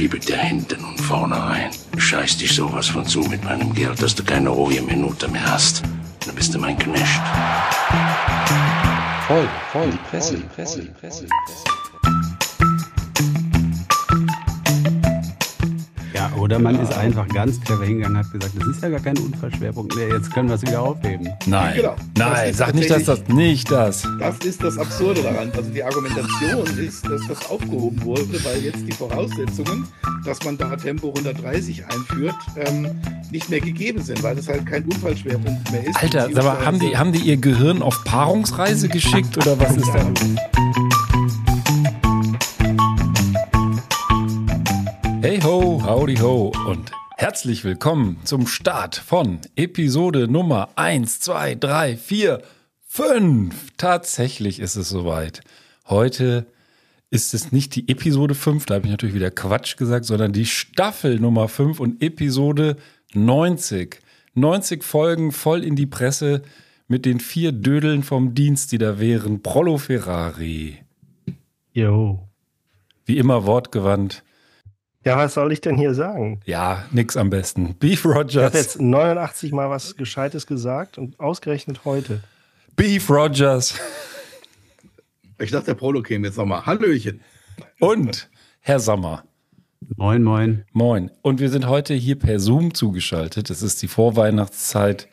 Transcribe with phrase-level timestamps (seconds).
[0.00, 1.70] schiebe dir hinten und vorne rein.
[1.98, 5.82] Scheiß dich sowas von zu mit meinem Geld, dass du keine ruhige Minute mehr hast.
[6.24, 7.20] Dann bist du mein Knecht.
[9.26, 11.89] Voll, voll, die Presse, die Presse, die Presse, die Presse.
[16.50, 19.16] Oder man ist einfach ganz clever hingegangen und hat gesagt, das ist ja gar kein
[19.18, 21.28] Unfallschwerpunkt mehr, jetzt können wir es wieder aufheben.
[21.46, 21.94] Nein, genau.
[22.18, 24.02] nein, sag nicht, dass das nicht das.
[24.18, 25.52] Das ist das Absurde daran.
[25.56, 29.86] Also die Argumentation ist, dass das aufgehoben wurde, weil jetzt die Voraussetzungen,
[30.24, 34.82] dass man da Tempo 130 einführt, ähm, nicht mehr gegeben sind, weil das halt kein
[34.86, 36.02] Unfallschwerpunkt mehr ist.
[36.02, 40.00] Alter, aber haben die, haben die ihr Gehirn auf Paarungsreise geschickt oder was ist da?
[40.00, 40.89] Hey
[45.90, 52.42] howdy ho und herzlich willkommen zum Start von Episode Nummer 1, 2, 3, 4,
[52.86, 53.72] 5.
[53.76, 55.40] Tatsächlich ist es soweit.
[55.88, 56.46] Heute
[57.10, 60.46] ist es nicht die Episode 5, da habe ich natürlich wieder Quatsch gesagt, sondern die
[60.46, 62.76] Staffel Nummer 5 und Episode
[63.14, 63.98] 90.
[64.34, 66.42] 90 Folgen voll in die Presse
[66.86, 69.42] mit den vier Dödeln vom Dienst, die da wären.
[69.42, 70.84] Prollo Ferrari.
[71.72, 72.28] Jo.
[73.06, 74.22] Wie immer wortgewandt.
[75.02, 76.40] Ja, was soll ich denn hier sagen?
[76.44, 77.74] Ja, nix am besten.
[77.78, 78.34] Beef Rogers.
[78.34, 82.20] Ich habe jetzt 89 Mal was Gescheites gesagt und ausgerechnet heute.
[82.76, 83.80] Beef Rogers.
[85.38, 86.66] Ich dachte, der Prolo käme jetzt nochmal.
[86.66, 87.22] Hallöchen.
[87.78, 88.28] Und
[88.60, 89.24] Herr Sommer.
[89.96, 90.66] Moin, moin.
[90.72, 91.10] Moin.
[91.22, 93.48] Und wir sind heute hier per Zoom zugeschaltet.
[93.48, 95.08] Es ist die Vorweihnachtszeit.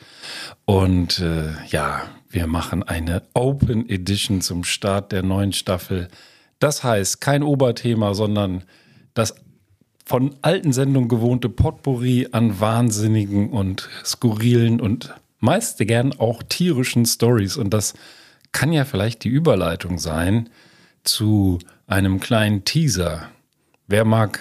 [0.66, 6.10] Und äh, ja, wir machen eine Open Edition zum Start der neuen Staffel.
[6.60, 8.66] Das heißt, kein Oberthema, sondern
[9.14, 9.34] das
[10.08, 17.58] von alten Sendungen gewohnte Potpourri an wahnsinnigen und skurrilen und meist gern auch tierischen Stories.
[17.58, 17.94] Und das
[18.54, 20.50] kann ja vielleicht die Überleitung sein
[21.04, 23.30] zu einem kleinen Teaser.
[23.88, 24.40] Wer mag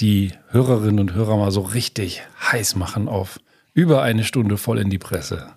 [0.00, 3.38] die Hörerinnen und Hörer mal so richtig heiß machen auf
[3.74, 5.55] über eine Stunde voll in die Presse?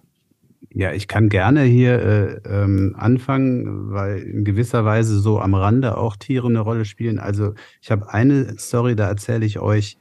[0.80, 5.98] Ja, ich kann gerne hier äh, ähm, anfangen, weil in gewisser Weise so am Rande
[5.98, 7.20] auch Tiere eine Rolle spielen.
[7.20, 9.98] Also ich habe eine Story, da erzähle ich euch,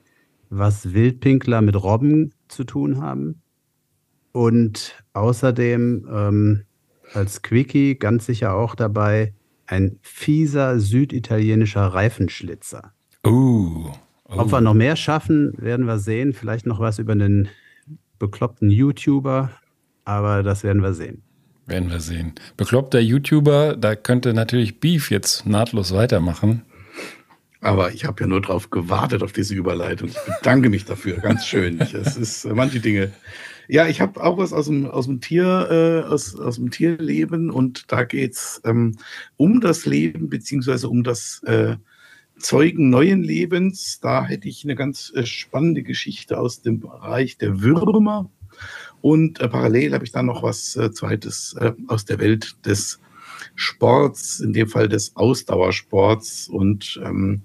[0.50, 3.42] was Wildpinkler mit Robben zu tun haben.
[4.30, 6.62] Und außerdem ähm,
[7.12, 9.34] als Quickie ganz sicher auch dabei
[9.66, 12.92] ein fieser süditalienischer Reifenschlitzer.
[13.26, 13.92] Uh, oh.
[14.26, 16.34] Ob wir noch mehr schaffen, werden wir sehen.
[16.34, 17.48] Vielleicht noch was über einen
[18.20, 19.50] bekloppten YouTuber
[20.08, 21.22] aber das werden wir sehen.
[21.66, 22.32] Werden wir sehen.
[22.56, 26.62] Bekloppter YouTuber, da könnte natürlich Beef jetzt nahtlos weitermachen.
[27.60, 30.08] Aber ich habe ja nur darauf gewartet, auf diese Überleitung.
[30.08, 31.78] Ich bedanke mich dafür, ganz schön.
[31.80, 33.12] Es ist äh, manche Dinge.
[33.68, 37.50] Ja, ich habe auch was aus dem, aus dem Tier, äh, aus, aus dem Tierleben
[37.50, 38.96] und da geht's ähm,
[39.36, 41.76] um das Leben, beziehungsweise um das äh,
[42.38, 44.00] Zeugen neuen Lebens.
[44.00, 48.30] Da hätte ich eine ganz äh, spannende Geschichte aus dem Bereich der Würmer.
[49.00, 53.00] Und äh, parallel habe ich dann noch was äh, Zweites äh, aus der Welt des
[53.54, 56.48] Sports, in dem Fall des Ausdauersports.
[56.48, 57.42] Und ähm,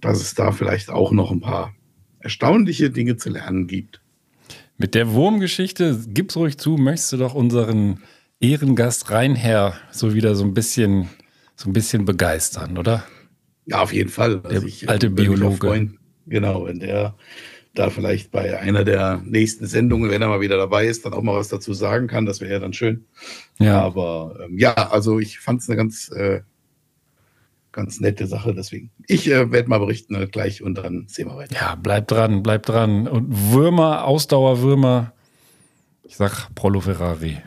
[0.00, 1.74] dass es da vielleicht auch noch ein paar
[2.20, 4.00] erstaunliche Dinge zu lernen gibt.
[4.78, 8.02] Mit der Wurmgeschichte, gib's ruhig zu, möchtest du doch unseren
[8.40, 11.08] Ehrengast Reinherr so wieder so ein bisschen,
[11.54, 13.04] so ein bisschen begeistern, oder?
[13.66, 14.40] Ja, auf jeden Fall.
[14.42, 15.66] Also der ich, alte äh, Biologe.
[15.66, 17.14] Freuen, genau, wenn der
[17.74, 21.22] da vielleicht bei einer der nächsten Sendungen, wenn er mal wieder dabei ist, dann auch
[21.22, 22.26] mal was dazu sagen kann.
[22.26, 23.04] Das wäre ja dann schön.
[23.58, 23.80] Ja.
[23.80, 26.40] Aber ähm, ja, also ich fand es eine ganz, äh,
[27.70, 28.54] ganz nette Sache.
[28.54, 31.54] Deswegen, ich äh, werde mal berichten äh, gleich und dann sehen wir weiter.
[31.54, 33.06] Ja, bleib dran, bleib dran.
[33.06, 35.12] Und Würmer, Ausdauerwürmer,
[36.02, 37.38] ich sag Prolo Ferrari.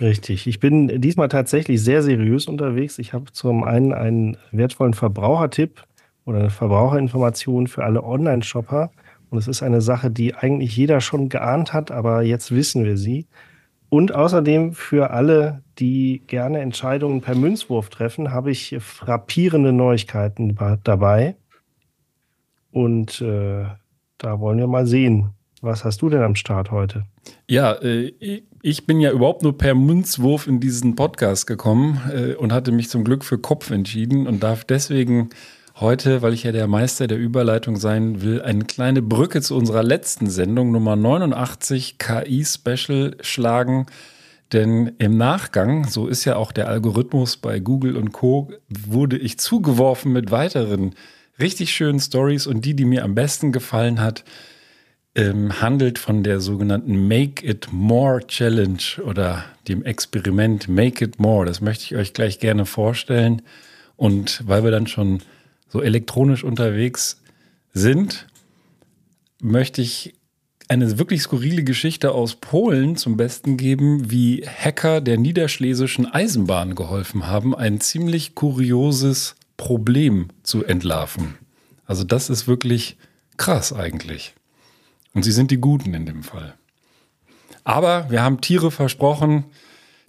[0.00, 0.46] Richtig.
[0.46, 2.98] Ich bin diesmal tatsächlich sehr seriös unterwegs.
[2.98, 5.82] Ich habe zum einen einen wertvollen Verbrauchertipp
[6.24, 8.90] oder eine Verbraucherinformation für alle Online-Shopper.
[9.30, 12.96] Und es ist eine Sache, die eigentlich jeder schon geahnt hat, aber jetzt wissen wir
[12.96, 13.26] sie.
[13.88, 21.36] Und außerdem für alle, die gerne Entscheidungen per Münzwurf treffen, habe ich frappierende Neuigkeiten dabei.
[22.70, 23.64] Und äh,
[24.18, 25.30] da wollen wir mal sehen.
[25.60, 27.04] Was hast du denn am Start heute?
[27.48, 28.12] Ja, äh,
[28.62, 32.88] ich bin ja überhaupt nur per Münzwurf in diesen Podcast gekommen äh, und hatte mich
[32.88, 35.30] zum Glück für Kopf entschieden und darf deswegen
[35.80, 39.82] heute, weil ich ja der Meister der Überleitung sein will, eine kleine Brücke zu unserer
[39.82, 43.86] letzten Sendung Nummer 89 KI Special schlagen.
[44.52, 49.38] Denn im Nachgang, so ist ja auch der Algorithmus bei Google und Co., wurde ich
[49.38, 50.94] zugeworfen mit weiteren
[51.38, 54.24] richtig schönen Stories und die, die mir am besten gefallen hat,
[55.14, 61.46] ähm, handelt von der sogenannten Make It More Challenge oder dem Experiment Make It More.
[61.46, 63.42] Das möchte ich euch gleich gerne vorstellen.
[63.96, 65.20] Und weil wir dann schon
[65.70, 67.22] so elektronisch unterwegs
[67.72, 68.26] sind,
[69.40, 70.14] möchte ich
[70.68, 77.26] eine wirklich skurrile Geschichte aus Polen zum Besten geben, wie Hacker der niederschlesischen Eisenbahn geholfen
[77.26, 81.34] haben, ein ziemlich kurioses Problem zu entlarven.
[81.86, 82.98] Also das ist wirklich
[83.36, 84.34] krass eigentlich.
[85.12, 86.54] Und sie sind die Guten in dem Fall.
[87.64, 89.44] Aber wir haben Tiere versprochen.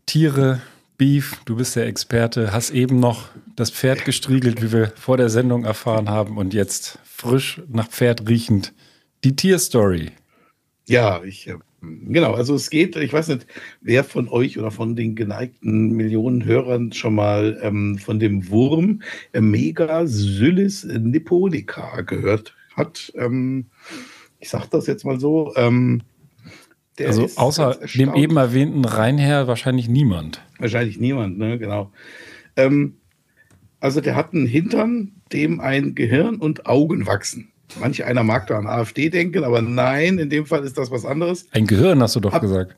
[0.06, 0.62] Tiere,
[1.02, 5.30] Beef, du bist der Experte, hast eben noch das Pferd gestriegelt, wie wir vor der
[5.30, 6.38] Sendung erfahren haben.
[6.38, 8.72] Und jetzt frisch nach Pferd riechend
[9.24, 10.12] die Tierstory.
[10.86, 13.48] Ja, ich, äh, genau, also es geht, ich weiß nicht,
[13.82, 19.02] wer von euch oder von den geneigten Millionen Hörern schon mal ähm, von dem Wurm
[19.32, 23.12] äh, Megasyllis nipponica gehört hat.
[23.16, 23.66] Ähm,
[24.40, 25.52] ich sage das jetzt mal so.
[25.56, 26.04] Ähm,
[27.00, 30.42] also außer dem eben erwähnten Reinherr wahrscheinlich niemand.
[30.60, 31.92] Wahrscheinlich niemand, ne, genau.
[32.56, 32.98] Ähm,
[33.80, 37.52] also der hat einen Hintern, dem ein Gehirn und Augen wachsen.
[37.80, 41.06] Manch einer mag da an AfD denken, aber nein, in dem Fall ist das was
[41.06, 41.48] anderes.
[41.52, 42.76] Ein Gehirn, hast du doch Hab, gesagt.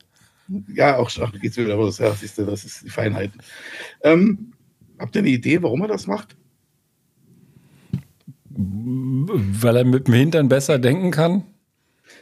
[0.73, 1.97] Ja, auch ach, geht's wieder los.
[1.97, 3.39] Ja, siehst du, das ist die Feinheiten.
[4.03, 4.53] Ähm,
[4.99, 6.35] habt ihr eine Idee, warum er das macht?
[8.49, 11.43] Weil er mit dem Hintern besser denken kann?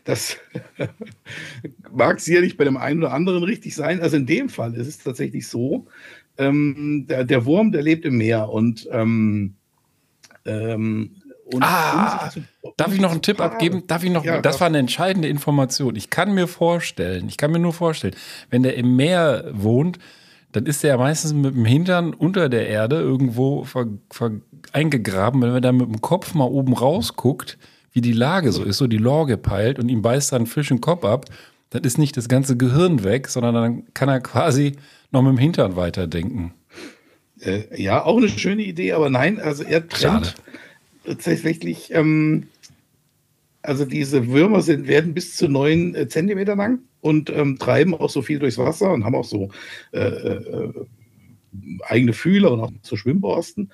[0.03, 0.37] Das
[1.91, 4.01] mag sicherlich bei dem einen oder anderen richtig sein.
[4.01, 5.87] Also in dem Fall ist es tatsächlich so,
[6.37, 9.55] ähm, der, der, Wurm, der lebt im Meer und ähm,
[10.45, 11.11] ähm,
[11.53, 12.41] und ah, zu,
[12.77, 13.53] darf ich noch einen Tipp Paare.
[13.53, 13.83] abgeben?
[13.85, 14.23] Darf ich noch?
[14.23, 15.95] Ja, das war eine entscheidende Information.
[15.95, 18.15] Ich kann mir vorstellen, ich kann mir nur vorstellen,
[18.49, 19.99] wenn der im Meer wohnt,
[20.53, 24.31] dann ist er ja meistens mit dem Hintern unter der Erde irgendwo ver, ver,
[24.71, 25.41] eingegraben.
[25.41, 27.57] Wenn man da mit dem Kopf mal oben rausguckt,
[27.91, 30.81] wie die Lage so ist, so die Lorge peilt und ihm beißt dann Fisch den
[30.81, 31.25] Kopf ab,
[31.69, 34.73] dann ist nicht das ganze Gehirn weg, sondern dann kann er quasi
[35.11, 36.53] noch mit dem Hintern weiterdenken.
[37.39, 40.33] Äh, ja, auch eine schöne Idee, aber nein, also er trennt Schade
[41.05, 42.47] tatsächlich, ähm,
[43.61, 48.09] also diese Würmer sind, werden bis zu neun äh, Zentimeter lang und ähm, treiben auch
[48.09, 49.49] so viel durchs Wasser und haben auch so
[49.91, 50.73] äh, äh,
[51.83, 53.71] eigene Fühler und auch so Schwimmborsten.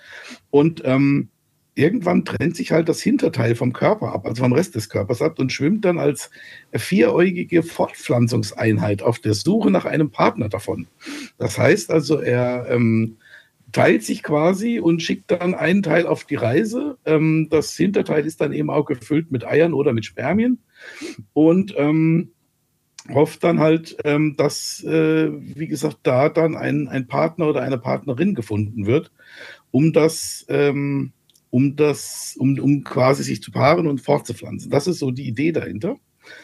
[0.49, 1.29] Und ähm,
[1.77, 5.39] irgendwann trennt sich halt das Hinterteil vom Körper ab, also vom Rest des Körpers ab
[5.39, 6.31] und schwimmt dann als
[6.73, 10.87] vieräugige Fortpflanzungseinheit auf der Suche nach einem Partner davon.
[11.37, 13.17] Das heißt also, er ähm,
[13.71, 16.97] teilt sich quasi und schickt dann einen Teil auf die Reise.
[17.05, 20.59] Ähm, das Hinterteil ist dann eben auch gefüllt mit Eiern oder mit Spermien
[21.33, 22.31] und ähm,
[23.13, 27.77] hofft dann halt, ähm, dass, äh, wie gesagt, da dann ein, ein Partner oder eine
[27.77, 29.11] Partnerin gefunden wird,
[29.71, 31.13] um das, ähm,
[31.57, 34.69] um das, um, um quasi sich zu paaren und fortzupflanzen.
[34.69, 35.95] Das ist so die Idee dahinter.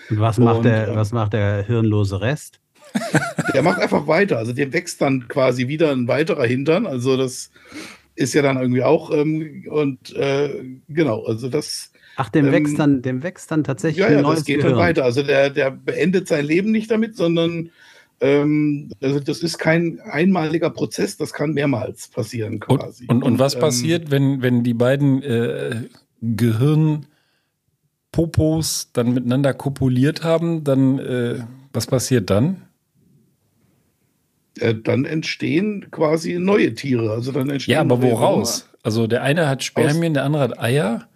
[0.10, 2.60] Und was macht, und, der, äh, was macht der hirnlose Rest?
[3.54, 4.38] Der macht einfach weiter.
[4.38, 6.86] Also dem wächst dann quasi wieder ein weiterer Hintern.
[6.86, 7.50] Also das
[8.16, 11.92] ist ja dann irgendwie auch ähm, und äh, genau, also das.
[12.18, 14.74] Ach, dem ähm, wächst dann, dem wächst dann tatsächlich ja, ja, das geht Gehirn.
[14.74, 15.04] dann weiter.
[15.06, 17.72] Also der, der beendet sein Leben nicht damit, sondern
[19.02, 23.06] also das ist kein einmaliger Prozess, das kann mehrmals passieren quasi.
[23.08, 25.82] Und, und, und was ähm, passiert, wenn, wenn die beiden äh,
[26.22, 30.64] Gehirnpopos dann miteinander kopuliert haben?
[30.64, 31.40] Dann äh,
[31.74, 32.62] was passiert dann?
[34.60, 37.12] äh, dann entstehen quasi neue Tiere.
[37.12, 38.70] Also dann entstehen ja, aber woraus?
[38.84, 41.08] Also der eine hat Spermien, der andere hat Eier.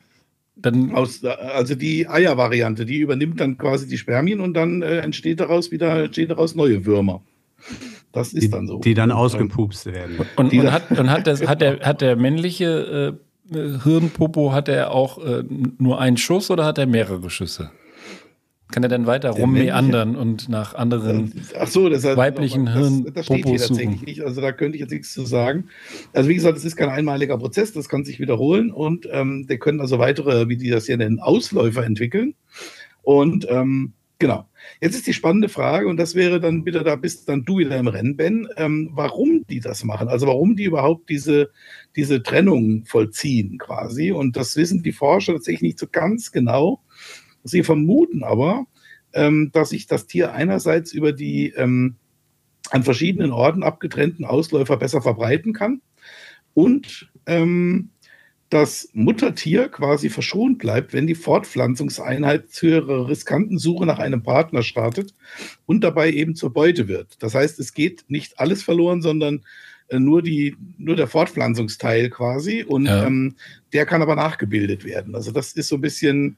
[0.60, 5.40] Dann aus, also die Eiervariante, die übernimmt dann quasi die Spermien und dann äh, entsteht
[5.40, 7.22] daraus wieder entstehen daraus neue Würmer.
[8.12, 8.80] Das ist die, dann so.
[8.80, 10.18] Die dann ausgepupst werden.
[10.36, 13.18] Und, und, hat, und hat, das, hat, der, hat der männliche
[13.54, 15.44] äh, Hirnpopo, hat er auch äh,
[15.78, 17.72] nur einen Schuss oder hat er mehrere Schüsse?
[18.70, 23.14] Kann er dann weiter rummeandern und nach anderen Ach so, das heißt, weiblichen Hirn das,
[23.14, 24.22] das steht hier tatsächlich nicht.
[24.22, 25.70] Also da könnte ich jetzt nichts zu sagen.
[26.14, 29.58] Also wie gesagt, es ist kein einmaliger Prozess, das kann sich wiederholen und ähm, wir
[29.58, 32.36] können also weitere, wie die das hier nennen, Ausläufer entwickeln.
[33.04, 34.46] Und ähm, genau.
[34.82, 37.78] Jetzt ist die spannende Frage, und das wäre dann bitte, da bist dann du wieder
[37.78, 40.10] im Rennen, Ben, ähm, warum die das machen.
[40.10, 41.52] Also warum die überhaupt diese,
[41.96, 44.12] diese Trennung vollziehen quasi.
[44.12, 46.82] Und das wissen die Forscher tatsächlich nicht so ganz genau.
[47.48, 48.66] Sie vermuten aber,
[49.14, 51.96] ähm, dass sich das Tier einerseits über die ähm,
[52.70, 55.82] an verschiedenen Orten abgetrennten Ausläufer besser verbreiten kann
[56.54, 57.90] und ähm,
[58.50, 64.64] das Muttertier quasi verschont bleibt, wenn die Fortpflanzungseinheit zu ihrer riskanten Suche nach einem Partner
[64.64, 65.14] startet
[65.66, 67.22] und dabei eben zur Beute wird.
[67.22, 69.44] Das heißt, es geht nicht alles verloren, sondern
[69.90, 73.06] äh, nur, die, nur der Fortpflanzungsteil quasi und ja.
[73.06, 73.36] ähm,
[73.74, 75.16] der kann aber nachgebildet werden.
[75.16, 76.38] Also das ist so ein bisschen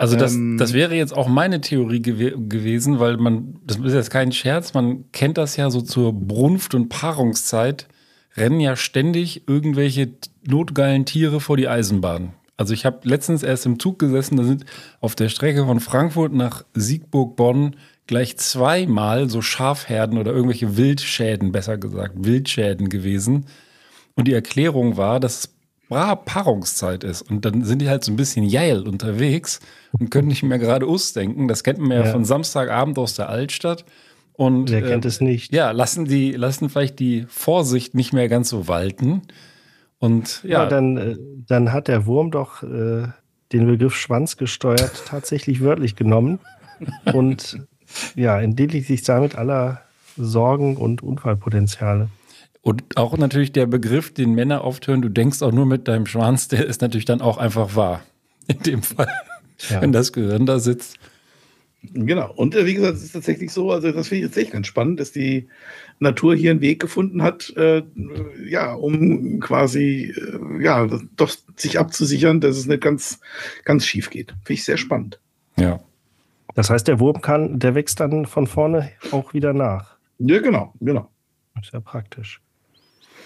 [0.00, 3.92] also das, ähm, das wäre jetzt auch meine Theorie gew gewesen, weil man, das ist
[3.92, 7.86] jetzt kein Scherz, man kennt das ja so zur Brunft- und Paarungszeit,
[8.34, 10.08] rennen ja ständig irgendwelche
[10.46, 12.32] notgeilen Tiere vor die Eisenbahn.
[12.56, 14.64] Also ich habe letztens erst im Zug gesessen, da sind
[15.00, 17.76] auf der Strecke von Frankfurt nach Siegburg-Bonn
[18.06, 23.44] gleich zweimal so Schafherden oder irgendwelche Wildschäden, besser gesagt, Wildschäden gewesen.
[24.14, 25.54] Und die Erklärung war, dass es
[25.90, 27.22] Paarungszeit ist.
[27.22, 29.60] Und dann sind die halt so ein bisschen geil unterwegs
[29.98, 31.48] und können nicht mehr geradeaus denken.
[31.48, 32.12] Das kennt man ja, ja.
[32.12, 33.84] von Samstagabend aus der Altstadt.
[34.32, 35.52] Und, Wer kennt äh, es nicht?
[35.52, 39.22] Ja, lassen die, lassen vielleicht die Vorsicht nicht mehr ganz so walten.
[39.98, 40.62] Und ja.
[40.62, 41.16] ja dann, äh,
[41.46, 43.08] dann hat der Wurm doch äh,
[43.52, 46.38] den Begriff Schwanz gesteuert tatsächlich wörtlich genommen.
[47.12, 47.58] und
[48.14, 49.82] ja, entledigt sich damit aller
[50.16, 52.08] Sorgen und Unfallpotenziale.
[52.62, 56.06] Und auch natürlich der Begriff, den Männer oft hören, du denkst auch nur mit deinem
[56.06, 58.02] Schwanz, der ist natürlich dann auch einfach wahr.
[58.48, 59.08] In dem Fall,
[59.68, 59.80] ja.
[59.80, 60.98] wenn das Gehirn da sitzt.
[61.82, 62.30] Genau.
[62.34, 64.66] Und äh, wie gesagt, es ist tatsächlich so, also das finde ich jetzt echt ganz
[64.66, 65.48] spannend, dass die
[65.98, 67.82] Natur hier einen Weg gefunden hat, äh,
[68.44, 70.86] ja, um quasi, äh, ja,
[71.16, 73.20] doch sich abzusichern, dass es nicht ganz,
[73.64, 74.32] ganz schief geht.
[74.44, 75.20] Finde ich sehr spannend.
[75.56, 75.80] Ja.
[76.54, 79.96] Das heißt, der Wurm kann, der wächst dann von vorne auch wieder nach.
[80.18, 81.08] Ja, genau, genau.
[81.62, 82.40] Sehr praktisch.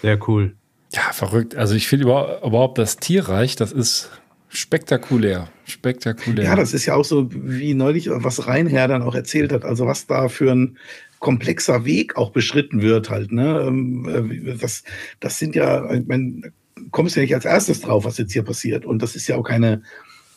[0.05, 0.55] Sehr cool.
[0.93, 1.55] Ja, verrückt.
[1.55, 4.11] Also ich finde überhaupt das Tierreich, das ist
[4.49, 5.49] spektakulär.
[5.63, 6.45] Spektakulär.
[6.45, 9.65] Ja, das ist ja auch so, wie neulich, was Reinherr dann auch erzählt hat.
[9.65, 10.77] Also was da für ein
[11.17, 13.31] komplexer Weg auch beschritten wird halt.
[13.31, 13.65] Ne?
[13.67, 14.83] Ähm, äh, das,
[15.21, 16.53] das sind ja, ich meine,
[16.91, 18.85] kommst ja nicht als erstes drauf, was jetzt hier passiert.
[18.85, 19.81] Und das ist ja auch keine,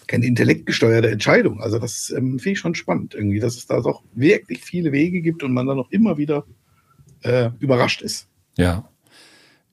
[0.06, 1.60] keine intellektgesteuerte Entscheidung.
[1.60, 5.20] Also das ähm, finde ich schon spannend irgendwie, dass es da doch wirklich viele Wege
[5.20, 6.46] gibt und man dann auch immer wieder
[7.20, 8.28] äh, überrascht ist.
[8.56, 8.88] Ja.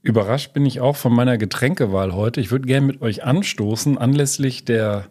[0.06, 2.40] Überrascht bin ich auch von meiner Getränkewahl heute.
[2.40, 3.98] Ich würde gerne mit euch anstoßen.
[3.98, 5.08] Anlässlich der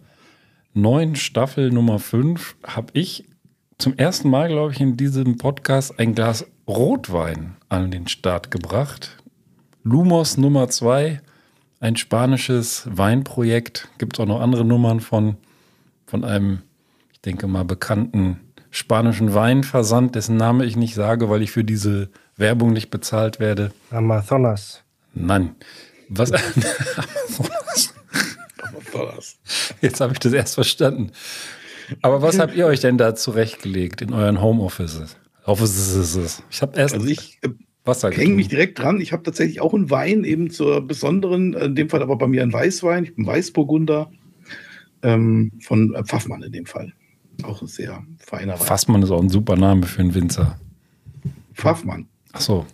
[0.72, 3.28] neuen Staffel Nummer 5 habe ich
[3.76, 9.20] zum ersten Mal, glaube ich, in diesem Podcast ein Glas Rotwein an den Start gebracht.
[9.82, 11.20] Lumos Nummer 2,
[11.80, 13.88] ein spanisches Weinprojekt.
[13.98, 15.38] Gibt es auch noch andere Nummern von,
[16.06, 16.60] von einem,
[17.12, 18.38] ich denke mal, bekannten
[18.70, 23.72] spanischen Weinversand, dessen Name ich nicht sage, weil ich für diese Werbung nicht bezahlt werde.
[23.90, 24.83] Amazonas.
[25.14, 25.54] Nein.
[26.08, 26.32] Was?
[29.80, 31.12] Jetzt habe ich das erst verstanden.
[32.02, 35.16] Aber was habt ihr euch denn da zurechtgelegt in euren Homeoffices?
[35.44, 36.42] Offices.
[36.50, 37.50] Ich habe erst also ich, äh,
[37.84, 39.00] Wasser hänge mich direkt dran.
[39.00, 42.42] Ich habe tatsächlich auch einen Wein, eben zur besonderen, in dem Fall aber bei mir
[42.42, 43.04] ein Weißwein.
[43.04, 44.10] Ich bin Weißburgunder
[45.02, 46.92] ähm, von Pfaffmann in dem Fall.
[47.42, 48.66] Auch ein sehr feiner Wein.
[48.66, 50.58] Fassmann ist auch ein super Name für einen Winzer.
[51.52, 52.08] Pfaffmann.
[52.32, 52.66] Ach so.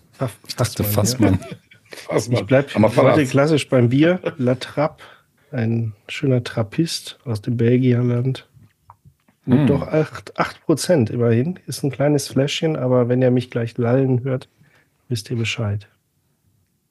[0.46, 1.40] Ich dachte Fassmann.
[1.40, 1.56] Ja.
[2.16, 4.20] Ich bleibe heute klassisch beim Bier.
[4.38, 5.02] La Trappe,
[5.50, 8.48] ein schöner Trappist aus dem Belgierland.
[9.46, 9.66] Mit mm.
[9.66, 11.58] doch 8%, 8 immerhin.
[11.66, 14.48] Ist ein kleines Fläschchen, aber wenn ihr mich gleich lallen hört,
[15.08, 15.88] wisst ihr Bescheid.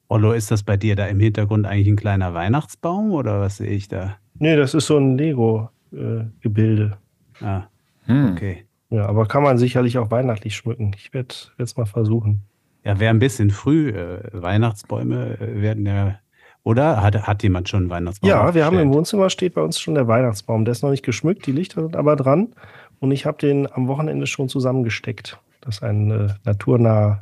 [0.10, 3.70] Ollo, ist das bei dir da im Hintergrund eigentlich ein kleiner Weihnachtsbaum oder was sehe
[3.70, 4.18] ich da?
[4.40, 6.98] Nee, das ist so ein Lego-Gebilde.
[7.40, 7.70] Äh, ah,
[8.06, 8.32] hm.
[8.32, 8.66] okay.
[8.90, 10.94] Ja, aber kann man sicherlich auch weihnachtlich schmücken.
[10.98, 12.42] Ich werde es mal versuchen.
[12.90, 13.90] Ja, wäre ein bisschen früh.
[13.90, 16.18] Äh, Weihnachtsbäume äh, werden ja.
[16.64, 18.28] Oder hat, hat jemand schon einen Weihnachtsbaum?
[18.28, 20.66] Ja, wir haben im Wohnzimmer steht bei uns schon der Weihnachtsbaum.
[20.66, 22.48] Der ist noch nicht geschmückt, die Lichter sind aber dran.
[23.00, 25.38] Und ich habe den am Wochenende schon zusammengesteckt.
[25.62, 27.22] Das ist ein äh, naturnaher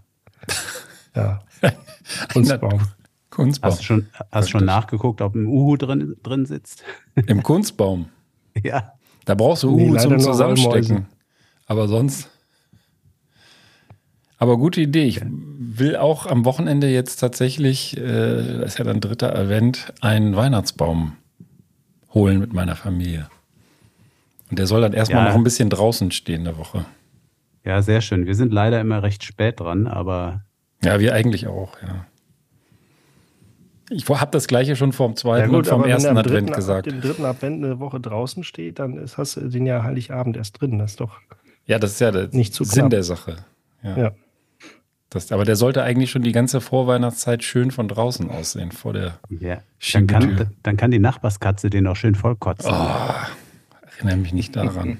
[1.13, 1.39] ja,
[2.31, 2.79] Kunstbaum.
[3.29, 3.71] Kunstbaum.
[3.71, 6.86] Hast du schon, hast schon nachgeguckt, ob ein Uhu drin, drin sitzt?
[7.27, 8.07] Im Kunstbaum?
[8.63, 8.93] ja.
[9.25, 11.07] Da brauchst du Uhu nee, zum Zusammenstecken.
[11.65, 12.29] Aber sonst.
[14.38, 15.06] Aber gute Idee.
[15.06, 20.36] Ich will auch am Wochenende jetzt tatsächlich, äh, das ist ja dann dritter Event, einen
[20.36, 21.13] Weihnachtsbaum
[22.13, 23.29] holen mit meiner Familie.
[24.50, 25.29] Und der soll dann erstmal ja.
[25.29, 26.86] noch ein bisschen draußen stehen in der Woche.
[27.65, 28.25] Ja, sehr schön.
[28.25, 30.46] Wir sind leider immer recht spät dran, aber.
[30.84, 32.06] Ja, wir eigentlich auch, ja.
[33.89, 36.88] Ich habe das gleiche schon vom zweiten ja gut, und vom ersten Advent gesagt.
[36.88, 40.36] Wenn der dritten Advent eine Woche draußen steht, dann ist, hast du den ja Heiligabend
[40.38, 40.77] erst drin.
[40.77, 41.20] Das ist doch.
[41.65, 42.89] Ja, das ist ja der nicht Sinn knapp.
[42.89, 43.38] der Sache.
[43.84, 43.98] Ja.
[43.98, 44.12] ja.
[45.09, 49.19] Das, aber der sollte eigentlich schon die ganze Vorweihnachtszeit schön von draußen aussehen, vor der
[49.29, 49.61] ja.
[49.93, 52.71] dann kann, dann kann die Nachbarskatze den auch schön vollkotzen.
[52.73, 53.13] Oh,
[53.97, 54.99] erinnere mich nicht daran.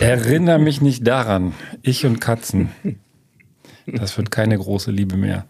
[0.00, 1.52] erinnere mich nicht daran.
[1.82, 2.70] Ich und Katzen.
[3.86, 5.44] Das wird keine große Liebe mehr.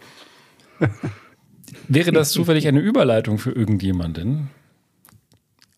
[1.87, 4.50] Wäre das zufällig eine Überleitung für irgendjemanden?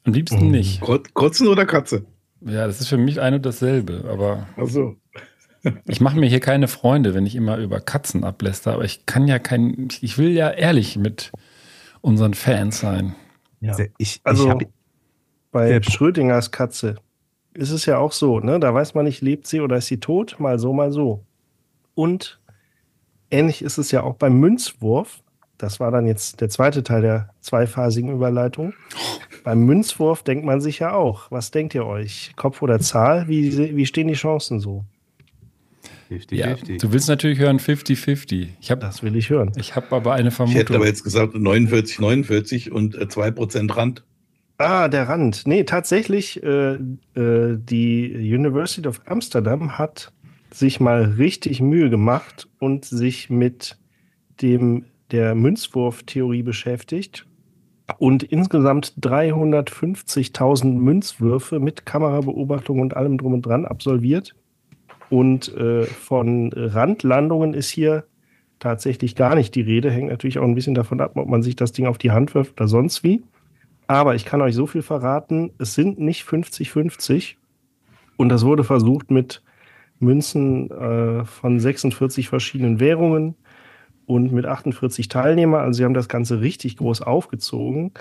[0.04, 0.80] Am liebsten nicht.
[1.12, 2.06] Kotzen oder Katze?
[2.40, 4.46] Ja, das ist für mich ein und dasselbe, aber.
[4.56, 4.96] Ach so.
[5.86, 9.26] Ich mache mir hier keine Freunde, wenn ich immer über Katzen abläster, aber ich kann
[9.26, 9.88] ja kein.
[10.00, 11.32] Ich will ja ehrlich mit
[12.00, 13.14] unseren Fans sein.
[13.60, 13.72] Ja.
[13.72, 14.68] Also, ich, also ich
[15.50, 16.96] bei Schrödingers Katze
[17.54, 18.60] ist es ja auch so, ne?
[18.60, 21.24] Da weiß man nicht, lebt sie oder ist sie tot, mal so, mal so.
[21.94, 22.40] Und
[23.30, 25.22] ähnlich ist es ja auch beim Münzwurf.
[25.56, 28.74] Das war dann jetzt der zweite Teil der zweiphasigen Überleitung.
[29.42, 31.30] Beim Münzwurf denkt man sich ja auch.
[31.30, 32.32] Was denkt ihr euch?
[32.36, 33.26] Kopf oder Zahl?
[33.28, 34.84] Wie, wie stehen die Chancen so?
[36.08, 36.80] 50, ja, 50.
[36.80, 38.76] Du willst natürlich hören 50-50.
[38.76, 39.52] Das will ich hören.
[39.56, 40.60] Ich habe aber eine Vermutung.
[40.60, 44.04] Ich hätte aber jetzt gesagt 49, 49 und äh, 2% Rand.
[44.58, 45.46] Ah, der Rand.
[45.46, 46.78] Nee, tatsächlich, äh, äh,
[47.14, 50.12] die University of Amsterdam hat
[50.50, 53.76] sich mal richtig Mühe gemacht und sich mit
[54.40, 57.26] dem der Münzwurftheorie beschäftigt
[57.98, 64.34] und insgesamt 350.000 Münzwürfe mit Kamerabeobachtung und allem drum und dran absolviert.
[65.10, 68.04] Und äh, von Randlandungen ist hier
[68.58, 69.90] tatsächlich gar nicht die Rede.
[69.90, 72.34] Hängt natürlich auch ein bisschen davon ab, ob man sich das Ding auf die Hand
[72.34, 73.22] wirft oder sonst wie.
[73.86, 77.36] Aber ich kann euch so viel verraten, es sind nicht 50-50.
[78.16, 79.42] Und das wurde versucht mit
[79.98, 83.36] Münzen äh, von 46 verschiedenen Währungen
[84.06, 85.60] und mit 48 Teilnehmern.
[85.60, 87.92] Also sie haben das Ganze richtig groß aufgezogen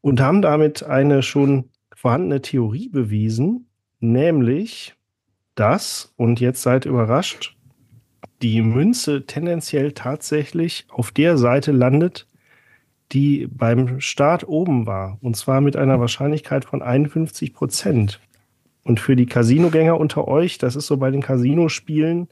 [0.00, 3.68] und haben damit eine schon vorhandene Theorie bewiesen,
[4.00, 4.94] nämlich,
[5.58, 7.56] dass, und jetzt seid überrascht,
[8.42, 12.26] die Münze tendenziell tatsächlich auf der Seite landet,
[13.12, 15.18] die beim Start oben war.
[15.20, 18.20] Und zwar mit einer Wahrscheinlichkeit von 51 Prozent.
[18.84, 22.28] Und für die Casinogänger unter euch, das ist so bei den Casinospielen,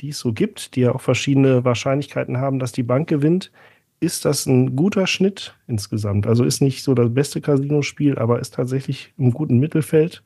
[0.00, 3.52] die es so gibt, die ja auch verschiedene Wahrscheinlichkeiten haben, dass die Bank gewinnt,
[4.00, 6.26] ist das ein guter Schnitt insgesamt.
[6.26, 10.22] Also ist nicht so das beste Casino-Spiel, aber ist tatsächlich im guten Mittelfeld.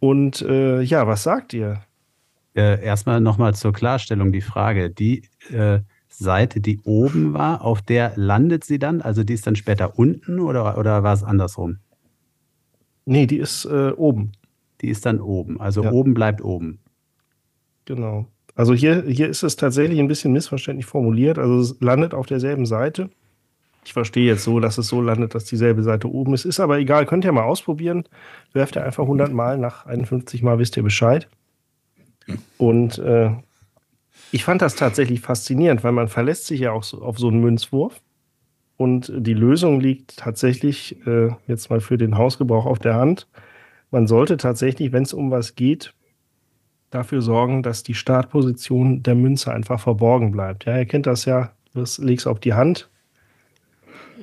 [0.00, 1.82] Und äh, ja, was sagt ihr?
[2.54, 4.90] Äh, erstmal nochmal zur Klarstellung die Frage.
[4.90, 9.02] Die äh, Seite, die oben war, auf der landet sie dann?
[9.02, 11.78] Also die ist dann später unten oder, oder war es andersrum?
[13.04, 14.32] Nee, die ist äh, oben.
[14.80, 15.60] Die ist dann oben.
[15.60, 15.92] Also ja.
[15.92, 16.80] oben bleibt oben.
[17.84, 18.26] Genau.
[18.54, 21.38] Also hier, hier ist es tatsächlich ein bisschen missverständlich formuliert.
[21.38, 23.10] Also es landet auf derselben Seite.
[23.84, 26.44] Ich verstehe jetzt so, dass es so landet, dass dieselbe Seite oben ist.
[26.44, 28.04] Ist aber egal, könnt ihr mal ausprobieren.
[28.52, 31.28] Werft ihr einfach 100 Mal, nach 51 Mal wisst ihr Bescheid.
[32.58, 33.30] Und äh,
[34.30, 37.40] ich fand das tatsächlich faszinierend, weil man verlässt sich ja auch so auf so einen
[37.40, 38.00] Münzwurf.
[38.76, 43.26] Und die Lösung liegt tatsächlich äh, jetzt mal für den Hausgebrauch auf der Hand.
[43.90, 45.94] Man sollte tatsächlich, wenn es um was geht,
[46.90, 50.64] dafür sorgen, dass die Startposition der Münze einfach verborgen bleibt.
[50.64, 52.88] Ja, ihr kennt das ja, das legst auf die Hand,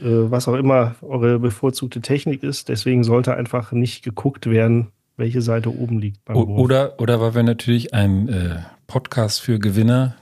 [0.02, 2.70] was auch immer eure bevorzugte Technik ist.
[2.70, 6.24] Deswegen sollte einfach nicht geguckt werden, welche Seite oben liegt.
[6.26, 10.16] Beim oder, oder weil wir natürlich ein äh, Podcast für Gewinner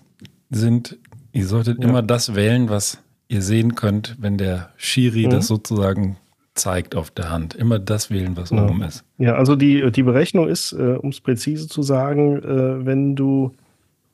[0.50, 0.98] sind,
[1.32, 1.90] ihr solltet ja.
[1.90, 5.32] immer das wählen, was ihr sehen könnt, wenn der Schiri mhm.
[5.32, 6.18] das sozusagen
[6.54, 7.56] zeigt auf der Hand.
[7.56, 8.64] Immer das wählen, was ja.
[8.64, 9.04] oben ist.
[9.18, 13.54] Ja, also die, die Berechnung ist, äh, um es präzise zu sagen, äh, wenn du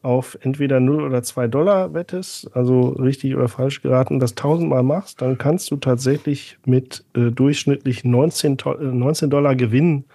[0.01, 5.21] auf entweder 0 oder 2 Dollar wettest, also richtig oder falsch geraten, das tausendmal machst,
[5.21, 10.05] dann kannst du tatsächlich mit äh, durchschnittlich 19, 19 äh, Dollar Gewinn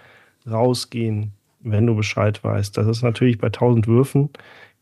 [0.50, 2.76] rausgehen, wenn du Bescheid weißt.
[2.76, 4.30] Das ist natürlich bei 1000 Würfen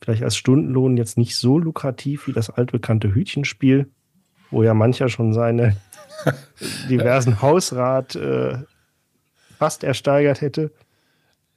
[0.02, 3.88] vielleicht als Stundenlohn jetzt nicht so lukrativ wie das altbekannte Hütchenspiel,
[4.50, 5.76] wo ja mancher schon seine
[6.90, 8.58] diversen Hausrat äh,
[9.58, 10.72] fast ersteigert hätte.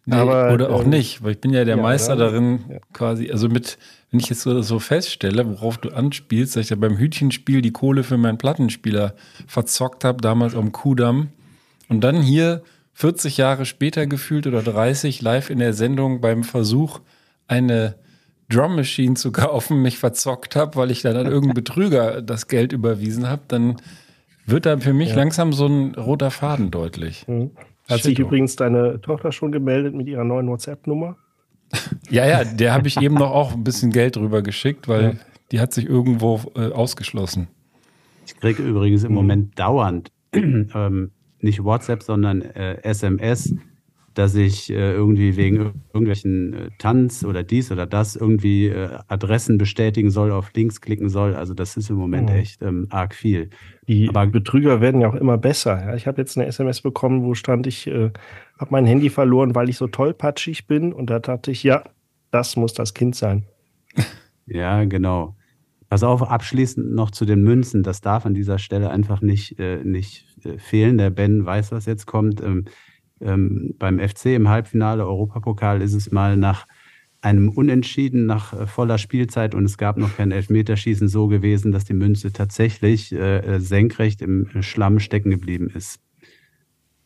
[0.05, 2.77] Nee, Aber, oder auch ähm, nicht, weil ich bin ja der ja, Meister darin, ja.
[2.93, 3.79] quasi, also mit,
[4.11, 7.71] wenn ich jetzt so, so feststelle, worauf du anspielst, dass ich ja beim Hütchenspiel die
[7.71, 9.15] Kohle für meinen Plattenspieler
[9.47, 11.29] verzockt habe, damals am Kudamm.
[11.89, 12.61] Und dann hier
[12.93, 17.01] 40 Jahre später gefühlt oder 30 live in der Sendung beim Versuch,
[17.47, 17.95] eine
[18.47, 22.73] Drum Machine zu kaufen, mich verzockt habe, weil ich dann an irgendeinen Betrüger das Geld
[22.73, 23.77] überwiesen habe, dann
[24.45, 25.15] wird da für mich ja.
[25.15, 27.27] langsam so ein roter Faden deutlich.
[27.27, 27.51] Mhm.
[27.89, 31.17] Hat sich übrigens deine Tochter schon gemeldet mit ihrer neuen WhatsApp-Nummer?
[32.09, 35.13] Ja, ja, der habe ich eben noch auch ein bisschen Geld drüber geschickt, weil ja.
[35.51, 37.47] die hat sich irgendwo äh, ausgeschlossen.
[38.25, 39.15] Ich kriege übrigens im mhm.
[39.15, 43.55] Moment dauernd, ähm, nicht WhatsApp, sondern äh, SMS
[44.15, 49.57] dass ich äh, irgendwie wegen irgendwelchen äh, Tanz oder dies oder das irgendwie äh, Adressen
[49.57, 51.35] bestätigen soll, auf Links klicken soll.
[51.35, 52.35] Also das ist im Moment mhm.
[52.35, 53.49] echt ähm, arg viel.
[53.87, 55.85] Die Aber Betrüger werden ja auch immer besser.
[55.85, 55.95] Ja?
[55.95, 58.11] Ich habe jetzt eine SMS bekommen, wo stand, ich äh,
[58.57, 60.93] habe mein Handy verloren, weil ich so tollpatschig bin.
[60.93, 61.83] Und da dachte ich, ja,
[62.31, 63.45] das muss das Kind sein.
[64.45, 65.35] ja, genau.
[65.89, 67.83] Pass auf, abschließend noch zu den Münzen.
[67.83, 70.97] Das darf an dieser Stelle einfach nicht, äh, nicht äh, fehlen.
[70.97, 72.41] Der Ben weiß, was jetzt kommt.
[72.41, 72.65] Ähm,
[73.21, 76.67] ähm, beim FC im Halbfinale Europapokal ist es mal nach
[77.21, 81.83] einem Unentschieden nach äh, voller Spielzeit und es gab noch kein Elfmeterschießen so gewesen, dass
[81.83, 85.99] die Münze tatsächlich äh, äh senkrecht im Schlamm stecken geblieben ist.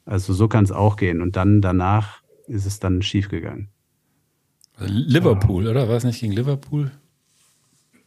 [0.05, 1.21] Also so kann es auch gehen.
[1.21, 3.69] Und dann danach ist es dann schiefgegangen.
[4.79, 5.87] Liverpool, oder?
[5.87, 6.91] War es nicht gegen Liverpool?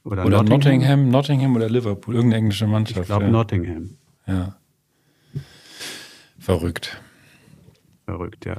[0.04, 0.58] Oder, oder Nottingham?
[0.58, 3.00] Nottingham, Nottingham oder Liverpool, irgendeine englische Mannschaft.
[3.00, 3.30] Ich glaube ja.
[3.30, 3.90] Nottingham.
[4.26, 4.56] Ja.
[6.38, 7.00] Verrückt.
[8.12, 8.58] Verrückt, ja.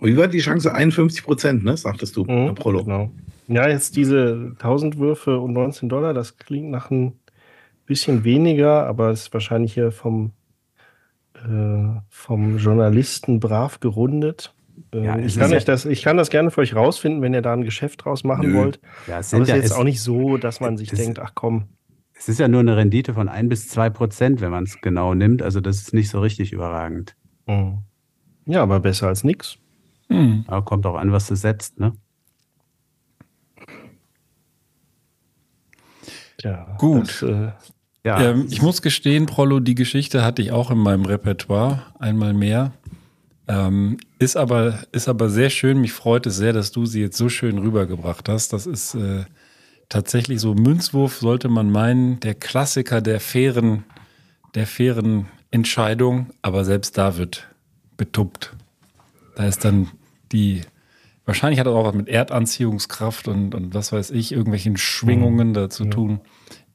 [0.00, 0.74] Wie war die Chance?
[0.74, 1.76] 51 Prozent, ne?
[1.76, 2.84] Sagtest du, mhm, Prolo.
[2.84, 3.10] Genau.
[3.48, 7.18] Ja, jetzt diese 1000 Würfe und 19 Dollar, das klingt nach ein
[7.84, 10.32] bisschen weniger, aber ist wahrscheinlich hier vom,
[11.34, 14.54] äh, vom Journalisten brav gerundet.
[14.94, 17.42] Äh, ja, ich, kann ja das, ich kann das gerne für euch rausfinden, wenn ihr
[17.42, 18.58] da ein Geschäft draus machen Nö.
[18.58, 18.80] wollt.
[19.06, 21.32] Ja, es aber es ist jetzt es, auch nicht so, dass man sich denkt, ach
[21.34, 21.64] komm.
[22.14, 25.14] Es ist ja nur eine Rendite von 1 bis 2 Prozent, wenn man es genau
[25.14, 25.42] nimmt.
[25.42, 27.16] Also das ist nicht so richtig überragend.
[27.46, 27.84] Mhm.
[28.46, 29.58] Ja, aber besser als nichts.
[30.08, 30.44] Mhm.
[30.46, 31.92] Aber kommt auch an, was du setzt, ne?
[36.42, 37.08] Ja, gut.
[37.08, 37.52] Das, äh,
[38.04, 38.20] ja.
[38.20, 42.72] Ähm, ich muss gestehen, Prollo, die Geschichte hatte ich auch in meinem Repertoire einmal mehr.
[43.46, 45.80] Ähm, ist, aber, ist aber sehr schön.
[45.80, 48.52] Mich freut es sehr, dass du sie jetzt so schön rübergebracht hast.
[48.52, 49.24] Das ist äh,
[49.88, 53.84] tatsächlich so Münzwurf, sollte man meinen, der Klassiker der fairen,
[54.54, 56.30] der fairen Entscheidung.
[56.42, 57.49] Aber selbst da wird
[58.00, 58.56] betuppt.
[59.36, 59.88] Da ist dann
[60.32, 60.62] die,
[61.26, 65.54] wahrscheinlich hat er auch was mit Erdanziehungskraft und, und was weiß ich, irgendwelchen Schwingungen mhm.
[65.54, 66.20] da zu tun.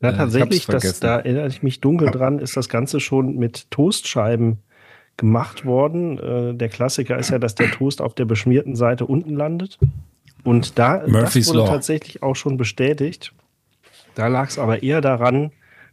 [0.02, 3.72] Ja, äh, tatsächlich, das, da erinnere ich mich dunkel dran, ist das Ganze schon mit
[3.72, 4.60] Toastscheiben
[5.18, 6.20] gemacht worden.
[6.20, 9.80] Äh, der Klassiker ist ja, dass der Toast auf der beschmierten Seite unten landet.
[10.44, 11.70] Und da Murphy's das wurde Law.
[11.70, 13.34] tatsächlich auch schon bestätigt.
[14.14, 15.52] Da lag es aber eher daran,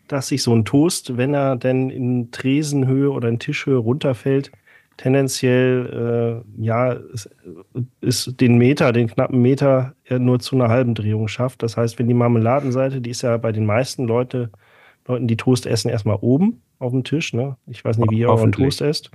[0.08, 4.52] dass sich so ein Toast, wenn er denn in Tresenhöhe oder in Tischhöhe runterfällt,
[4.96, 7.30] tendenziell äh, ja ist,
[8.00, 11.62] ist den Meter, den knappen Meter nur zu einer halben Drehung schafft.
[11.62, 14.50] Das heißt, wenn die Marmeladenseite, die ist ja bei den meisten Leute,
[15.06, 17.32] Leuten, die Toast essen, erstmal oben auf dem Tisch.
[17.32, 17.56] Ne?
[17.66, 19.10] Ich weiß nicht, wie ihr euren Toast esst.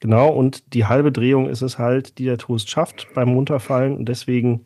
[0.00, 4.08] Genau, und die halbe Drehung ist es halt, die der Toast schafft beim Runterfallen und
[4.08, 4.64] deswegen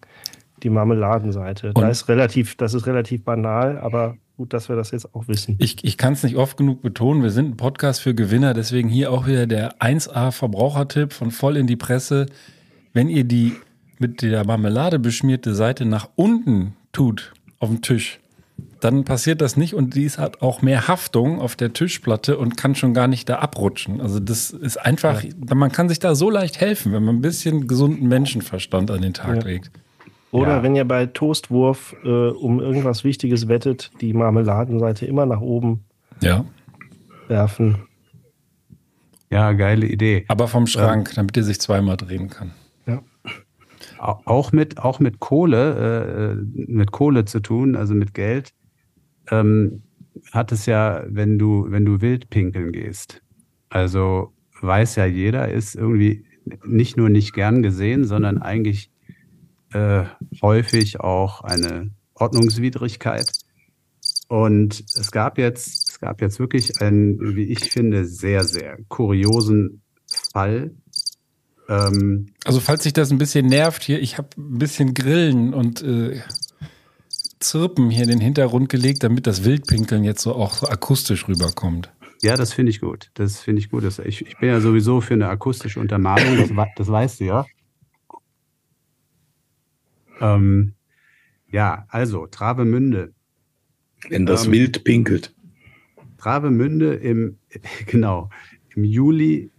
[0.63, 1.69] die Marmeladenseite.
[1.69, 5.29] Und da ist relativ, das ist relativ banal, aber gut, dass wir das jetzt auch
[5.29, 5.57] wissen.
[5.59, 8.89] Ich, ich kann es nicht oft genug betonen, wir sind ein Podcast für Gewinner, deswegen
[8.89, 12.27] hier auch wieder der 1A Verbrauchertipp von voll in die Presse.
[12.93, 13.55] Wenn ihr die
[13.99, 18.21] mit der Marmelade beschmierte Seite nach unten tut auf dem Tisch,
[18.81, 22.75] dann passiert das nicht und die hat auch mehr Haftung auf der Tischplatte und kann
[22.75, 24.01] schon gar nicht da abrutschen.
[24.01, 25.55] Also das ist einfach, ja.
[25.55, 29.15] man kann sich da so leicht helfen, wenn man ein bisschen gesunden Menschenverstand an den
[29.15, 29.43] Tag ja.
[29.43, 29.71] legt.
[30.35, 30.63] Oder ja.
[30.65, 35.85] wenn ihr bei Toastwurf äh, um irgendwas Wichtiges wettet, die Marmeladenseite immer nach oben
[36.21, 36.45] ja.
[37.29, 37.85] werfen.
[39.31, 40.25] Ja, geile Idee.
[40.27, 42.51] Aber vom Schrank, ähm, damit ihr sich zweimal drehen kann.
[42.85, 43.01] Ja.
[44.01, 48.55] Auch mit, auch mit Kohle, äh, mit Kohle zu tun, also mit Geld,
[49.31, 49.85] ähm,
[50.33, 53.23] hat es ja, wenn du, wenn du wild pinkeln gehst.
[53.69, 56.25] Also weiß ja jeder, ist irgendwie
[56.65, 58.91] nicht nur nicht gern gesehen, sondern eigentlich
[59.75, 60.05] äh,
[60.41, 63.31] häufig auch eine Ordnungswidrigkeit.
[64.29, 69.83] Und es gab jetzt, es gab jetzt wirklich einen, wie ich finde, sehr, sehr kuriosen
[70.33, 70.71] Fall.
[71.69, 75.83] Ähm, also falls sich das ein bisschen nervt hier, ich habe ein bisschen Grillen und
[75.83, 76.21] äh,
[77.41, 81.93] Zirpen hier in den Hintergrund gelegt, damit das Wildpinkeln jetzt so auch so akustisch rüberkommt.
[82.23, 83.11] Ja, das finde ich gut.
[83.15, 83.85] Das finde ich gut.
[83.85, 87.47] Das, ich, ich bin ja sowieso für eine akustische Untermalung, das, das weißt du ja.
[90.21, 90.75] Ähm,
[91.51, 93.13] ja, also Travemünde.
[94.09, 95.35] Wenn das ähm, Wild pinkelt.
[96.19, 97.39] Travemünde im,
[97.87, 98.31] genau,
[98.75, 99.51] im Juli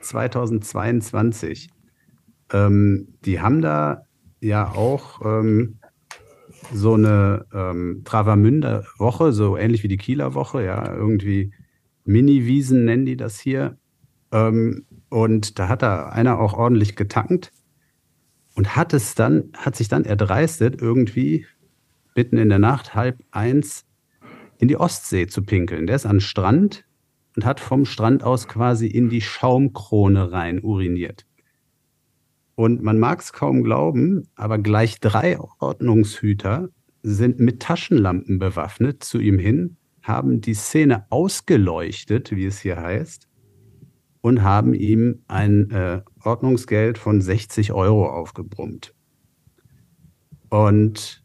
[0.00, 1.70] 2022.
[2.52, 4.02] Ähm, die haben da
[4.40, 5.78] ja auch ähm,
[6.72, 11.52] so eine ähm, Travemünder Woche, so ähnlich wie die Kieler Woche, ja, irgendwie
[12.04, 13.78] Mini-Wiesen nennen die das hier.
[14.32, 17.52] Ähm, und da hat da einer auch ordentlich getankt
[18.60, 21.46] und hat es dann, hat sich dann erdreistet, irgendwie
[22.14, 23.86] mitten in der Nacht, halb eins,
[24.58, 25.86] in die Ostsee zu pinkeln.
[25.86, 26.84] Der ist an den Strand
[27.34, 31.24] und hat vom Strand aus quasi in die Schaumkrone rein uriniert.
[32.54, 36.68] Und man mag es kaum glauben, aber gleich drei Ordnungshüter
[37.02, 43.26] sind mit Taschenlampen bewaffnet zu ihm hin, haben die Szene ausgeleuchtet, wie es hier heißt,
[44.20, 48.94] und haben ihm ein äh, Ordnungsgeld von 60 Euro aufgebrummt.
[50.48, 51.22] Und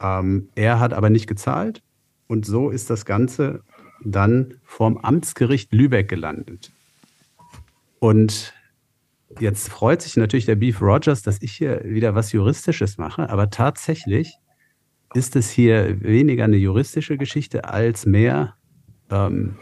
[0.00, 1.82] ähm, er hat aber nicht gezahlt
[2.26, 3.62] und so ist das Ganze
[4.04, 6.70] dann vorm Amtsgericht Lübeck gelandet.
[7.98, 8.54] Und
[9.40, 13.50] jetzt freut sich natürlich der Beef Rogers, dass ich hier wieder was Juristisches mache, aber
[13.50, 14.36] tatsächlich
[15.14, 18.54] ist es hier weniger eine juristische Geschichte als mehr
[19.10, 19.56] ähm,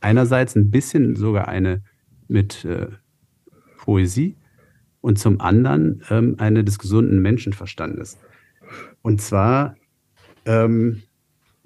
[0.00, 1.82] einerseits ein bisschen sogar eine
[2.28, 2.88] mit äh,
[3.80, 4.36] Poesie
[5.00, 8.18] und zum anderen ähm, eine des gesunden Menschenverstandes.
[9.02, 9.76] Und zwar
[10.44, 11.02] ähm,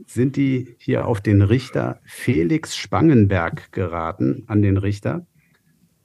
[0.07, 5.27] sind die hier auf den Richter Felix Spangenberg geraten, an den Richter.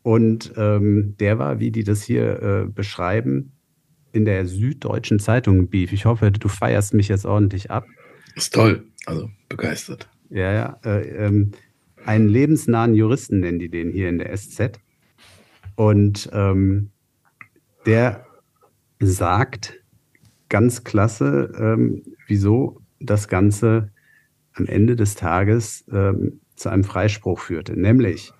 [0.01, 3.51] Und ähm, der war, wie die das hier äh, beschreiben,
[4.11, 5.93] in der Süddeutschen Zeitung Beef.
[5.93, 7.85] Ich hoffe, du feierst mich jetzt ordentlich ab.
[8.35, 10.09] Ist toll, also begeistert.
[10.31, 10.79] Ja, ja.
[10.83, 11.51] Äh, ähm,
[12.05, 14.79] einen lebensnahen Juristen nennen die den hier in der SZ.
[15.79, 16.89] Und ähm,
[17.85, 18.25] der
[18.99, 19.81] sagt
[20.49, 23.89] ganz klasse, ähm, wieso das Ganze
[24.55, 27.79] am Ende des Tages ähm, zu einem Freispruch führte.
[27.79, 28.33] Nämlich,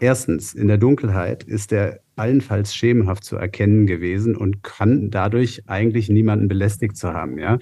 [0.00, 6.08] erstens, in der Dunkelheit ist er allenfalls schemenhaft zu erkennen gewesen und kann dadurch eigentlich
[6.08, 7.60] niemanden belästigt zu haben, ja,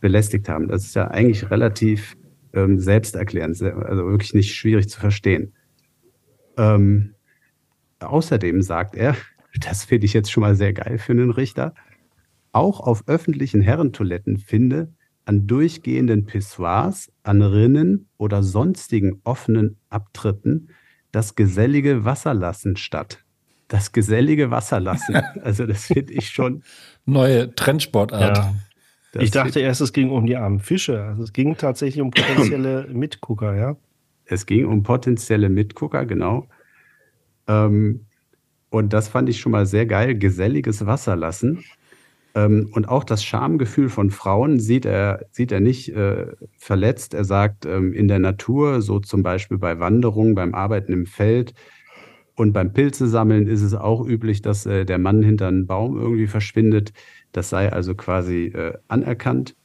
[0.00, 0.66] belästigt haben.
[0.66, 2.16] Das ist ja eigentlich relativ
[2.52, 5.52] ähm, selbsterklärend, also wirklich nicht schwierig zu verstehen.
[6.56, 7.12] Ähm,
[8.00, 9.16] außerdem sagt er,
[9.60, 11.74] das finde ich jetzt schon mal sehr geil für einen Richter,
[12.52, 14.92] auch auf öffentlichen Herrentoiletten finde
[15.26, 20.68] an durchgehenden Pissoirs, an Rinnen oder sonstigen offenen Abtritten
[21.10, 23.24] das gesellige Wasserlassen statt.
[23.68, 25.20] Das gesellige Wasserlassen.
[25.42, 26.62] Also das finde ich schon.
[27.04, 28.36] Neue Trendsportart.
[28.36, 28.54] Ja.
[29.20, 31.02] ich dachte erst, es ging um die armen Fische.
[31.02, 33.76] Also es ging tatsächlich um potenzielle Mitgucker, ja.
[34.24, 36.48] Es ging um potenzielle Mitgucker, genau.
[37.48, 38.06] Ähm,
[38.70, 40.16] und das fand ich schon mal sehr geil.
[40.16, 41.64] Geselliges Wasserlassen.
[42.34, 46.26] Ähm, und auch das Schamgefühl von Frauen sieht er, sieht er nicht äh,
[46.58, 47.14] verletzt.
[47.14, 51.54] Er sagt, ähm, in der Natur, so zum Beispiel bei Wanderungen, beim Arbeiten im Feld
[52.36, 55.98] und beim Pilze sammeln ist es auch üblich, dass äh, der Mann hinter einem Baum
[55.98, 56.92] irgendwie verschwindet.
[57.32, 59.56] Das sei also quasi äh, anerkannt.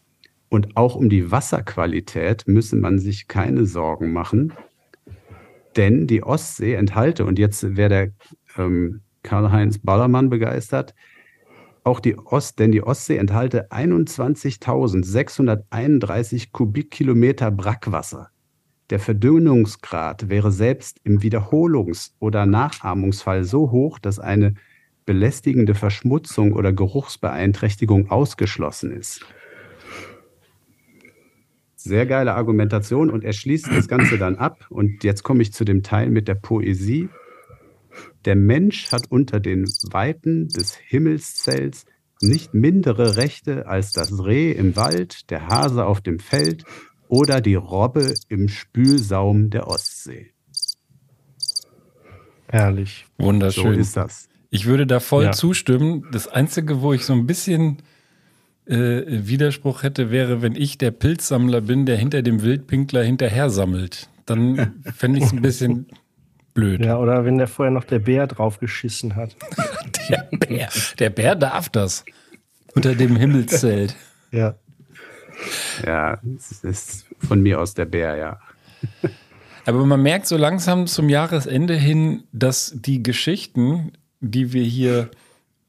[0.48, 4.54] Und auch um die Wasserqualität müsse man sich keine Sorgen machen,
[5.76, 8.12] denn die Ostsee enthalte, und jetzt wäre der
[8.58, 10.94] ähm, Karl-Heinz Ballermann begeistert,
[11.84, 18.30] auch die Ost, denn die Ostsee enthalte 21.631 Kubikkilometer Brackwasser.
[18.92, 24.54] Der Verdünnungsgrad wäre selbst im Wiederholungs- oder Nachahmungsfall so hoch, dass eine
[25.06, 29.26] belästigende Verschmutzung oder Geruchsbeeinträchtigung ausgeschlossen ist.
[31.84, 34.68] Sehr geile Argumentation und er schließt das Ganze dann ab.
[34.70, 37.10] Und jetzt komme ich zu dem Teil mit der Poesie.
[38.26, 41.86] Der Mensch hat unter den Weiten des Himmelszelts
[42.22, 46.66] nicht mindere Rechte als das Reh im Wald, der Hase auf dem Feld
[47.08, 50.34] oder die Robbe im Spülsaum der Ostsee.
[52.48, 53.08] Herrlich.
[53.18, 53.74] Wunderschön.
[53.74, 54.30] So ist das.
[54.52, 55.32] Ich würde da voll ja.
[55.32, 56.06] zustimmen.
[56.12, 57.82] Das Einzige, wo ich so ein bisschen
[58.66, 64.10] äh, Widerspruch hätte, wäre, wenn ich der Pilzsammler bin, der hinter dem Wildpinkler hinterher sammelt.
[64.26, 65.88] Dann fände ich es ein bisschen
[66.54, 66.84] blöd.
[66.84, 69.36] Ja, oder wenn der vorher noch der Bär draufgeschissen hat.
[70.10, 70.70] der Bär.
[71.00, 72.06] Der Bär darf das.
[72.76, 73.96] Unter dem Himmelszelt.
[74.34, 74.56] Ja.
[75.86, 78.40] Ja, es ist von mir aus der Bär, ja.
[79.66, 85.12] Aber man merkt so langsam zum Jahresende hin, dass die Geschichten, die wir hier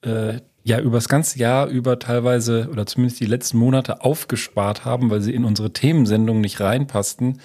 [0.03, 5.21] äh, ja übers ganze Jahr über teilweise oder zumindest die letzten Monate aufgespart haben, weil
[5.21, 7.41] sie in unsere Themensendung nicht reinpassten,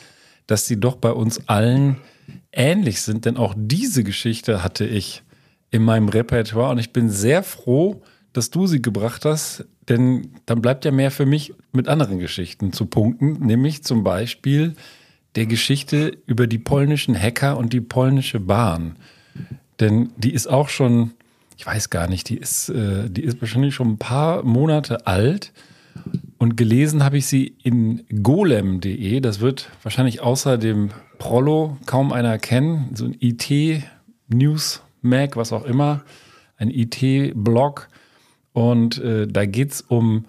[0.46, 1.98] dass sie doch bei uns allen
[2.52, 3.26] ähnlich sind.
[3.26, 5.24] Denn auch diese Geschichte hatte ich
[5.72, 8.02] in meinem Repertoire und ich bin sehr froh,
[8.34, 12.72] dass du sie gebracht hast, denn dann bleibt ja mehr für mich mit anderen Geschichten
[12.72, 14.76] zu punkten, nämlich zum Beispiel
[15.36, 18.98] der Geschichte über die polnischen Hacker und die polnische Bahn.
[19.80, 21.12] Denn die ist auch schon,
[21.58, 25.52] ich weiß gar nicht, die ist, äh, die ist wahrscheinlich schon ein paar Monate alt.
[26.38, 29.20] Und gelesen habe ich sie in golem.de.
[29.22, 32.92] Das wird wahrscheinlich außer dem Prollo kaum einer kennen.
[32.94, 33.76] So ein IT-News-Mag,
[35.36, 36.04] was auch immer.
[36.58, 37.88] Ein IT-Blog.
[38.54, 40.26] Und äh, da geht es um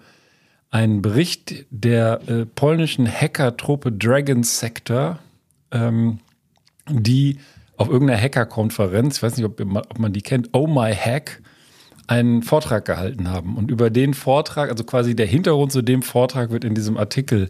[0.71, 5.19] einen Bericht der äh, polnischen Hackertruppe Dragon Sector,
[5.71, 6.19] ähm,
[6.89, 7.37] die
[7.79, 11.41] auf irgendeiner Hackerkonferenz, ich weiß nicht, ob, ob man die kennt, Oh My Hack,
[12.07, 13.55] einen Vortrag gehalten haben.
[13.55, 17.49] Und über den Vortrag, also quasi der Hintergrund zu dem Vortrag wird in diesem Artikel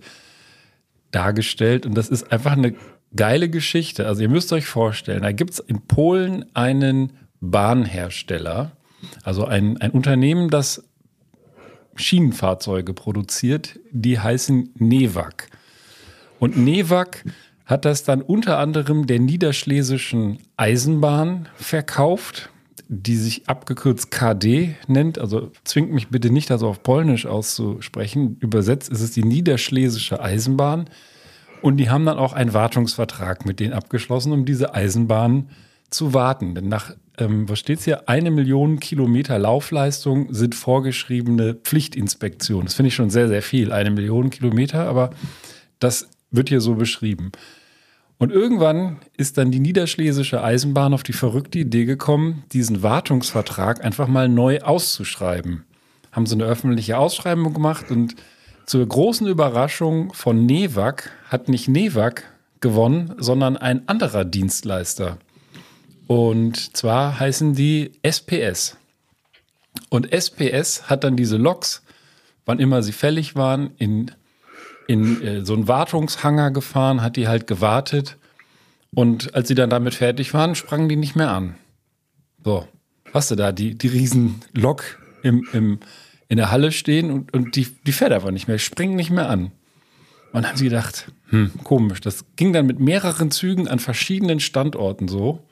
[1.11, 1.85] dargestellt.
[1.85, 2.75] Und das ist einfach eine
[3.15, 4.05] geile Geschichte.
[4.05, 8.73] Also ihr müsst euch vorstellen, da gibt es in Polen einen Bahnhersteller,
[9.23, 10.83] also ein, ein Unternehmen, das
[11.95, 15.47] Schienenfahrzeuge produziert, die heißen Newak.
[16.37, 17.23] Und Newak
[17.69, 22.49] hat das dann unter anderem der niederschlesischen Eisenbahn verkauft,
[22.87, 25.19] die sich abgekürzt KD nennt.
[25.19, 28.37] Also zwingt mich bitte nicht, das auf Polnisch auszusprechen.
[28.39, 30.89] Übersetzt ist es die niederschlesische Eisenbahn.
[31.61, 35.49] Und die haben dann auch einen Wartungsvertrag mit denen abgeschlossen, um diese Eisenbahn
[35.91, 36.55] zu warten.
[36.55, 38.09] Denn nach ähm, was steht hier?
[38.09, 42.65] Eine Million Kilometer Laufleistung sind vorgeschriebene Pflichtinspektionen.
[42.65, 43.71] Das finde ich schon sehr, sehr viel.
[43.71, 45.11] Eine Million Kilometer, aber
[45.77, 47.31] Das wird hier so beschrieben.
[48.19, 54.09] Und irgendwann ist dann die niederschlesische Eisenbahn auf die verrückte Idee gekommen, diesen Wartungsvertrag einfach
[54.09, 55.63] mal neu auszuschreiben.
[56.11, 58.15] Haben sie eine öffentliche Ausschreibung gemacht und
[58.65, 62.23] zur großen Überraschung von Newag hat nicht Newag
[62.59, 65.17] gewonnen, sondern ein anderer Dienstleister.
[66.05, 68.75] Und zwar heißen die SPS.
[69.89, 71.83] Und SPS hat dann diese Loks,
[72.45, 74.11] wann immer sie fällig waren, in
[74.89, 78.17] in äh, so einen Wartungshanger gefahren, hat die halt gewartet.
[78.95, 81.53] Und als sie dann damit fertig waren, sprangen die nicht mehr an.
[82.43, 82.67] So,
[83.13, 84.83] hast du da die, die riesen Lok
[85.21, 85.79] im, im,
[86.27, 89.29] in der Halle stehen und, und die, die fährt einfach nicht mehr, springen nicht mehr
[89.29, 89.51] an.
[90.31, 92.01] Und dann haben sie gedacht, hm, komisch.
[92.01, 95.45] Das ging dann mit mehreren Zügen an verschiedenen Standorten so.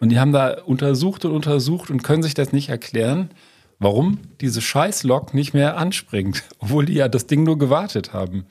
[0.00, 3.28] Und die haben da untersucht und untersucht und können sich das nicht erklären,
[3.78, 8.46] warum diese Scheiß-Lok nicht mehr anspringt, obwohl die ja das Ding nur gewartet haben.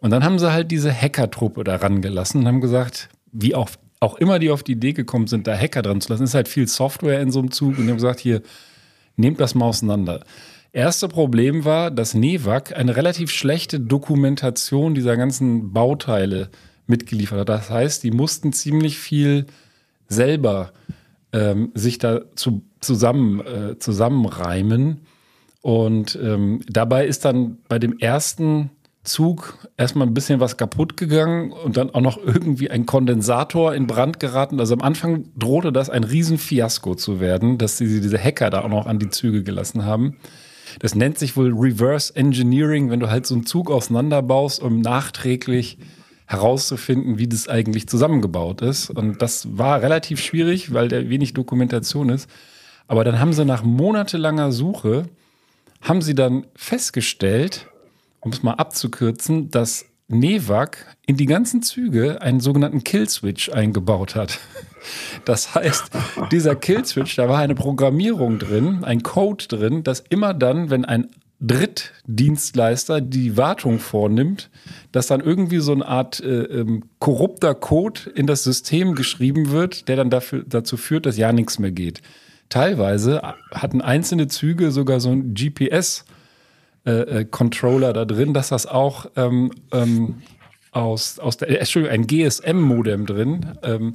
[0.00, 4.16] Und dann haben sie halt diese Hacker-Truppe da rangelassen und haben gesagt, wie auch, auch
[4.16, 6.68] immer die auf die Idee gekommen sind, da Hacker dran zu lassen, ist halt viel
[6.68, 8.42] Software in so einem Zug und haben gesagt, hier,
[9.16, 10.20] nehmt das mal auseinander.
[10.72, 16.50] Erste Problem war, dass NEWAG eine relativ schlechte Dokumentation dieser ganzen Bauteile
[16.86, 17.48] mitgeliefert hat.
[17.48, 19.46] Das heißt, die mussten ziemlich viel
[20.08, 20.72] selber
[21.32, 25.00] ähm, sich da zu, zusammen, äh, zusammenreimen.
[25.60, 28.70] Und ähm, dabei ist dann bei dem ersten
[29.04, 33.86] Zug erstmal ein bisschen was kaputt gegangen und dann auch noch irgendwie ein Kondensator in
[33.86, 34.60] Brand geraten.
[34.60, 38.68] Also am Anfang drohte das ein Riesenfiasko zu werden, dass sie diese Hacker da auch
[38.68, 40.16] noch an die Züge gelassen haben.
[40.80, 45.78] Das nennt sich wohl Reverse Engineering, wenn du halt so einen Zug auseinanderbaust, um nachträglich
[46.26, 48.90] herauszufinden, wie das eigentlich zusammengebaut ist.
[48.90, 52.28] Und das war relativ schwierig, weil da wenig Dokumentation ist.
[52.86, 55.04] Aber dann haben sie nach monatelanger Suche,
[55.80, 57.67] haben sie dann festgestellt,
[58.20, 64.38] um es mal abzukürzen, dass Nevak in die ganzen Züge einen sogenannten Killswitch eingebaut hat.
[65.24, 65.90] Das heißt,
[66.30, 71.08] dieser Killswitch, da war eine Programmierung drin, ein Code drin, dass immer dann, wenn ein
[71.40, 74.50] Drittdienstleister die Wartung vornimmt,
[74.92, 79.88] dass dann irgendwie so eine Art äh, ähm, korrupter Code in das System geschrieben wird,
[79.88, 82.00] der dann dafür, dazu führt, dass ja nichts mehr geht.
[82.48, 83.20] Teilweise
[83.52, 86.04] hatten einzelne Züge sogar so ein GPS-
[86.88, 90.22] äh, äh, Controller da drin, dass das auch ähm, ähm,
[90.70, 93.92] aus, aus der, äh, Entschuldigung, ein GSM-Modem drin, ähm,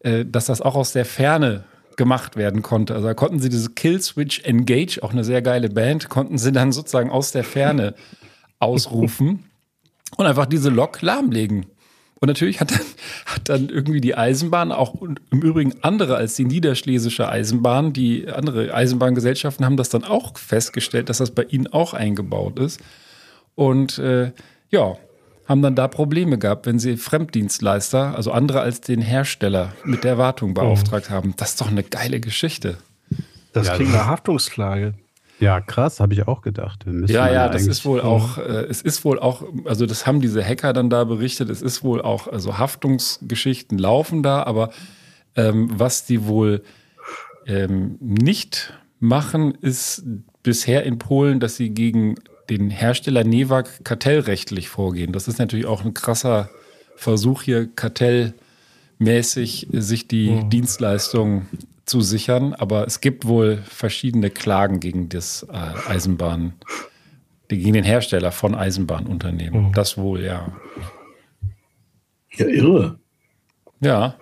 [0.00, 1.64] äh, dass das auch aus der Ferne
[1.96, 2.94] gemacht werden konnte.
[2.94, 6.70] Also da konnten sie diese Killswitch Engage, auch eine sehr geile Band, konnten sie dann
[6.70, 7.94] sozusagen aus der Ferne
[8.58, 9.44] ausrufen
[10.18, 11.64] und einfach diese Lok lahmlegen.
[12.20, 12.86] Und natürlich hat dann,
[13.26, 18.74] hat dann irgendwie die Eisenbahn, auch im Übrigen andere als die niederschlesische Eisenbahn, die andere
[18.74, 22.80] Eisenbahngesellschaften haben das dann auch festgestellt, dass das bei ihnen auch eingebaut ist.
[23.54, 24.32] Und äh,
[24.70, 24.96] ja,
[25.48, 30.18] haben dann da Probleme gehabt, wenn sie Fremddienstleister, also andere als den Hersteller, mit der
[30.18, 31.12] Wartung beauftragt oh.
[31.12, 31.34] haben.
[31.36, 32.76] Das ist doch eine geile Geschichte.
[33.54, 34.94] Das ja, klingt nach Haftungsklage.
[35.40, 36.84] Ja, krass, habe ich auch gedacht.
[37.06, 40.44] Ja, ja, das ist wohl auch, äh, es ist wohl auch, also das haben diese
[40.44, 44.70] Hacker dann da berichtet, es ist wohl auch, also Haftungsgeschichten laufen da, aber
[45.36, 46.62] ähm, was die wohl
[47.46, 50.04] ähm, nicht machen, ist
[50.42, 52.16] bisher in Polen, dass sie gegen
[52.50, 55.12] den Hersteller Newag kartellrechtlich vorgehen.
[55.12, 56.50] Das ist natürlich auch ein krasser
[56.96, 60.50] Versuch hier kartellmäßig sich die mhm.
[60.50, 61.46] Dienstleistung
[61.88, 66.54] zu sichern, aber es gibt wohl verschiedene Klagen gegen das äh, Eisenbahn,
[67.48, 69.68] gegen den Hersteller von Eisenbahnunternehmen.
[69.68, 69.72] Mhm.
[69.72, 70.52] Das wohl, ja.
[72.34, 72.98] Ja, irre.
[73.80, 74.16] Ja.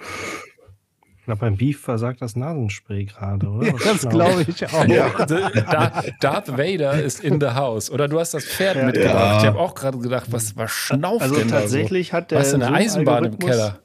[1.27, 3.67] Na, beim Beef versagt das Nasenspray gerade, oder?
[3.67, 4.85] Ja, das glaube ich auch.
[4.87, 5.11] Ja.
[6.21, 7.91] Darth Vader ist in the house.
[7.91, 9.15] Oder du hast das Pferd ja, mitgebracht.
[9.15, 9.39] Ja.
[9.39, 12.17] Ich habe auch gerade gedacht, was, was schnauft also denn tatsächlich da so?
[12.17, 13.81] hat der Was eine Eisenbahn im Keller.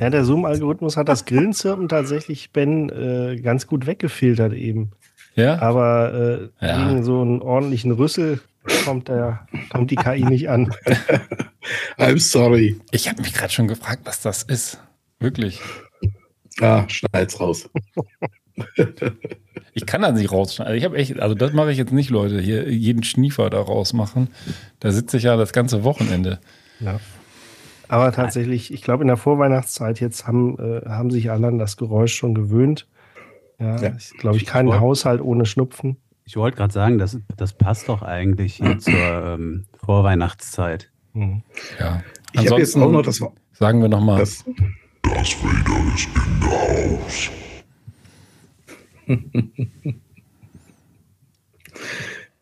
[0.00, 4.90] Ja, der Zoom-Algorithmus hat das Grillenzirpen tatsächlich, Ben, äh, ganz gut weggefiltert eben.
[5.36, 5.60] Ja.
[5.60, 6.88] Aber äh, ja.
[6.88, 8.40] gegen so einen ordentlichen Rüssel
[8.84, 10.72] kommt, der, kommt die KI nicht an.
[11.98, 12.80] I'm sorry.
[12.90, 14.80] Ich habe mich gerade schon gefragt, was das ist.
[15.20, 15.60] Wirklich.
[16.60, 17.68] Ah, schneid's raus.
[19.74, 20.72] ich kann das nicht rausschneiden.
[20.72, 23.60] Also ich habe echt, also das mache ich jetzt nicht, Leute, hier jeden Schniefer da
[23.60, 24.28] rausmachen.
[24.80, 26.40] Da sitze ich ja das ganze Wochenende.
[26.80, 27.00] Ja.
[27.88, 31.76] Aber tatsächlich, ich glaube, in der Vorweihnachtszeit jetzt haben, äh, haben sich alle an das
[31.76, 32.86] Geräusch schon gewöhnt.
[33.58, 33.94] Ja, ja.
[33.96, 35.96] Ich glaube ich, kein Haushalt ohne Schnupfen.
[36.24, 40.90] Ich wollte gerade sagen, das, das passt doch eigentlich hier zur ähm, Vorweihnachtszeit.
[41.12, 41.42] Mhm.
[41.78, 42.02] Ja.
[42.32, 43.22] Ich habe jetzt auch noch das.
[43.52, 44.18] Sagen wir nochmal.
[44.18, 44.44] Das,
[45.04, 46.50] das Vader ist in der
[46.98, 47.30] Haus.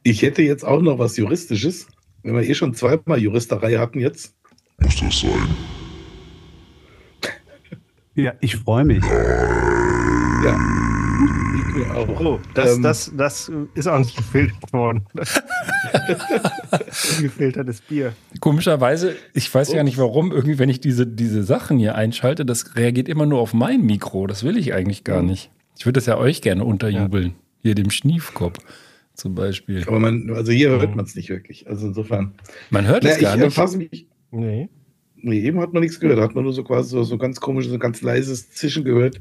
[0.03, 1.87] ich hätte jetzt auch noch was Juristisches.
[2.23, 4.35] Wenn wir eh schon zweimal Juristerei hatten jetzt,
[4.91, 5.57] zu sein.
[8.15, 9.03] Ja, ich freue mich.
[10.45, 10.59] Ja.
[11.77, 12.21] Ich auch.
[12.21, 15.07] Oh, das, Ähm, das, das ist auch nicht gefiltert worden.
[17.19, 18.13] Ungefiltertes Bier.
[18.41, 22.77] Komischerweise, ich weiß ja nicht warum, irgendwie, wenn ich diese, diese Sachen hier einschalte, das
[22.77, 24.27] reagiert immer nur auf mein Mikro.
[24.27, 25.51] Das will ich eigentlich gar nicht.
[25.79, 27.35] Ich würde das ja euch gerne unterjubeln.
[27.63, 28.59] Hier dem Schniefkopf
[29.15, 29.85] zum Beispiel.
[29.87, 31.69] Aber man, also hier hört man es nicht wirklich.
[31.69, 32.33] Also insofern.
[32.71, 33.55] Man hört Ja, es ich gar äh, nicht.
[33.55, 34.07] fasse mich.
[34.31, 34.69] Nee.
[35.25, 36.19] Nee, eben hat man nichts gehört.
[36.19, 39.21] Da hat man nur so quasi so, so ganz komisches, so ganz leises Zischen gehört.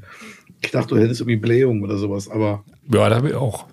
[0.60, 3.66] Ich dachte, du hättest irgendwie Blähung oder sowas, aber Ja, da habe ich auch.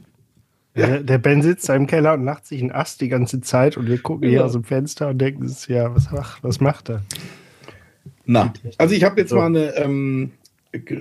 [0.75, 3.75] Der, der Ben sitzt da im Keller und lacht sich einen Ast die ganze Zeit
[3.75, 7.01] und wir gucken hier aus dem Fenster und denken, ja, was, macht- was macht er?
[8.25, 8.53] na.
[8.77, 9.37] Also ich habe jetzt So.
[9.37, 10.31] mal eine ähm,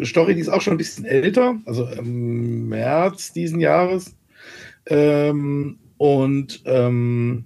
[0.05, 4.17] Story, die ist auch schon ein bisschen älter, also im März diesen Jahres.
[4.87, 7.45] Ähm, und ähm,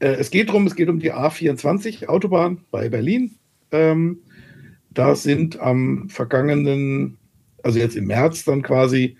[0.00, 3.36] äh, es geht drum, es geht um die A24 Autobahn bei Berlin.
[3.70, 4.18] Ähm,
[4.90, 7.16] da sind am vergangenen,
[7.62, 9.16] also jetzt im März dann quasi,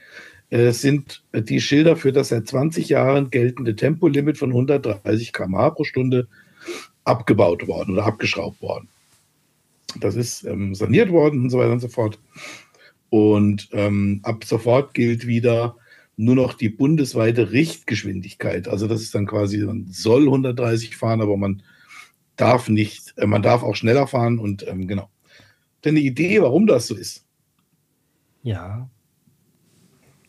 [0.51, 6.27] sind die Schilder für das seit 20 Jahren geltende Tempolimit von 130 km/h pro Stunde
[7.05, 8.89] abgebaut worden oder abgeschraubt worden.
[9.99, 12.19] Das ist ähm, saniert worden und so weiter und so fort.
[13.11, 15.77] Und ähm, ab sofort gilt wieder
[16.17, 18.69] nur noch die bundesweite Richtgeschwindigkeit.
[18.69, 21.63] Also das ist dann quasi, man soll 130 fahren, aber man
[22.37, 25.09] darf nicht, äh, man darf auch schneller fahren und ähm, genau.
[25.85, 27.25] Denn die Idee, warum das so ist.
[28.43, 28.89] Ja.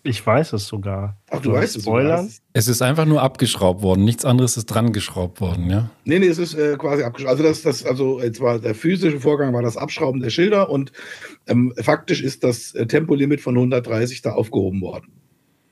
[0.03, 1.17] Ich weiß es sogar.
[1.29, 1.83] Ach, du ich weißt es.
[1.83, 2.01] sogar.
[2.01, 2.25] Spoilern?
[2.25, 4.03] Es ist- Es ist einfach nur abgeschraubt worden.
[4.03, 5.89] Nichts anderes ist dran geschraubt worden, ja.
[6.05, 7.31] Nee, nee, es ist äh, quasi abgeschraubt.
[7.31, 10.91] Also das, das, also jetzt war der physische Vorgang war das Abschrauben der Schilder und
[11.47, 15.11] ähm, faktisch ist das äh, Tempolimit von 130 da aufgehoben worden.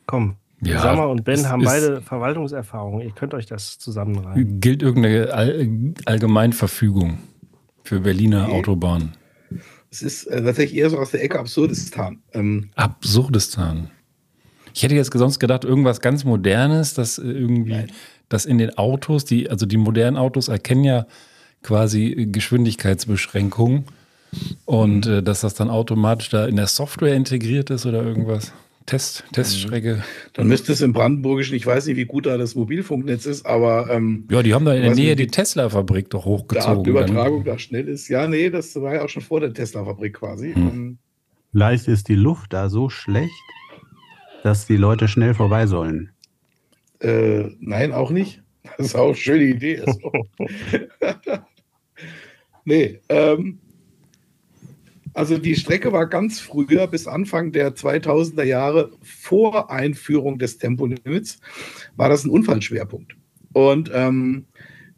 [0.05, 0.35] Komm.
[0.61, 2.99] Ja, Sammer und Ben haben beide Verwaltungserfahrung.
[3.01, 4.59] Ihr könnt euch das zusammenreimen.
[4.59, 7.17] Gilt irgendeine All Allgemeinverfügung
[7.83, 8.53] für Berliner Nee.
[8.53, 9.13] Autobahnen.
[9.89, 12.21] Es ist äh, tatsächlich eher so aus der Ecke Absurdistan.
[12.33, 13.89] Ähm, Absurdistan.
[14.73, 17.91] Ich hätte jetzt sonst gedacht, irgendwas ganz Modernes, das äh, irgendwie, Nein.
[18.29, 21.05] das in den Autos, die, also die modernen Autos erkennen ja
[21.63, 23.85] quasi äh, Geschwindigkeitsbeschränkungen
[24.65, 25.11] und Mhm.
[25.13, 28.53] äh, dass das dann automatisch da in der Software integriert ist oder irgendwas.
[28.85, 29.33] Test, Mhm.
[29.33, 30.03] Teststrecke.
[30.33, 33.87] dann müsste es im Brandenburgischen, ich weiß nicht, wie gut da das Mobilfunknetz ist, aber
[33.91, 36.83] ähm, Ja, die haben da in der Nähe nicht, die die- Tesla-Fabrik doch hochgezogen.
[36.83, 36.91] dann.
[36.91, 38.07] Übertragung da schnell ist.
[38.07, 40.53] Ja, nee, das war ja auch schon vor der Tesla-Fabrik quasi.
[40.53, 40.67] Hm.
[40.67, 40.97] Ähm,
[41.51, 43.31] Vielleicht ist die Luft da so schlecht,
[44.43, 46.11] dass die Leute schnell vorbei sollen.
[46.99, 48.41] Äh, nein, auch nicht.
[48.77, 49.81] Das ist auch eine schöne Idee.
[49.81, 50.27] Also.
[52.65, 53.59] nee, ähm,
[55.13, 61.39] also die Strecke war ganz früher bis Anfang der 2000er Jahre vor Einführung des Tempolimits
[61.95, 63.15] war das ein Unfallschwerpunkt.
[63.53, 64.45] Und ähm,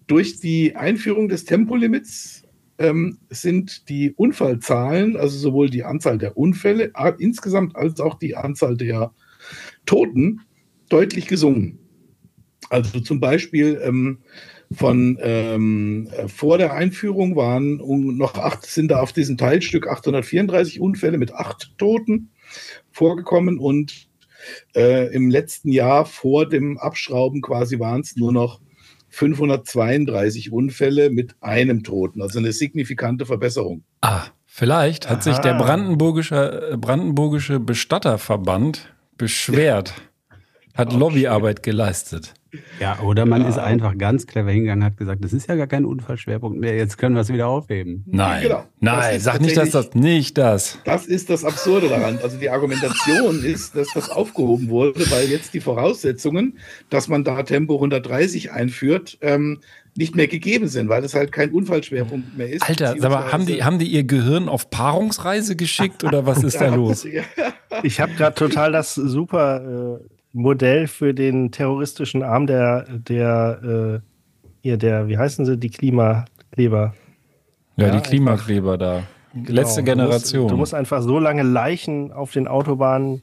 [0.07, 2.43] durch die Einführung des Tempolimits
[2.77, 8.75] ähm, sind die Unfallzahlen, also sowohl die Anzahl der Unfälle insgesamt als auch die Anzahl
[8.75, 9.13] der
[9.85, 10.41] Toten
[10.89, 11.79] deutlich gesunken.
[12.69, 14.19] Also zum Beispiel ähm,
[14.71, 17.77] von ähm, äh, vor der Einführung waren
[18.17, 22.29] noch acht, sind da auf diesem Teilstück 834 Unfälle mit acht Toten
[22.91, 24.07] vorgekommen und
[24.75, 28.61] äh, im letzten Jahr vor dem Abschrauben quasi waren es nur noch
[29.09, 33.83] 532 Unfälle mit einem Toten, also eine signifikante Verbesserung.
[33.99, 35.63] Ah, vielleicht hat sich der Aha.
[35.63, 39.93] brandenburgische, äh, brandenburgische Bestatterverband beschwert,
[40.73, 42.33] hat Lobbyarbeit geleistet.
[42.79, 43.49] Ja, oder man Ja.
[43.49, 46.97] ist einfach ganz clever hingegangen, hat gesagt, das ist ja gar kein Unfallschwerpunkt mehr, jetzt
[46.97, 48.03] können wir es wieder aufheben.
[48.07, 48.55] Nein, Genau.
[48.57, 50.79] Das nein, sag nicht, dass das nicht das.
[50.85, 52.19] Das ist das Absurde daran.
[52.21, 56.57] Also die Argumentation ist, dass das aufgehoben wurde, weil jetzt die Voraussetzungen,
[56.89, 59.59] dass man da Tempo 130 einführt, ähm,
[59.95, 62.67] nicht mehr gegeben sind, weil es halt kein Unfallschwerpunkt mehr ist.
[62.67, 66.59] Alter, sag mal, haben die, haben die ihr Gehirn auf Paarungsreise geschickt oder was ist
[66.61, 67.05] da los?
[67.83, 74.07] Ich habe gerade total das super äh, Modell für den terroristischen Arm der, der, äh,
[74.61, 76.93] hier, der, wie heißen sie, die Klimakleber.
[77.75, 79.03] Ja, Ja, die Klimakleber da.
[79.33, 80.03] Letzte Genau.
[80.03, 80.41] Generation.
[80.41, 83.21] Du musst, du musst einfach so lange Leichen auf den Autobahnen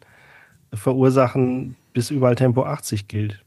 [0.72, 3.42] verursachen, bis überall Tempo 80 gilt.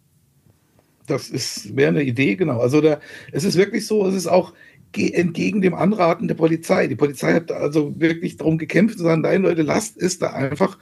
[1.07, 2.59] Das ist wäre eine Idee, genau.
[2.59, 2.99] Also da,
[3.31, 4.53] es ist wirklich so, es ist auch
[4.95, 6.87] entgegen dem Anraten der Polizei.
[6.87, 10.77] Die Polizei hat also wirklich darum gekämpft zu sagen, nein Leute, lasst es da einfach.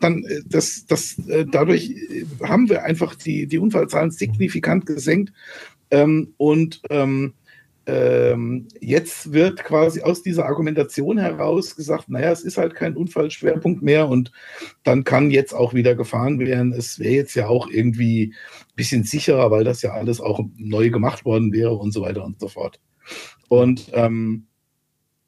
[0.00, 5.32] Dann äh, das, das, äh, dadurch äh, haben wir einfach die, die Unfallzahlen signifikant gesenkt.
[5.90, 7.34] Ähm, und ähm,
[7.88, 13.82] ähm, jetzt wird quasi aus dieser Argumentation heraus gesagt, naja, es ist halt kein Unfallschwerpunkt
[13.82, 14.30] mehr und
[14.84, 16.74] dann kann jetzt auch wieder gefahren werden.
[16.74, 20.90] Es wäre jetzt ja auch irgendwie ein bisschen sicherer, weil das ja alles auch neu
[20.90, 22.78] gemacht worden wäre und so weiter und so fort.
[23.48, 24.46] Und ähm,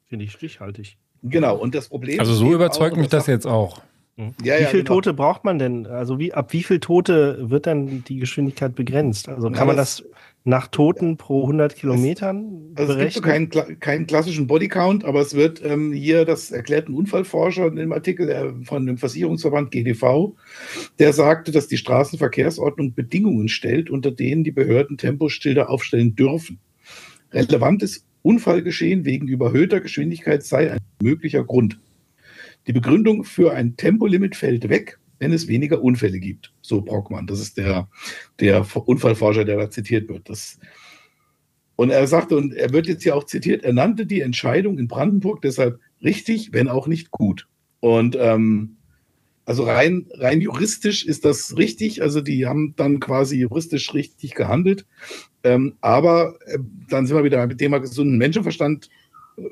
[0.07, 0.97] Finde ich stichhaltig.
[1.23, 3.81] genau, und das Problem Also ist so überzeugt auch, mich das jetzt auch.
[4.17, 4.95] Ja, wie ja, viele genau.
[4.95, 5.87] Tote braucht man denn?
[5.87, 9.29] Also wie, ab wie viel Tote wird dann die Geschwindigkeit begrenzt?
[9.29, 10.03] Also kann Ja, man das-
[10.43, 13.49] nach Toten pro 100 Kilometern Also es gibt so berechnen?
[13.51, 17.75] keinen, kla- keinen klassischen Bodycount, aber es wird ähm, hier, das erklärt ein Unfallforscher in
[17.75, 20.33] dem Artikel äh, von dem Versicherungsverband GDV,
[20.99, 26.59] der sagte, dass die Straßenverkehrsordnung Bedingungen stellt, unter denen die Behörden Temposchilder aufstellen dürfen.
[27.31, 31.79] Relevantes Unfallgeschehen wegen überhöhter Geschwindigkeit sei ein möglicher Grund.
[32.67, 36.53] Die Begründung für ein Tempolimit fällt weg, wenn es weniger Unfälle gibt.
[36.61, 37.89] So Brockmann, das ist der,
[38.39, 40.29] der Unfallforscher, der da zitiert wird.
[40.29, 40.59] Das,
[41.75, 44.87] und er sagte, und er wird jetzt hier auch zitiert, er nannte die Entscheidung in
[44.87, 47.47] Brandenburg deshalb richtig, wenn auch nicht gut.
[47.79, 48.77] Und ähm,
[49.45, 52.01] also rein, rein juristisch ist das richtig.
[52.01, 54.85] Also die haben dann quasi juristisch richtig gehandelt.
[55.43, 56.59] Ähm, aber äh,
[56.91, 58.89] dann sind wir wieder beim Thema gesunden Menschenverstand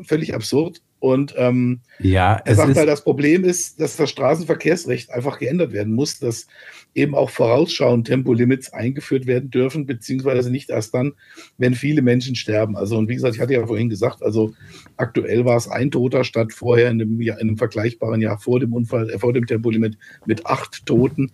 [0.03, 0.81] völlig absurd.
[0.99, 5.39] Und ähm, Ja, er es sagt ist, halt, das Problem ist, dass das Straßenverkehrsrecht einfach
[5.39, 6.47] geändert werden muss, dass
[6.93, 11.13] eben auch vorausschauend Tempolimits eingeführt werden dürfen, beziehungsweise nicht erst dann,
[11.57, 12.75] wenn viele Menschen sterben.
[12.75, 14.53] Also, und wie gesagt, ich hatte ja vorhin gesagt, also
[14.97, 18.59] aktuell war es ein Toter statt vorher in einem, Jahr, in einem vergleichbaren Jahr vor
[18.59, 21.31] dem Unfall, äh, vor dem Tempolimit mit acht Toten.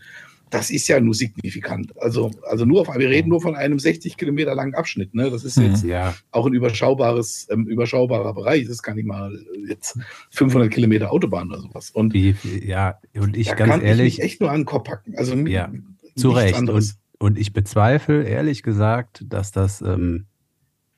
[0.55, 1.91] Das ist ja nur signifikant.
[2.01, 5.13] Also, also nur auf, wir reden nur von einem 60 Kilometer langen Abschnitt.
[5.13, 5.29] Ne?
[5.29, 8.65] Das ist jetzt ja, auch ein überschaubares, ähm, überschaubarer Bereich.
[8.65, 9.37] Das gar nicht mal
[9.67, 9.99] jetzt
[10.31, 11.89] 500 Kilometer Autobahn oder sowas.
[11.89, 14.85] Und wie, ja, und ich ganz kann ehrlich, ich mich echt nur an den Kopf
[14.85, 15.17] packen.
[15.17, 15.73] Also Ja,
[16.15, 16.55] zu Recht.
[16.55, 16.99] anderes.
[17.19, 20.27] Und, und ich bezweifle ehrlich gesagt, dass das ähm,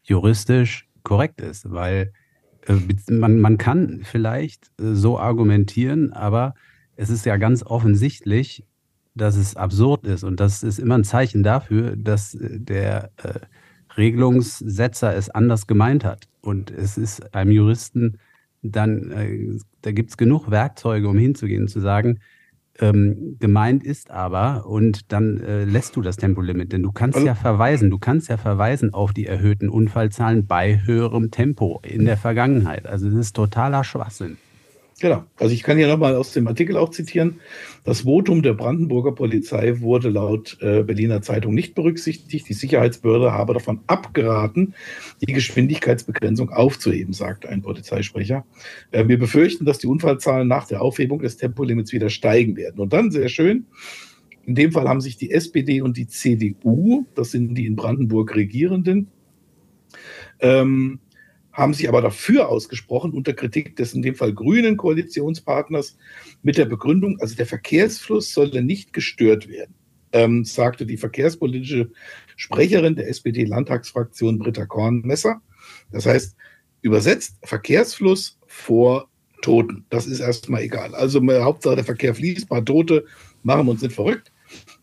[0.03, 2.13] juristisch korrekt ist, weil
[2.67, 2.75] äh,
[3.09, 6.53] man, man kann vielleicht äh, so argumentieren, aber
[6.95, 8.63] es ist ja ganz offensichtlich,
[9.17, 10.23] dass es absurd ist.
[10.23, 13.39] Und das ist immer ein Zeichen dafür, dass äh, der äh,
[13.97, 16.27] Regelungssetzer es anders gemeint hat.
[16.41, 18.17] Und es ist einem Juristen
[18.61, 22.19] dann, äh, da gibt es genug Werkzeuge, um hinzugehen und zu sagen,
[22.79, 27.27] ähm, gemeint ist aber, und dann äh, lässt du das Tempolimit, denn du kannst Also-
[27.27, 32.17] ja verweisen, du kannst ja verweisen auf die erhöhten Unfallzahlen bei höherem Tempo in der
[32.17, 32.85] Vergangenheit.
[32.85, 34.37] Also das ist totaler Schwachsinn.
[34.99, 35.25] Genau.
[35.35, 37.39] Also ich kann hier nochmal aus dem Artikel auch zitieren.
[37.83, 42.49] Das Votum der Brandenburger Polizei wurde laut äh, Berliner Zeitung nicht berücksichtigt.
[42.49, 44.73] Die Sicherheitsbehörde habe davon abgeraten,
[45.21, 48.43] die Geschwindigkeitsbegrenzung aufzuheben, sagte ein Polizeisprecher.
[48.89, 52.79] Äh, wir befürchten, dass die Unfallzahlen nach der Aufhebung des Tempolimits wieder steigen werden.
[52.79, 53.67] Und dann sehr schön.
[54.47, 58.35] In dem Fall haben sich die SPD und die CDU, das sind die in Brandenburg
[58.35, 59.09] Regierenden,
[60.39, 60.99] ähm,
[61.57, 65.97] haben sich aber dafür ausgesprochen, unter Kritik des in dem Fall grünen Koalitionspartners,
[66.43, 69.73] mit der Begründung, also der Verkehrsfluss solle nicht gestört werden,
[70.11, 71.89] ähm, sagte die verkehrspolitische
[72.35, 75.41] Sprecherin der SPD-Landtagsfraktion Britta Kornmesser.
[75.91, 76.35] Das heißt,
[76.83, 79.09] übersetzt Verkehrsfluss vor
[79.41, 79.83] Toten.
[79.89, 80.93] Das ist erstmal egal.
[80.93, 83.05] Also äh, Hauptsache der Verkehr fließt, paar Tote
[83.41, 84.31] machen wir uns nicht verrückt.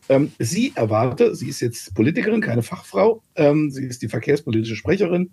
[0.09, 5.31] Ähm, sie erwarte, sie ist jetzt Politikerin, keine Fachfrau, ähm, sie ist die verkehrspolitische Sprecherin,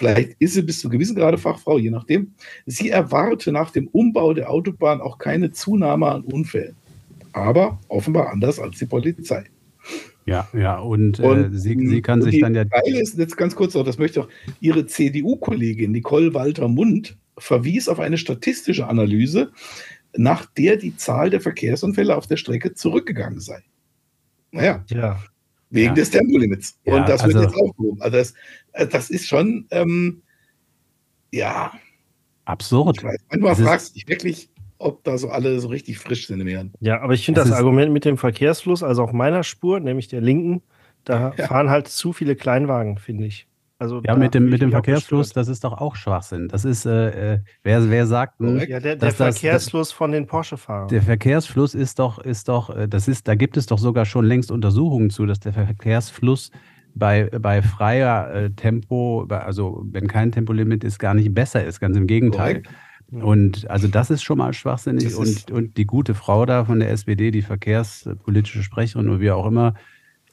[0.00, 2.32] Vielleicht ist sie bis zu gewissen Grade Fachfrau, je nachdem.
[2.64, 6.74] Sie erwarte nach dem Umbau der Autobahn auch keine Zunahme an Unfällen.
[7.34, 9.44] Aber offenbar anders als die Polizei.
[10.24, 12.64] Ja, ja, und, Und, äh, sie, sie kann sich dann ja.
[12.64, 14.30] Geile ist, jetzt ganz kurz noch, das möchte ich auch,
[14.60, 19.50] ihre CDU-Kollegin Nicole Walter-Mund verwies auf eine statistische Analyse,
[20.16, 23.62] nach der die Zahl der Verkehrsunfälle auf der Strecke zurückgegangen sei.
[24.50, 25.20] Naja, Ja,
[25.70, 25.94] wegen Ja.
[25.94, 26.78] des Tempolimits.
[26.84, 28.00] Ja, Und das wird also- jetzt aufgehoben.
[28.02, 28.34] Also das, äh,
[28.72, 30.22] das ist schon, ähm,
[31.32, 31.72] ja,
[32.44, 32.98] Absurd.
[32.98, 33.16] ich weiß.
[33.30, 36.72] Manchmal fragst du dich wirklich, ob da so alle so richtig frisch sind im Hirn.
[36.80, 40.08] ja, aber ich finde das ist- Argument mit dem Verkehrsfluss, also auf meiner Spur, nämlich
[40.08, 40.62] der linken,
[41.04, 41.46] da Ja.
[41.46, 43.46] fahren halt zu viele Kleinwagen, finde ich.
[43.78, 45.46] Also Ja, mit dem, mit dem Verkehrsfluss, gestört.
[45.46, 46.48] das ist doch auch Schwachsinn.
[46.48, 48.68] Das ist, äh, äh, wer, wer sagt, Korrekt.
[48.68, 50.88] Ja, der, der dass das- Verkehrsfluss von den Porsche-Fahrern.
[50.88, 54.26] Der Verkehrsfluss ist doch, ist doch, äh, das ist, da gibt es doch sogar schon
[54.26, 56.50] längst Untersuchungen zu, dass der Verkehrsfluss
[56.94, 61.96] bei, bei freier äh, Tempo, also wenn kein Tempolimit ist, gar nicht besser ist, ganz
[61.96, 62.62] im Gegenteil.
[62.62, 62.68] Korrekt.
[63.10, 65.16] Und also das ist schon mal schwachsinnig.
[65.16, 69.46] Und, und die gute Frau da von der SPD, die verkehrspolitische Sprecherin oder wie auch
[69.46, 69.74] immer,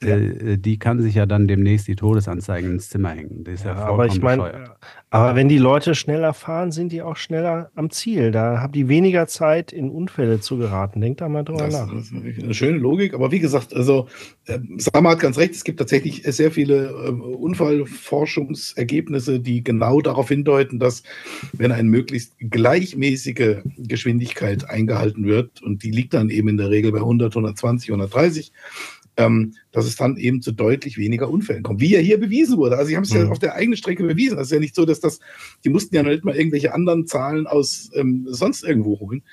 [0.01, 3.43] äh, die kann sich ja dann demnächst die Todesanzeigen ins Zimmer hängen.
[3.43, 4.71] Das ist ja, Ja, vollkommen aber ich meine,
[5.09, 8.31] aber wenn die Leute schneller fahren, sind die auch schneller am Ziel.
[8.31, 10.99] Da haben die weniger Zeit, in Unfälle zu geraten.
[10.99, 11.93] Denkt da mal drüber Das, nach.
[11.93, 14.07] das ist eine schöne Logik, aber wie gesagt, also
[14.47, 20.27] äh, Sama hat ganz recht, es gibt tatsächlich sehr viele äh, Unfallforschungsergebnisse, die genau darauf
[20.27, 21.03] hindeuten, dass
[21.53, 26.91] wenn eine möglichst gleichmäßige Geschwindigkeit eingehalten wird, und die liegt dann eben in der Regel
[26.91, 28.51] bei 100, 120, 130,
[29.17, 32.77] ähm, dass es dann eben zu deutlich weniger Unfällen kommt, wie ja hier bewiesen wurde.
[32.77, 33.21] Also sie haben es mhm.
[33.21, 34.37] ja auf der eigenen Strecke bewiesen.
[34.37, 35.19] Das ist ja nicht so, dass das,
[35.65, 39.23] die mussten ja noch nicht mal irgendwelche anderen Zahlen aus ähm, sonst irgendwo holen.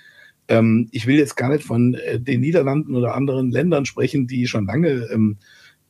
[0.49, 4.47] Ähm, ich will jetzt gar nicht von äh, den Niederlanden oder anderen Ländern sprechen, die
[4.47, 5.37] schon lange ähm,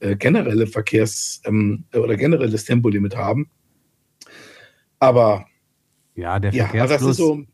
[0.01, 3.49] äh, generelle Verkehrs- ähm, oder generelles Tempolimit haben.
[4.99, 5.47] Aber
[6.17, 7.45] ja, der Verkehrsfluss, ja, so,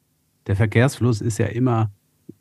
[0.46, 1.92] der Verkehrsfluss ist ja immer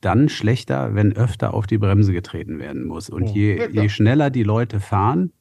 [0.02, 3.10] dann schlechter, wenn öfter auf die Bremse getreten werden muss.
[3.10, 5.32] Und je, je schneller die Leute fahren,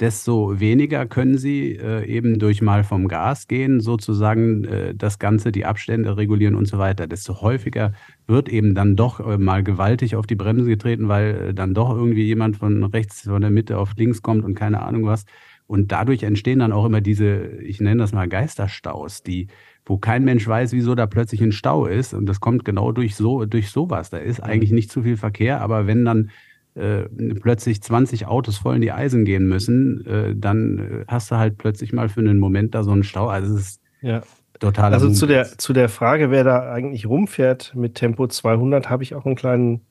[0.00, 5.52] desto weniger können sie äh, eben durch mal vom Gas gehen, sozusagen äh, das Ganze,
[5.52, 7.06] die Abstände regulieren und so weiter.
[7.06, 7.92] Desto häufiger
[8.26, 11.90] wird eben dann doch äh, mal gewaltig auf die Bremse getreten, weil äh, dann doch
[11.90, 15.24] irgendwie jemand von rechts, von der Mitte auf links kommt und keine Ahnung was.
[15.66, 19.48] Und dadurch entstehen dann auch immer diese, ich nenne das mal Geisterstaus, die
[19.86, 22.14] wo kein Mensch weiß, wieso da plötzlich ein Stau ist.
[22.14, 24.10] Und das kommt genau durch so, durch sowas.
[24.10, 26.30] Da ist eigentlich nicht zu viel Verkehr, aber wenn dann
[26.74, 27.02] äh,
[27.40, 31.58] plötzlich 20 Autos voll in die Eisen gehen müssen, äh, dann äh, hast du halt
[31.58, 33.28] plötzlich mal für einen Moment da so einen Stau.
[33.28, 34.22] Also es ist ja.
[34.58, 34.92] total.
[34.92, 39.14] Also zu der, zu der Frage, wer da eigentlich rumfährt mit Tempo 200, habe ich
[39.14, 39.82] auch einen kleinen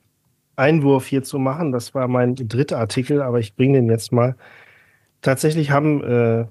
[0.55, 1.71] Einwurf hier zu machen.
[1.71, 4.35] Das war mein dritter Artikel, aber ich bringe den jetzt mal.
[5.21, 6.45] Tatsächlich haben äh,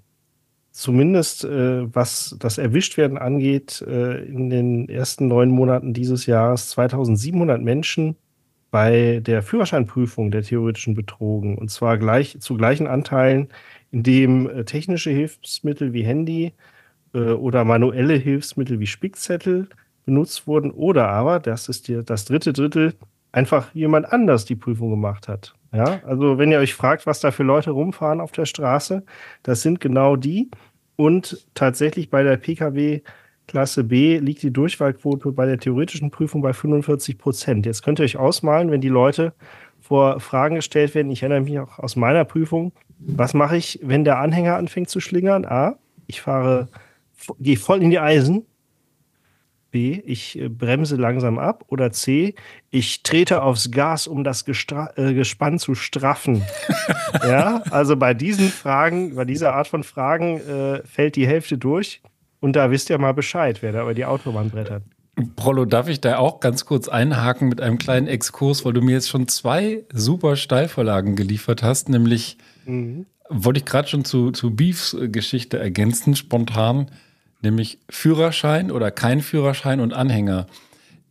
[0.72, 7.62] zumindest äh, was das Erwischtwerden angeht, äh, in den ersten neun Monaten dieses Jahres 2700
[7.62, 8.16] Menschen
[8.70, 11.58] bei der Führerscheinprüfung der theoretischen betrogen.
[11.58, 13.48] Und zwar gleich zu gleichen Anteilen,
[13.90, 16.54] indem äh, technische Hilfsmittel wie Handy
[17.14, 19.68] äh, oder manuelle Hilfsmittel wie Spickzettel
[20.06, 22.94] benutzt wurden oder aber, das ist die, das dritte Drittel,
[23.30, 25.54] einfach jemand anders die Prüfung gemacht hat.
[25.72, 29.04] Ja, also wenn ihr euch fragt, was da für Leute rumfahren auf der Straße,
[29.42, 30.50] das sind genau die.
[30.96, 33.00] Und tatsächlich bei der Pkw
[33.48, 37.66] Klasse B liegt die Durchfallquote bei der theoretischen Prüfung bei 45 Prozent.
[37.66, 39.34] Jetzt könnt ihr euch ausmalen, wenn die Leute
[39.80, 41.10] vor Fragen gestellt werden.
[41.10, 42.72] Ich erinnere mich auch aus meiner Prüfung.
[42.98, 45.44] Was mache ich, wenn der Anhänger anfängt zu schlingern?
[45.44, 46.68] A, ich fahre,
[47.40, 48.46] gehe voll in die Eisen.
[49.72, 51.64] B, ich äh, bremse langsam ab.
[51.66, 52.36] Oder C,
[52.70, 56.44] ich trete aufs Gas, um das Gestra äh, Gespann zu straffen.
[57.26, 62.00] ja, also bei diesen Fragen, bei dieser Art von Fragen äh, fällt die Hälfte durch.
[62.38, 64.84] Und da wisst ihr mal Bescheid, wer da über die Autobahn brettert.
[65.36, 68.92] Prollo, darf ich da auch ganz kurz einhaken mit einem kleinen Exkurs, weil du mir
[68.92, 73.06] jetzt schon zwei super Steilvorlagen geliefert hast, nämlich mhm.
[73.28, 76.90] wollte ich gerade schon zu, zu Beefs Geschichte ergänzen, spontan
[77.43, 80.47] nämlich Führerschein oder kein Führerschein und Anhänger.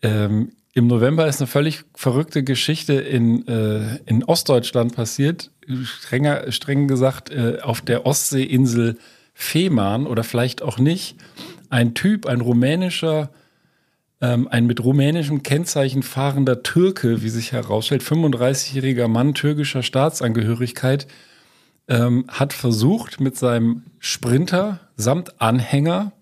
[0.01, 5.51] Ähm, Im November ist eine völlig verrückte Geschichte in, äh, in Ostdeutschland passiert,
[5.83, 8.97] strenger, streng gesagt äh, auf der Ostseeinsel
[9.33, 11.15] Fehmarn oder vielleicht auch nicht.
[11.69, 13.31] Ein Typ, ein rumänischer,
[14.21, 21.07] ähm, ein mit rumänischem Kennzeichen fahrender Türke, wie sich herausstellt, 35-jähriger Mann türkischer Staatsangehörigkeit,
[21.87, 26.13] ähm, hat versucht, mit seinem Sprinter samt Anhänger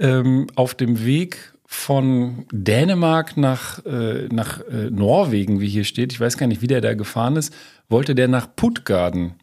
[0.00, 6.18] ähm, auf dem Weg von Dänemark nach, äh, nach äh, Norwegen, wie hier steht, ich
[6.18, 7.54] weiß gar nicht, wie der da gefahren ist,
[7.88, 9.34] wollte der nach Puttgarden.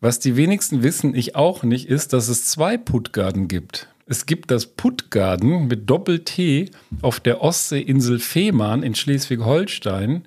[0.00, 3.88] Was die wenigsten wissen, ich auch nicht, ist, dass es zwei Puttgarden gibt.
[4.06, 6.70] Es gibt das Puttgarden mit Doppel-T
[7.00, 10.24] auf der Ostseeinsel Fehmarn in Schleswig-Holstein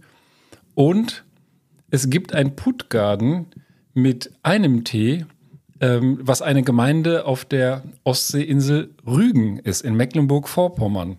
[0.73, 1.25] und
[1.91, 3.47] es gibt ein Puttgarden
[3.93, 5.25] mit einem T
[5.81, 11.17] ähm, was eine Gemeinde auf der Ostseeinsel Rügen ist, in Mecklenburg-Vorpommern.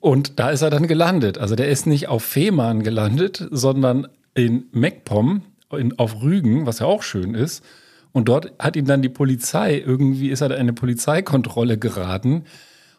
[0.00, 1.38] Und da ist er dann gelandet.
[1.38, 5.42] Also der ist nicht auf Fehmarn gelandet, sondern in Meckpomm,
[5.72, 7.64] in, auf Rügen, was ja auch schön ist.
[8.12, 12.44] Und dort hat ihn dann die Polizei, irgendwie ist er da in eine Polizeikontrolle geraten.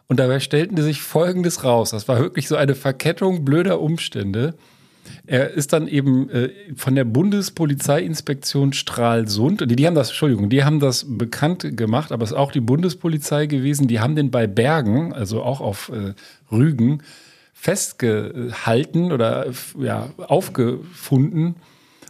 [0.08, 1.92] Und dabei stellten die sich Folgendes raus.
[1.92, 4.56] Das war wirklich so eine Verkettung blöder Umstände.
[5.26, 10.64] Er ist dann eben äh, von der Bundespolizeiinspektion Stralsund, die, die haben das, Entschuldigung, die
[10.64, 14.48] haben das bekannt gemacht, aber es ist auch die Bundespolizei gewesen, die haben den bei
[14.48, 16.14] Bergen, also auch auf äh,
[16.52, 17.04] Rügen,
[17.54, 19.46] festgehalten oder
[19.80, 21.56] ja, aufgefunden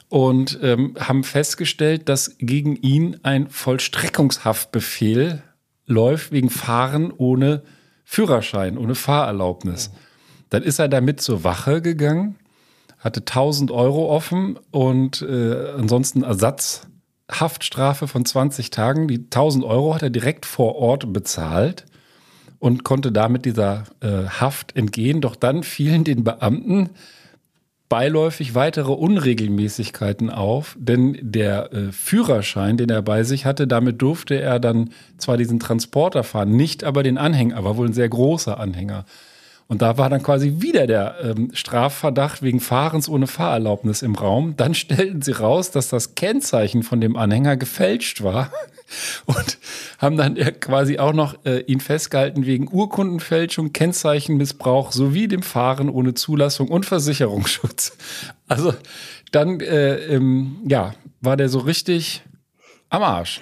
[0.08, 5.44] und ähm, haben festgestellt, dass gegen ihn ein Vollstreckungshaftbefehl
[5.86, 7.64] läuft wegen Fahren ohne
[8.06, 9.92] Führerschein, ohne Fahrerlaubnis.
[10.50, 12.36] Dann ist er damit zur Wache gegangen
[13.02, 19.08] hatte 1000 Euro offen und äh, ansonsten Ersatzhaftstrafe von 20 Tagen.
[19.08, 21.86] Die 1000 Euro hat er direkt vor Ort bezahlt
[22.60, 25.20] und konnte damit dieser äh, Haft entgehen.
[25.20, 26.92] Doch dann fielen den Beamten
[27.90, 34.40] beiläufig weitere Unregelmäßigkeiten auf, denn der äh, Führerschein, den er bei sich hatte, damit durfte
[34.40, 38.58] er dann zwar diesen Transporter fahren, nicht aber den Anhänger, war wohl ein sehr großer
[38.58, 39.04] Anhänger.
[39.72, 44.58] Und da war dann quasi wieder der ähm, Strafverdacht wegen Fahrens ohne Fahrerlaubnis im Raum.
[44.58, 48.52] Dann stellten sie raus, dass das Kennzeichen von dem Anhänger gefälscht war.
[49.28, 49.60] Und
[49.98, 56.16] haben dann quasi auch noch äh, ihn festgehalten wegen Urkundenfälschung, Kennzeichenmissbrauch sowie dem Fahren ohne
[56.16, 57.98] Zulassung und Versicherungsschutz.
[58.50, 58.74] Also
[59.32, 62.24] dann, äh, ähm, ja, war der so richtig
[62.90, 63.40] am Arsch.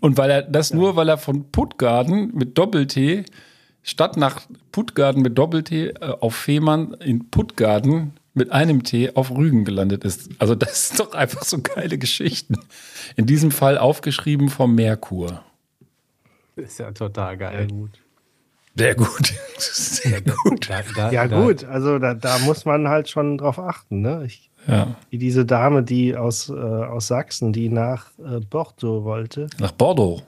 [0.00, 0.76] Und weil er das ja.
[0.76, 3.26] nur, weil er von Puttgarden mit Doppel-T
[3.82, 9.64] statt nach Puttgarden mit Doppel-T äh, auf Fehmarn in Puttgarden mit einem T auf Rügen
[9.64, 10.30] gelandet ist.
[10.38, 12.56] Also das ist doch einfach so geile Geschichten.
[13.16, 15.42] In diesem Fall aufgeschrieben vom Merkur.
[16.56, 17.68] Ist ja total geil.
[17.68, 17.90] Sehr gut.
[18.74, 19.34] Sehr gut.
[19.58, 20.70] Sehr gut.
[20.70, 21.64] Da, da, ja, da, gut.
[21.64, 24.00] Also da, da, muss man halt schon drauf achten.
[24.00, 24.24] Ne?
[24.24, 24.96] Ich, ja.
[25.10, 29.48] Wie diese Dame, die aus, äh, aus Sachsen, die nach äh, Bordeaux wollte.
[29.58, 30.22] Nach Bordeaux.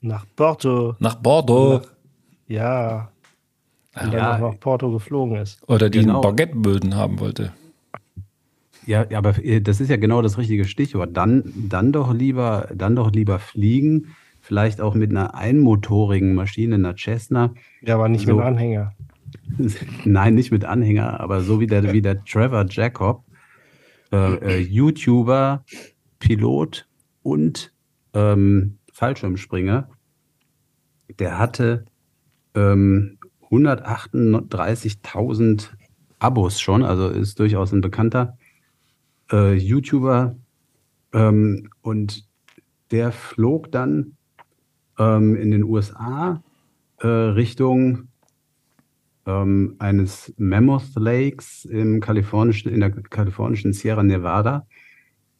[0.00, 0.96] Nach Bordeaux.
[0.98, 1.78] Nach Bordeaux.
[1.78, 1.94] Nach,
[2.46, 3.10] ja.
[4.00, 4.38] Und ja.
[4.38, 5.62] dann nach Porto geflogen ist.
[5.68, 6.20] Oder die genau.
[6.20, 7.52] Baguetteböden haben wollte.
[8.86, 11.16] Ja, aber äh, das ist ja genau das richtige Stichwort.
[11.16, 16.96] Dann, dann doch lieber, dann doch lieber fliegen, vielleicht auch mit einer einmotorigen Maschine, einer
[16.96, 17.54] Cessna.
[17.82, 18.92] Ja, aber nicht so, mit Anhänger.
[20.04, 23.24] Nein, nicht mit Anhänger, aber so wie der, wie der Trevor Jacob,
[24.12, 25.64] äh, äh, YouTuber,
[26.18, 26.86] Pilot
[27.22, 27.72] und
[28.12, 29.88] ähm, Fallschirmspringer,
[31.18, 31.84] der hatte
[32.54, 33.18] ähm,
[33.50, 35.70] 138.000
[36.18, 38.36] Abos schon, also ist durchaus ein bekannter
[39.30, 40.36] äh, YouTuber.
[41.12, 42.26] Ähm, und
[42.90, 44.16] der flog dann
[44.98, 46.42] ähm, in den USA
[46.98, 48.08] äh, Richtung
[49.26, 54.66] ähm, eines Mammoth Lakes im kalifornischen, in der kalifornischen Sierra Nevada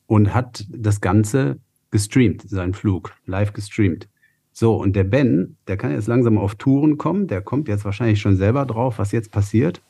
[0.06, 1.58] und hat das Ganze
[1.90, 4.08] gestreamt, seinen Flug, live gestreamt.
[4.56, 8.20] So, und der Ben, der kann jetzt langsam auf Touren kommen, der kommt jetzt wahrscheinlich
[8.20, 9.82] schon selber drauf, was jetzt passiert.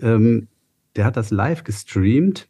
[0.00, 0.46] Ähm,
[0.94, 2.48] der hat das live gestreamt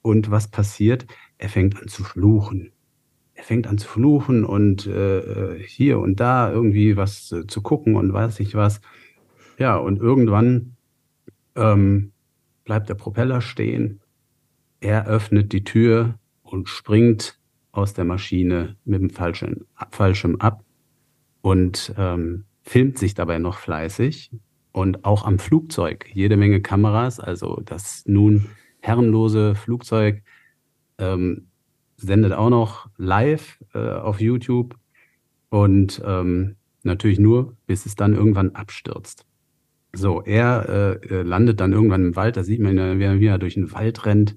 [0.00, 1.08] und was passiert?
[1.38, 2.70] Er fängt an zu fluchen.
[3.34, 7.96] Er fängt an zu fluchen und äh, hier und da irgendwie was äh, zu gucken
[7.96, 8.80] und weiß ich was.
[9.58, 10.76] Ja, und irgendwann
[11.56, 12.12] ähm,
[12.64, 14.00] bleibt der Propeller stehen.
[14.78, 17.40] Er öffnet die Tür und springt
[17.72, 20.62] aus der Maschine mit dem Fallschirm, Fallschirm ab
[21.46, 24.32] und ähm, filmt sich dabei noch fleißig
[24.72, 27.20] und auch am Flugzeug jede Menge Kameras.
[27.20, 28.46] Also das nun
[28.80, 30.24] herrenlose Flugzeug
[30.98, 31.46] ähm,
[31.96, 34.74] sendet auch noch live äh, auf YouTube
[35.48, 39.24] und ähm, natürlich nur, bis es dann irgendwann abstürzt.
[39.92, 43.54] So, er äh, äh landet dann irgendwann im Wald, da sieht man, wie er durch
[43.54, 44.36] den Wald rennt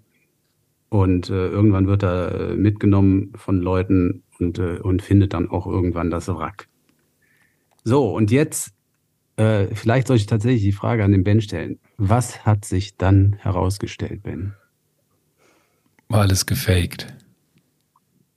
[0.89, 5.65] und äh, irgendwann wird er äh, mitgenommen von Leuten und, äh, und findet dann auch
[5.65, 6.69] irgendwann das Wrack.
[7.83, 8.71] So, und jetzt,
[9.37, 11.79] äh, vielleicht soll ich tatsächlich die Frage an den Ben stellen.
[11.97, 14.53] Was hat sich dann herausgestellt, Ben?
[16.09, 17.07] War alles gefaked.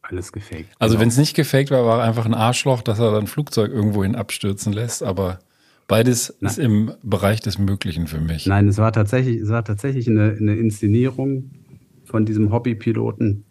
[0.02, 0.66] Alles gefaked.
[0.78, 1.02] Also, genau.
[1.02, 4.72] wenn es nicht gefaked war, war einfach ein Arschloch, dass er dann Flugzeug irgendwohin abstürzen
[4.72, 5.38] lässt, aber
[5.88, 6.50] beides Nein.
[6.50, 8.46] ist im Bereich des Möglichen für mich.
[8.46, 11.50] Nein, es war tatsächlich, es war tatsächlich eine, eine Inszenierung
[12.04, 13.44] von diesem Hobbypiloten.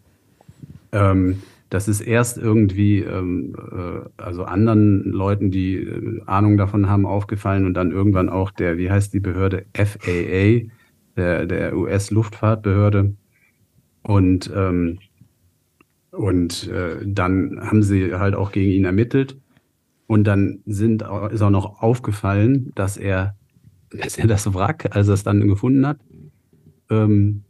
[0.92, 7.06] Ähm, das ist erst irgendwie, ähm, äh, also anderen Leuten, die äh, Ahnung davon haben,
[7.06, 10.68] aufgefallen und dann irgendwann auch der, wie heißt die Behörde, FAA,
[11.16, 13.14] der, der US-Luftfahrtbehörde.
[14.02, 14.98] Und, ähm,
[16.10, 19.38] und äh, dann haben sie halt auch gegen ihn ermittelt.
[20.06, 23.34] Und dann sind, ist auch noch aufgefallen, dass er,
[23.90, 26.00] dass er das Wrack, als er es dann gefunden hat,
[26.90, 27.44] ähm,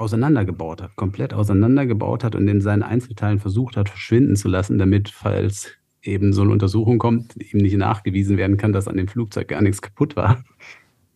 [0.00, 5.08] auseinandergebaut hat, komplett auseinandergebaut hat und in seinen Einzelteilen versucht hat, verschwinden zu lassen, damit,
[5.10, 5.72] falls
[6.02, 9.62] eben so eine Untersuchung kommt, ihm nicht nachgewiesen werden kann, dass an dem Flugzeug gar
[9.62, 10.42] nichts kaputt war.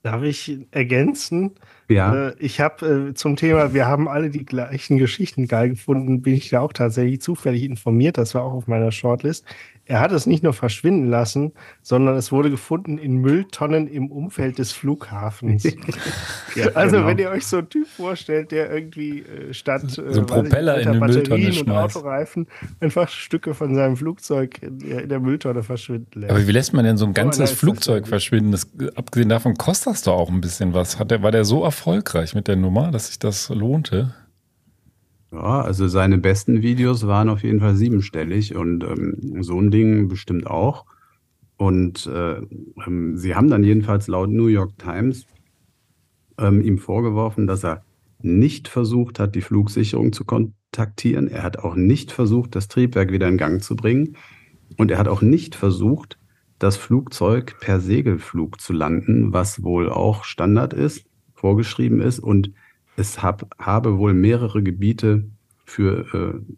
[0.02, 1.52] Darf ich ergänzen?
[1.88, 2.28] Ja.
[2.28, 6.34] Äh, ich habe äh, zum Thema, wir haben alle die gleichen Geschichten geil gefunden, bin
[6.34, 8.18] ich da auch tatsächlich zufällig informiert.
[8.18, 9.46] Das war auch auf meiner Shortlist.
[9.86, 14.58] Er hat es nicht nur verschwinden lassen, sondern es wurde gefunden in Mülltonnen im Umfeld
[14.58, 15.64] des Flughafens.
[16.54, 17.08] ja, also genau.
[17.08, 20.86] wenn ihr euch so einen Typ vorstellt, der irgendwie äh, statt so äh, Propeller ich,
[20.86, 22.46] in Mülltonne und Autoreifen
[22.80, 26.32] einfach Stücke von seinem Flugzeug in, in, der Mülltonne verschwinden lässt.
[26.32, 28.52] Aber wie lässt man denn so ein ganzes oh, Flugzeug verschwinden?
[28.52, 30.98] Das, abgesehen davon kostet das doch auch ein bisschen was.
[30.98, 34.14] Hat der, war der so erfolgreich mit der Nummer, dass sich das lohnte?
[35.34, 40.06] Ja, also seine besten Videos waren auf jeden Fall siebenstellig und ähm, so ein Ding
[40.06, 40.86] bestimmt auch.
[41.56, 42.40] Und äh,
[42.86, 45.26] ähm, sie haben dann jedenfalls laut New York Times
[46.38, 47.82] ähm, ihm vorgeworfen, dass er
[48.22, 51.26] nicht versucht hat, die Flugsicherung zu kontaktieren.
[51.26, 54.16] Er hat auch nicht versucht, das Triebwerk wieder in Gang zu bringen.
[54.76, 56.16] Und er hat auch nicht versucht,
[56.60, 62.52] das Flugzeug per Segelflug zu landen, was wohl auch Standard ist, vorgeschrieben ist und
[62.96, 65.24] es hab, habe wohl mehrere Gebiete
[65.64, 66.54] für äh,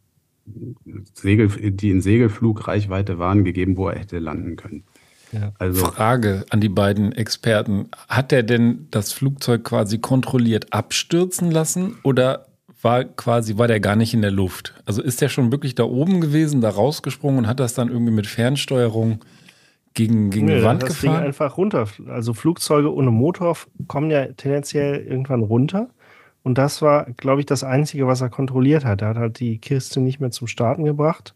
[1.15, 4.85] Segel, die in Segelflugreichweite waren, gegeben, wo er hätte landen können.
[5.33, 5.53] Ja.
[5.59, 7.89] Also, Frage an die beiden Experten.
[8.09, 12.47] Hat er denn das Flugzeug quasi kontrolliert abstürzen lassen oder
[12.83, 14.75] war quasi, war der gar nicht in der Luft?
[14.85, 18.13] Also ist der schon wirklich da oben gewesen, da rausgesprungen und hat das dann irgendwie
[18.13, 19.21] mit Fernsteuerung
[19.95, 21.17] gegen, gegen nee, die Wand das gefahren?
[21.17, 21.89] Ding einfach runter.
[22.07, 23.57] Also Flugzeuge ohne Motor
[23.89, 25.89] kommen ja tendenziell irgendwann runter.
[26.47, 29.03] Und das war, glaube ich, das Einzige, was er kontrolliert hat.
[29.03, 31.35] Er hat halt die Kiste nicht mehr zum Starten gebracht.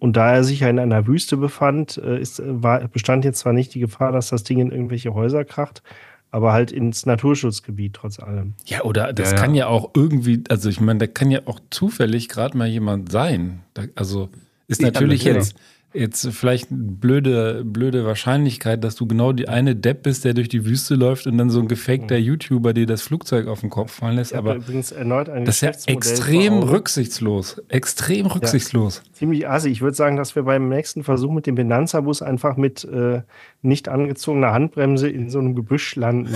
[0.00, 3.52] Und da er sich ja in einer Wüste befand, äh, ist, war, bestand jetzt zwar
[3.52, 5.84] nicht die Gefahr, dass das Ding in irgendwelche Häuser kracht,
[6.32, 8.54] aber halt ins Naturschutzgebiet trotz allem.
[8.66, 9.66] Ja, oder das ja, kann ja.
[9.66, 13.60] ja auch irgendwie, also ich meine, da kann ja auch zufällig gerade mal jemand sein.
[13.74, 14.28] Da, also
[14.66, 15.54] ist natürlich jetzt
[15.94, 20.48] jetzt vielleicht eine blöde, blöde Wahrscheinlichkeit, dass du genau die eine Depp bist, der durch
[20.48, 22.18] die Wüste läuft und dann so ein gefakter.
[22.18, 24.34] YouTuber dir das Flugzeug auf den Kopf fallen lässt.
[24.34, 27.62] Aber übrigens erneut ein das ist ja extrem rücksichtslos.
[27.68, 29.02] Extrem rücksichtslos.
[29.04, 29.70] Ja, ziemlich assi.
[29.70, 33.22] Ich würde sagen, dass wir beim nächsten Versuch mit dem Benanza-Bus einfach mit äh,
[33.62, 36.34] nicht angezogener Handbremse in so einem Gebüsch landen.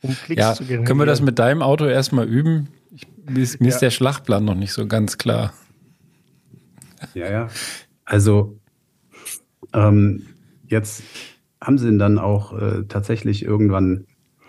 [0.00, 0.86] Um Klicks ja, zu generieren.
[0.86, 2.68] Können wir das mit deinem Auto erstmal üben?
[2.94, 3.74] Ich, mir ist, mir ja.
[3.74, 5.52] ist der Schlachtplan noch nicht so ganz klar.
[7.12, 7.48] Ja, ja.
[8.06, 8.58] Also
[9.76, 10.22] ähm,
[10.66, 11.04] jetzt
[11.60, 14.06] haben sie ihn dann auch äh, tatsächlich irgendwann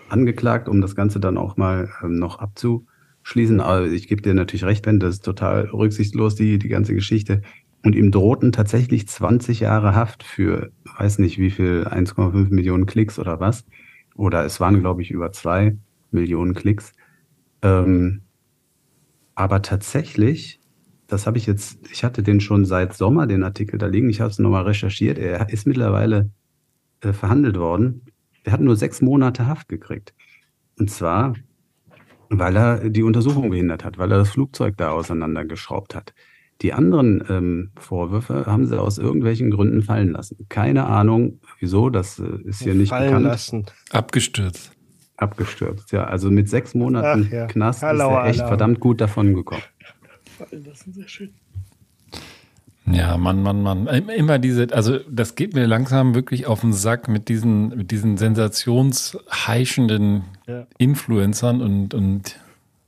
[0.08, 3.60] angeklagt, um das Ganze dann auch mal ähm, noch abzuschließen.
[3.60, 7.42] Aber ich gebe dir natürlich recht, Ben, das ist total rücksichtslos, die, die ganze Geschichte.
[7.84, 13.18] Und ihm drohten tatsächlich 20 Jahre Haft für, weiß nicht wie viel, 1,5 Millionen Klicks
[13.18, 13.64] oder was.
[14.14, 15.76] Oder es waren, glaube ich, über zwei
[16.10, 16.92] Millionen Klicks.
[17.62, 18.22] Ähm,
[19.34, 20.58] aber tatsächlich
[21.08, 24.10] das habe ich jetzt, ich hatte den schon seit Sommer, den Artikel da liegen.
[24.10, 25.18] Ich habe es nochmal recherchiert.
[25.18, 26.30] Er ist mittlerweile
[27.00, 28.02] äh, verhandelt worden.
[28.44, 30.14] Er hat nur sechs Monate Haft gekriegt.
[30.78, 31.34] Und zwar,
[32.28, 36.12] weil er die Untersuchung behindert hat, weil er das Flugzeug da auseinandergeschraubt hat.
[36.60, 40.44] Die anderen ähm, Vorwürfe haben sie aus irgendwelchen Gründen fallen lassen.
[40.50, 43.24] Keine Ahnung, wieso, das äh, ist hier nicht fallen bekannt.
[43.24, 43.66] Lassen.
[43.90, 44.72] Abgestürzt.
[45.16, 46.04] Abgestürzt, ja.
[46.04, 47.46] Also mit sechs Monaten ja.
[47.46, 48.48] Knast Hallo, ist er echt Hallo.
[48.48, 49.62] verdammt gut davon gekommen
[50.38, 50.92] fallen lassen.
[50.92, 51.30] Sehr schön.
[52.90, 53.86] Ja, Mann, Mann, Mann.
[53.86, 58.16] Immer diese, also das geht mir langsam wirklich auf den Sack mit diesen, mit diesen
[58.16, 60.66] sensationsheischenden ja.
[60.78, 62.40] Influencern und, und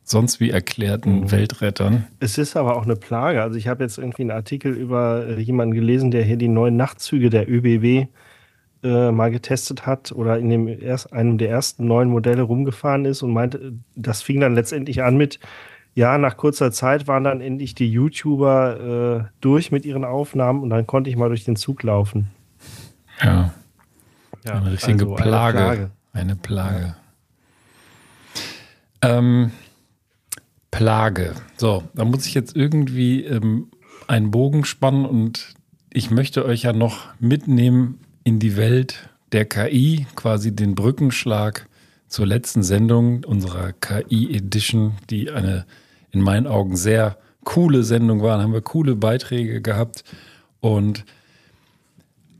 [0.04, 1.30] sonst wie erklärten mhm.
[1.30, 2.06] Weltrettern.
[2.18, 3.42] Es ist aber auch eine Plage.
[3.42, 6.76] Also ich habe jetzt irgendwie einen Artikel über äh, jemanden gelesen, der hier die neuen
[6.76, 8.06] Nachtzüge der ÖBW
[8.82, 13.22] äh, mal getestet hat oder in dem erst, einem der ersten neuen Modelle rumgefahren ist
[13.22, 15.38] und meinte, das fing dann letztendlich an mit,
[15.94, 20.70] ja, nach kurzer Zeit waren dann endlich die YouTuber äh, durch mit ihren Aufnahmen und
[20.70, 22.30] dann konnte ich mal durch den Zug laufen.
[23.22, 23.52] Ja.
[24.44, 25.58] ja eine richtige also Plage.
[25.58, 25.90] Eine Plage.
[26.12, 26.94] Eine Plage.
[29.02, 29.18] Ja.
[29.18, 29.50] Ähm,
[30.70, 31.34] Plage.
[31.56, 33.70] So, da muss ich jetzt irgendwie ähm,
[34.06, 35.54] einen Bogen spannen und
[35.90, 41.68] ich möchte euch ja noch mitnehmen in die Welt der KI, quasi den Brückenschlag
[42.10, 45.64] zur letzten Sendung unserer KI Edition, die eine
[46.10, 48.36] in meinen Augen sehr coole Sendung war.
[48.36, 50.04] Da haben wir coole Beiträge gehabt
[50.58, 51.04] und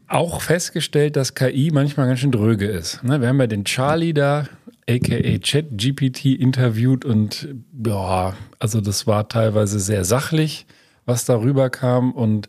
[0.08, 3.02] auch festgestellt, dass KI manchmal ganz schön dröge ist.
[3.04, 4.48] Ne, wir haben ja den Charlie da,
[4.88, 7.48] aka ChatGPT, interviewt und
[7.86, 10.66] ja, also das war teilweise sehr sachlich,
[11.06, 12.10] was darüber kam.
[12.10, 12.48] Und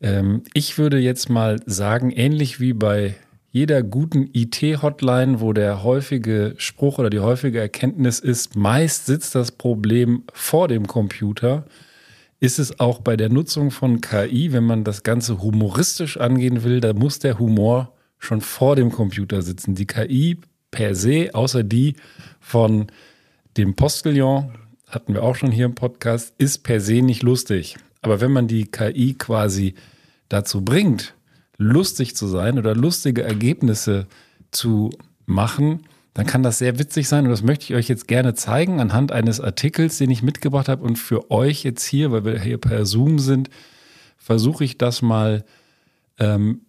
[0.00, 3.14] ähm, ich würde jetzt mal sagen, ähnlich wie bei
[3.52, 9.52] jeder guten IT-Hotline, wo der häufige Spruch oder die häufige Erkenntnis ist, meist sitzt das
[9.52, 11.66] Problem vor dem Computer,
[12.40, 16.80] ist es auch bei der Nutzung von KI, wenn man das Ganze humoristisch angehen will,
[16.80, 19.74] da muss der Humor schon vor dem Computer sitzen.
[19.74, 20.38] Die KI
[20.70, 21.96] per se, außer die
[22.40, 22.86] von
[23.58, 24.52] dem Postillon,
[24.88, 27.76] hatten wir auch schon hier im Podcast, ist per se nicht lustig.
[28.00, 29.74] Aber wenn man die KI quasi
[30.30, 31.14] dazu bringt,
[31.62, 34.06] lustig zu sein oder lustige Ergebnisse
[34.50, 34.90] zu
[35.26, 35.80] machen,
[36.14, 37.24] dann kann das sehr witzig sein.
[37.24, 40.84] Und das möchte ich euch jetzt gerne zeigen anhand eines Artikels, den ich mitgebracht habe.
[40.84, 43.48] Und für euch jetzt hier, weil wir hier per Zoom sind,
[44.18, 45.44] versuche ich das mal
[46.18, 46.62] ähm,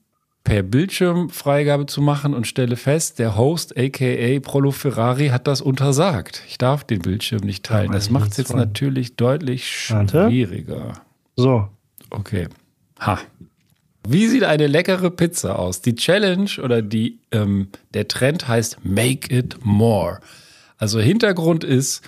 [0.44, 6.44] per Bildschirmfreigabe zu machen und stelle fest, der Host, aka Prolo Ferrari, hat das untersagt.
[6.48, 7.91] Ich darf den Bildschirm nicht teilen.
[7.91, 10.94] Das macht es jetzt natürlich deutlich schwieriger.
[11.36, 11.68] So.
[12.10, 12.48] Okay.
[13.00, 13.20] Ha.
[14.08, 15.82] Wie sieht eine leckere Pizza aus?
[15.82, 20.20] Die Challenge oder die, ähm, der Trend heißt Make It More.
[20.78, 22.01] Also Hintergrund ist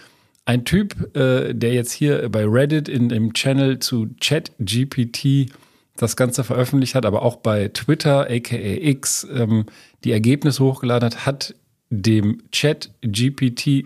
[0.43, 5.51] ein Typ, äh, der jetzt hier bei Reddit in dem Channel zu ChatGPT
[5.95, 9.65] das Ganze veröffentlicht hat, aber auch bei Twitter, aka X, ähm,
[10.03, 11.55] die Ergebnisse hochgeladen hat, hat
[11.89, 13.85] dem Chat GPT,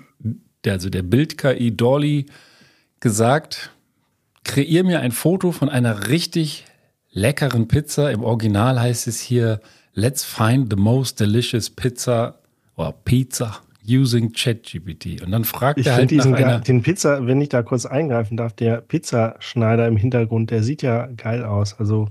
[0.65, 2.25] also der Bild-KI Dolly,
[2.99, 3.69] gesagt,
[4.43, 6.65] kreier mir ein Foto von einer richtig
[7.11, 8.11] leckeren Pizza.
[8.11, 9.59] Im Original heißt es hier,
[9.93, 12.39] let's find the most delicious pizza
[12.75, 15.21] oder Pizza using ChatGPT.
[15.21, 17.63] Und dann fragt Ich er halt nach diesen, einer, Ge- den Pizza, wenn ich da
[17.63, 21.79] kurz eingreifen darf, der Pizzaschneider im Hintergrund, der sieht ja geil aus.
[21.79, 22.07] Also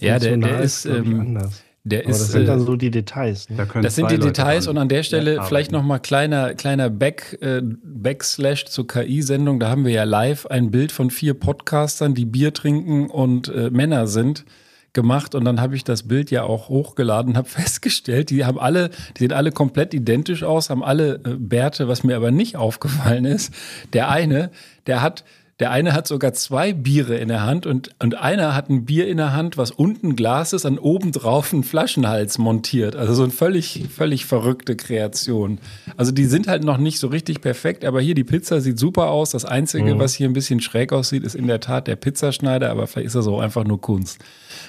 [0.00, 1.63] ja, der, der ist, ich, ähm, anders.
[1.84, 3.50] Der Aber das ist, sind dann äh, so die Details.
[3.50, 3.56] Ne?
[3.56, 5.48] Da Das sind die Leute Details und an der Stelle arbeiten.
[5.48, 9.60] vielleicht nochmal kleiner, kleiner Back, äh, Backslash zur KI-Sendung.
[9.60, 13.68] Da haben wir ja live ein Bild von vier Podcastern, die Bier trinken und äh,
[13.68, 14.46] Männer sind,
[14.94, 15.34] gemacht.
[15.34, 18.88] Und dann habe ich das Bild ja auch hochgeladen und habe festgestellt, die haben alle,
[19.16, 23.26] die sehen alle komplett identisch aus, haben alle äh, Bärte, was mir aber nicht aufgefallen
[23.26, 23.52] ist.
[23.92, 24.50] Der eine,
[24.86, 25.24] der hat
[25.60, 29.06] der eine hat sogar zwei Biere in der Hand und, und einer hat ein Bier
[29.06, 32.96] in der Hand, was unten Glas ist, an oben drauf einen Flaschenhals montiert.
[32.96, 35.58] Also so eine völlig, völlig verrückte Kreation.
[35.96, 39.10] Also die sind halt noch nicht so richtig perfekt, aber hier die Pizza sieht super
[39.10, 39.30] aus.
[39.30, 42.88] Das Einzige, was hier ein bisschen schräg aussieht, ist in der Tat der Pizzaschneider, aber
[42.88, 44.24] vielleicht ist das auch einfach nur Kunst.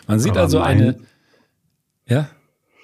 [0.08, 0.98] Man sieht Aber also eine,
[2.08, 2.30] ja,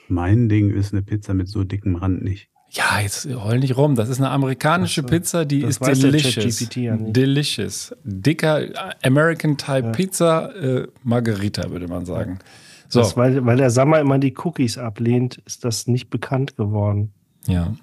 [0.07, 2.49] Mein Ding ist eine Pizza mit so dickem Rand nicht.
[2.73, 3.95] Ja, jetzt heul nicht rum.
[3.95, 5.07] Das ist eine amerikanische so.
[5.07, 6.67] Pizza, die ist delicious.
[6.75, 7.93] Ja delicious.
[8.05, 12.39] Dicker äh, American Type Pizza, äh, Margarita, würde man sagen.
[12.87, 17.11] So, Das, weil, weil der Sammer immer die Cookies ablehnt, ist das nicht bekannt geworden.
[17.47, 17.73] ja.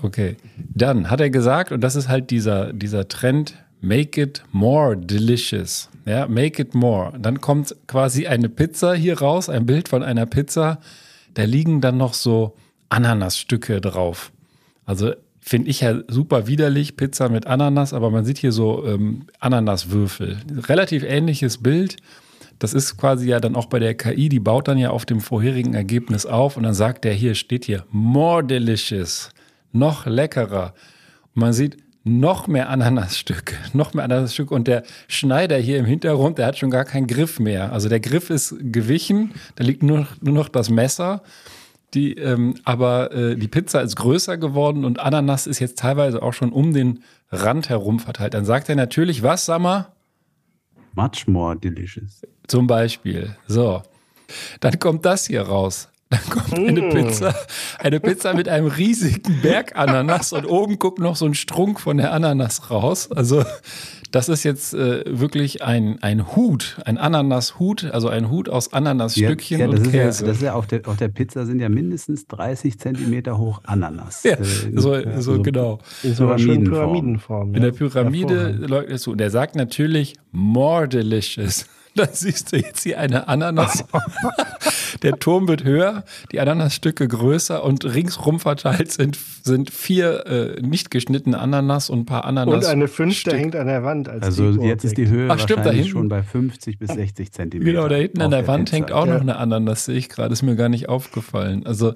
[0.00, 0.36] Okay.
[0.74, 5.88] Dann hat er gesagt, und das ist halt dieser, dieser Trend, make it more delicious.
[6.06, 7.12] Ja, make it more.
[7.20, 10.80] Dann kommt quasi eine Pizza hier raus, ein Bild von einer Pizza.
[11.34, 12.56] Da liegen dann noch so
[12.92, 14.32] Ananasstücke drauf.
[14.84, 19.26] Also finde ich ja super widerlich, Pizza mit Ananas, aber man sieht hier so ähm,
[19.40, 20.38] Ananaswürfel.
[20.68, 21.96] Relativ ähnliches Bild.
[22.58, 25.20] Das ist quasi ja dann auch bei der KI, die baut dann ja auf dem
[25.20, 29.30] vorherigen Ergebnis auf und dann sagt der hier, steht hier, more delicious,
[29.72, 30.74] noch leckerer.
[31.34, 36.36] Und man sieht noch mehr Ananasstücke, noch mehr Ananasstücke und der Schneider hier im Hintergrund,
[36.36, 37.72] der hat schon gar keinen Griff mehr.
[37.72, 41.22] Also der Griff ist gewichen, da liegt nur, nur noch das Messer.
[41.94, 46.32] Die, ähm, aber äh, die Pizza ist größer geworden und Ananas ist jetzt teilweise auch
[46.32, 48.34] schon um den Rand herum verteilt.
[48.34, 49.88] Dann sagt er natürlich, was, sag mal?
[50.94, 52.22] Much more delicious.
[52.46, 53.36] Zum Beispiel.
[53.46, 53.82] So.
[54.60, 55.88] Dann kommt das hier raus.
[56.10, 57.34] Dann kommt eine Pizza,
[57.78, 61.96] eine Pizza mit einem riesigen Berg Ananas und oben guckt noch so ein Strunk von
[61.96, 63.10] der Ananas raus.
[63.10, 63.44] Also
[64.12, 69.58] das ist jetzt äh, wirklich ein, ein Hut, ein Ananas-Hut, also ein Hut aus Ananasstückchen
[69.58, 71.68] ja, das und ist ja, das ist ja auf der, auf der Pizza sind ja
[71.68, 74.22] mindestens 30 Zentimeter hoch Ananas.
[74.22, 74.44] ja, Äh,
[74.74, 75.78] so, ja, so genau.
[76.02, 77.52] In so einer schönen Pyramidenform.
[77.52, 77.54] Pyramidenform.
[77.54, 77.70] In ja.
[77.70, 79.12] der Pyramide leugnet es zu.
[79.12, 81.66] Und er sagt natürlich more delicious.
[81.94, 83.84] Da siehst du jetzt hier eine Ananas.
[85.02, 90.90] Der Turm wird höher, die Ananasstücke größer und ringsrum verteilt sind, sind vier äh, nicht
[90.90, 92.54] geschnittene Ananas und ein paar Ananas.
[92.54, 94.08] Und eine fünfte hängt an der Wand.
[94.08, 97.70] Als Also jetzt ist die Höhe Ach, stimmt, wahrscheinlich schon bei 50 bis 60 Zentimeter.
[97.72, 98.76] Genau, da hinten an auf der Wand Pizza.
[98.76, 99.20] hängt auch noch Ja.
[99.20, 100.32] eine Ananas, sehe ich gerade.
[100.32, 101.66] Ist mir gar nicht aufgefallen.
[101.66, 101.94] Also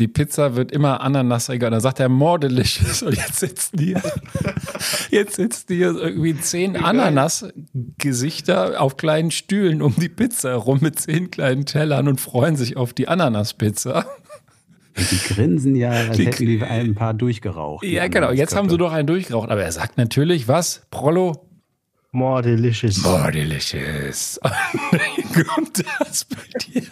[0.00, 1.68] die Pizza wird immer ananasiger.
[1.68, 3.02] Und dann sagt er, more delicious.
[3.02, 3.96] Und jetzt sitzen die,
[5.10, 11.30] jetzt sitzen hier irgendwie zehn Ananas-Gesichter auf kleinen Stühlen um die Pizza herum mit zehn
[11.30, 14.06] kleinen Tellern und freuen sich auf die Ananas-Pizza.
[14.96, 17.84] Und die grinsen ja, als Die- hätten die ein paar durchgeraucht.
[17.84, 18.32] Ja, genau.
[18.32, 19.50] Jetzt haben sie doch einen durchgeraucht.
[19.50, 20.82] Aber er sagt natürlich, was?
[20.90, 21.46] Prollo?
[22.12, 22.98] More delicious.
[23.04, 24.40] More delicious.
[25.54, 26.82] Kommt das bei dir?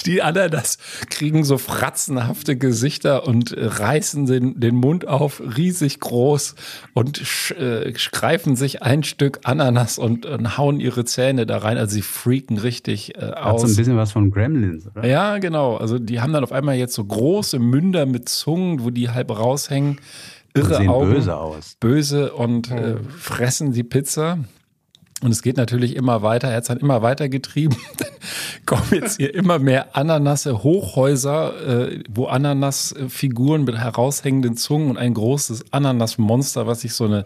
[0.06, 0.78] Die Ananas
[1.08, 6.54] kriegen so fratzenhafte Gesichter und äh, reißen den, den Mund auf, riesig groß
[6.94, 7.22] und
[7.58, 11.76] äh, greifen sich ein Stück Ananas und, und hauen ihre Zähne da rein.
[11.78, 13.76] Also sie freaken richtig äh, Hat so ein aus.
[13.76, 15.06] bisschen was von Gremlins, oder?
[15.06, 15.76] Ja, genau.
[15.76, 19.30] Also die haben dann auf einmal jetzt so große Münder mit Zungen, wo die halb
[19.30, 20.00] raushängen.
[20.54, 21.76] Irre sehen Augen böse aus.
[21.78, 24.38] böse und äh, fressen die Pizza.
[25.22, 26.48] Und es geht natürlich immer weiter.
[26.48, 27.76] Er hat es dann immer weiter getrieben.
[27.98, 28.08] Dann
[28.64, 35.14] kommen jetzt hier immer mehr Ananasse, Hochhäuser, äh, wo Ananasfiguren mit heraushängenden Zungen und ein
[35.14, 37.24] großes Ananasmonster, was sich so, eine,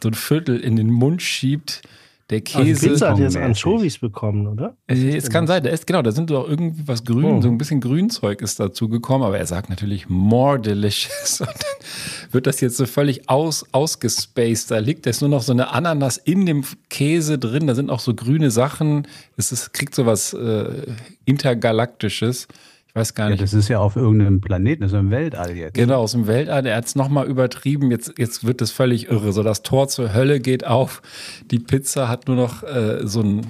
[0.00, 1.82] so ein Viertel in den Mund schiebt.
[2.30, 2.88] Der Käse.
[2.88, 3.36] Pizza hat jetzt.
[3.36, 4.76] Anchovies bekommen, oder?
[4.86, 7.42] Äh, Es kann sein, da ist genau, da sind doch irgendwie was grün, Oh.
[7.42, 11.40] so ein bisschen Grünzeug ist dazu gekommen, aber er sagt natürlich more delicious.
[11.40, 14.70] Und dann wird das jetzt so völlig aus, ausgespaced.
[14.70, 18.00] Da liegt jetzt nur noch so eine Ananas in dem Käse drin, da sind auch
[18.00, 19.06] so grüne Sachen.
[19.36, 20.86] Es ist, kriegt so was äh,
[21.26, 22.48] Intergalaktisches.
[22.96, 23.42] Ich weiß gar Ja, nicht.
[23.42, 25.74] das ist ja auf irgendeinem Planeten, das ist im Weltall jetzt.
[25.74, 26.64] Genau, aus dem Weltall.
[26.64, 27.90] Er hat es nochmal übertrieben.
[27.90, 29.32] Jetzt, jetzt wird es völlig irre.
[29.32, 31.02] So, das Tor zur Hölle geht auf.
[31.50, 33.40] Die Pizza hat nur noch äh, so ein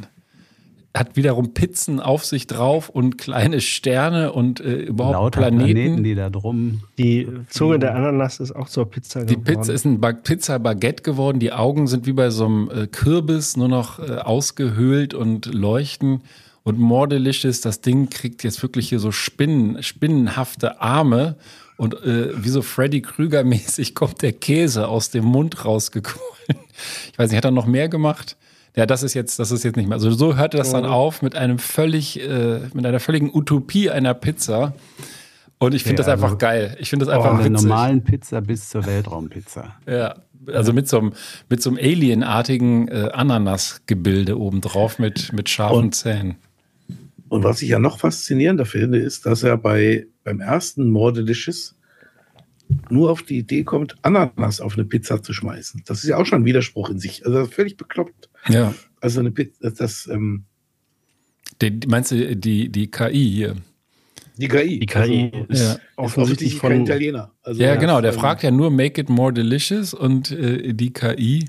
[0.97, 5.73] hat wiederum Pizzen auf sich drauf und kleine Sterne und äh, überhaupt Lauter Planeten.
[5.75, 6.81] Planeten, die da drum.
[6.97, 9.45] Die Zunge der Ananas ist auch zur Pizza Die geworden.
[9.61, 11.39] Pizza ist ein Ba- Pizza-Baguette geworden.
[11.41, 16.23] Die Augen sind wie bei so einem äh, Kürbis nur noch äh, ausgehöhlt und leuchten.
[16.65, 21.37] Und more delicious, das Ding kriegt jetzt wirklich hier so Spinnen, spinnenhafte Arme.
[21.77, 26.25] Und äh, wie so Freddy Krüger-mäßig kommt der Käse aus dem Mund rausgekommen.
[27.13, 28.37] Ich weiß nicht, hat er noch mehr gemacht?
[28.77, 29.97] Ja, das ist jetzt, das ist jetzt nicht mehr.
[29.97, 34.15] Also so hörte das dann auf mit einem völlig, äh, mit einer völligen Utopie einer
[34.15, 34.75] Pizza.
[35.59, 36.77] Und ich finde Ja, das einfach also geil.
[36.81, 37.69] Ich finde das Von einfach der witzig.
[37.69, 39.77] normalen Pizza bis zur Weltraumpizza.
[39.87, 40.17] Ja,
[40.53, 41.13] also mit so einem,
[41.49, 46.37] mit so einem alienartigen äh, Ananas-Gebilde obendrauf mit, mit scharfen Und- Zähnen.
[47.35, 51.75] Und was ich ja noch faszinierender finde, ist, dass er bei, beim ersten More Delicious
[52.91, 55.83] nur auf die Idee kommt, Ananas auf eine Pizza zu schmeißen.
[55.85, 57.27] Das ist ja auch schon ein Widerspruch in sich.
[57.27, 58.31] Also völlig bekloppt.
[58.47, 58.73] Ja.
[59.01, 60.45] Also eine Pizza, das, ähm,
[61.61, 63.57] Die, meinst du die, die KI hier?
[64.37, 64.79] die KI.
[64.79, 65.73] Die KI also, ist Ja.
[65.73, 66.81] ist offensichtlich offensichtlich kein von.
[66.83, 67.33] Italiener.
[67.43, 68.01] Also, Ja, genau.
[68.01, 71.49] Der ähm, fragt ja nur Make it more delicious und äh, die KI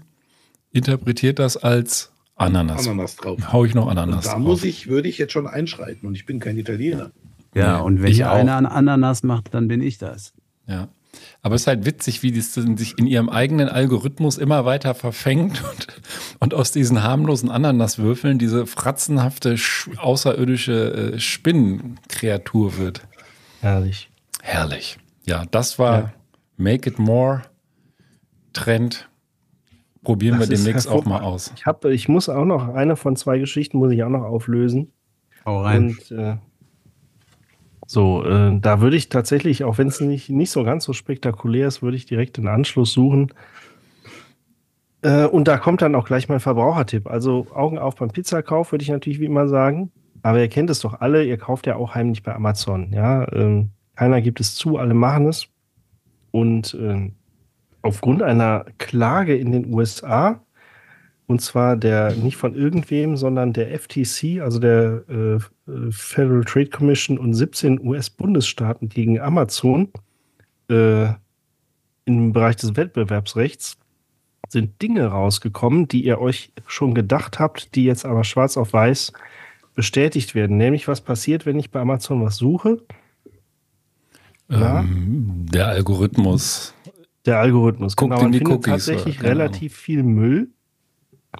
[0.71, 2.85] interpretiert das als Ananas.
[2.85, 3.39] Ananas drauf.
[3.53, 4.39] Hau ich noch Und Ananas da drauf.
[4.41, 7.11] muss ich, würde ich jetzt schon einschreiten und ich bin kein Italiener.
[7.53, 10.33] Ja, Nee, und wenn ich einer an Ananas macht, dann bin ich das.
[10.67, 10.89] Ja.
[11.41, 14.93] Aber es ist halt witzig, wie das dann sich in ihrem eigenen Algorithmus immer weiter
[14.95, 15.87] verfängt und,
[16.41, 23.01] und aus diesen harmlosen Ananaswürfeln diese fratzenhafte, sch- außerirdische äh, Spinnenkreatur wird.
[23.61, 24.09] Herrlich.
[24.41, 24.97] Herrlich.
[25.25, 26.13] Ja, das war Ja.
[26.57, 27.43] Make It More
[28.53, 29.07] Trend.
[30.05, 31.51] Probieren Das wir demnächst auch mal aus.
[31.55, 34.91] Ich, hab, ich muss auch noch, eine von zwei Geschichten muss ich auch noch auflösen.
[35.45, 35.89] Hau rein.
[35.89, 36.37] Und äh,
[37.87, 41.67] so, äh, da würde ich tatsächlich, auch wenn es nicht, nicht so ganz so spektakulär
[41.67, 43.31] ist, würde ich direkt den Anschluss suchen.
[45.01, 47.07] Äh, und da kommt dann auch gleich mein Verbrauchertipp.
[47.07, 49.91] Also Augen auf beim Pizzakauf, würde ich natürlich wie immer sagen.
[50.23, 52.91] Aber ihr kennt es doch alle, ihr kauft ja auch heimlich bei Amazon.
[52.91, 55.47] Ja, ähm, keiner gibt es zu, alle machen es.
[56.31, 57.13] Und ähm,
[57.85, 60.41] aufgrund einer Klage in den USA,
[61.27, 67.17] und zwar der nicht von irgendwem, sondern der FTC, also der äh, Federal Trade Commission
[67.17, 69.89] und 17 US-Bundesstaaten gegen Amazon
[70.69, 71.07] äh,
[72.05, 73.77] im Bereich des Wettbewerbsrechts
[74.49, 79.11] sind Dinge rausgekommen, die ihr euch schon gedacht habt, die jetzt aber schwarz auf weiß
[79.73, 80.57] bestätigt werden.
[80.57, 82.81] Nämlich, was passiert, wenn ich bei Amazon was suche?
[84.49, 86.74] Ähm, der Algorithmus.
[87.25, 87.95] Der Algorithmus.
[87.95, 89.29] Guckt genau, man findet Cookies, tatsächlich oder?
[89.29, 90.49] Keine relativ viel Müll.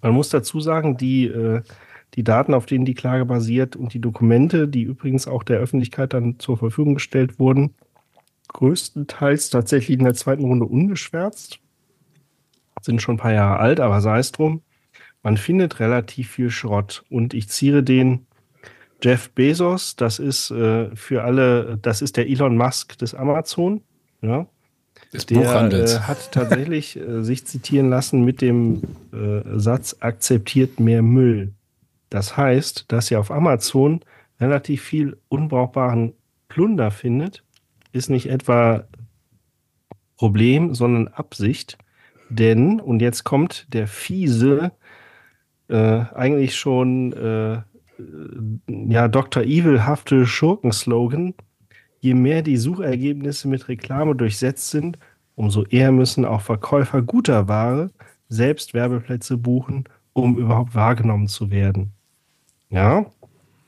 [0.01, 1.61] Man muss dazu sagen, die, äh,
[2.15, 6.13] die Daten, auf denen die Klage basiert und die Dokumente, die übrigens auch der Öffentlichkeit
[6.13, 7.75] dann zur Verfügung gestellt wurden,
[8.49, 11.59] größtenteils tatsächlich in der zweiten Runde ungeschwärzt.
[12.81, 14.61] Sind schon ein paar Jahre alt, aber sei es drum.
[15.23, 17.03] Man findet relativ viel Schrott.
[17.09, 18.27] Und ich ziehe den
[19.01, 23.81] Jeff Bezos, das ist äh, für alle, das ist der Elon Musk des Amazon.
[24.21, 24.47] Ja,
[25.15, 25.95] Des der Buchhandels.
[25.95, 28.81] äh, hat tatsächlich äh, sich zitieren lassen mit dem
[29.13, 31.53] äh, Satz, akzeptiert mehr Müll.
[32.09, 34.01] Das heißt, dass ihr auf Amazon
[34.39, 36.13] relativ viel unbrauchbaren
[36.47, 37.43] Plunder findet,
[37.91, 38.85] ist nicht etwa
[40.17, 41.77] Problem, sondern Absicht.
[42.29, 44.71] Denn, und jetzt kommt der fiese,
[45.67, 45.75] äh,
[46.13, 47.61] eigentlich schon äh, äh,
[48.67, 49.43] ja, Dr.
[49.43, 51.33] Evil-hafte Schurkenslogan,
[52.05, 54.99] je mehr die Suchergebnisse mit Reklame durchsetzt sind,
[55.35, 57.89] umso eher müssen auch Verkäufer guter Ware
[58.29, 61.91] selbst Werbeplätze buchen, um überhaupt wahrgenommen zu werden.
[62.69, 63.07] Ja,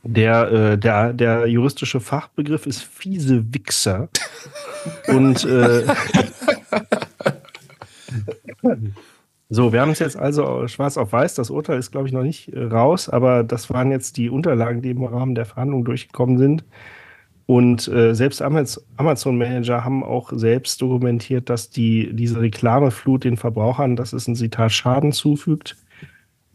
[0.04, 4.10] der, äh, der, der juristische Fachbegriff ist fiese Wichser.
[5.08, 5.84] Und äh,
[9.50, 11.34] so, wir haben es jetzt also schwarz auf weiß.
[11.36, 14.82] Das Urteil ist, glaube ich, noch nicht äh, raus, aber das waren jetzt die Unterlagen,
[14.82, 16.64] die im Rahmen der Verhandlungen durchgekommen sind.
[17.48, 23.96] Und äh, selbst Amaz- Amazon-Manager haben auch selbst dokumentiert, dass die, diese Reklameflut den Verbrauchern,
[23.96, 25.78] das ist ein Zitat, Schaden zufügt.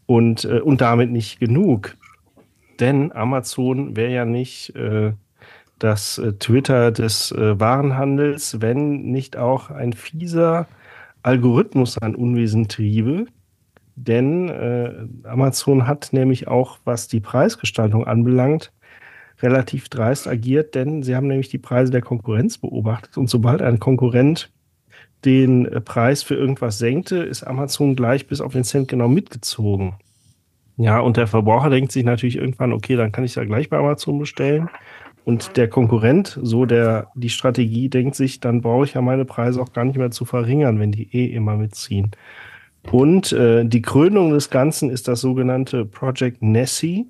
[0.05, 1.95] Und, äh, und damit nicht genug.
[2.79, 5.13] Denn Amazon wäre ja nicht äh,
[5.79, 10.67] das äh, Twitter des äh, Warenhandels, wenn nicht auch ein fieser
[11.23, 13.25] Algorithmus ein Unwesen triebe.
[13.95, 14.93] Denn äh,
[15.23, 18.71] Amazon hat nämlich auch, was die Preisgestaltung anbelangt,
[19.43, 23.17] relativ dreist agiert, denn sie haben nämlich die Preise der Konkurrenz beobachtet.
[23.17, 24.49] Und sobald ein Konkurrent
[25.25, 29.95] den äh, Preis für irgendwas senkte, ist Amazon gleich bis auf den Cent genau mitgezogen.
[30.77, 33.77] Ja, und der Verbraucher denkt sich natürlich irgendwann, okay, dann kann ich ja gleich bei
[33.77, 34.69] Amazon bestellen.
[35.25, 39.61] Und der Konkurrent, so der die Strategie, denkt sich, dann brauche ich ja meine Preise
[39.61, 42.11] auch gar nicht mehr zu verringern, wenn die eh immer mitziehen.
[42.91, 47.07] Und äh, die Krönung des Ganzen ist das sogenannte Project Nessie.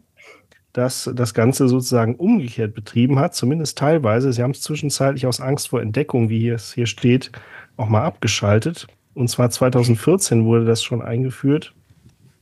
[0.74, 4.34] Das das Ganze sozusagen umgekehrt betrieben hat, zumindest teilweise.
[4.34, 7.32] Sie haben es zwischenzeitlich aus Angst vor Entdeckung, wie es hier steht,
[7.78, 8.88] auch mal abgeschaltet.
[9.14, 11.74] Und zwar 2014 wurde das schon eingeführt.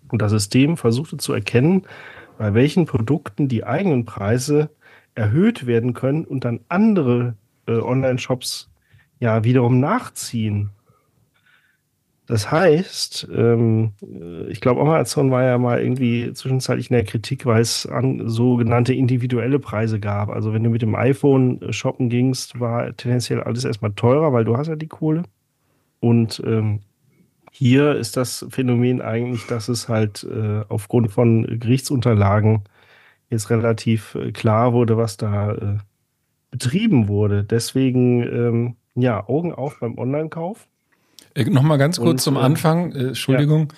[0.08, 1.84] Und das System versuchte zu erkennen,
[2.38, 4.70] bei welchen Produkten die eigenen Preise
[5.14, 7.36] erhöht werden können und dann andere
[7.68, 8.70] äh, Online-Shops
[9.20, 10.72] ja wiederum nachziehen.
[12.32, 13.92] Das heißt, ähm,
[14.48, 18.94] ich glaube, Amazon war ja mal irgendwie zwischenzeitlich in der Kritik, weil es an sogenannte
[18.94, 20.30] individuelle Preise gab.
[20.30, 24.46] Also wenn du mit dem iPhone äh, shoppen gingst, war tendenziell alles erstmal teurer, weil
[24.46, 25.24] du hast ja die Kohle.
[26.00, 26.80] Und ähm,
[27.52, 32.64] hier ist das Phänomen eigentlich, dass es halt äh, aufgrund von Gerichtsunterlagen
[33.30, 35.78] jetzt relativ äh, klar wurde, was da äh,
[36.50, 37.44] betrieben wurde.
[37.44, 40.70] Deswegen, ähm, ja, Augen auf beim Online-Kauf.
[41.34, 43.74] Äh, Nochmal ganz kurz Und, zum ähm, Anfang, äh, Entschuldigung.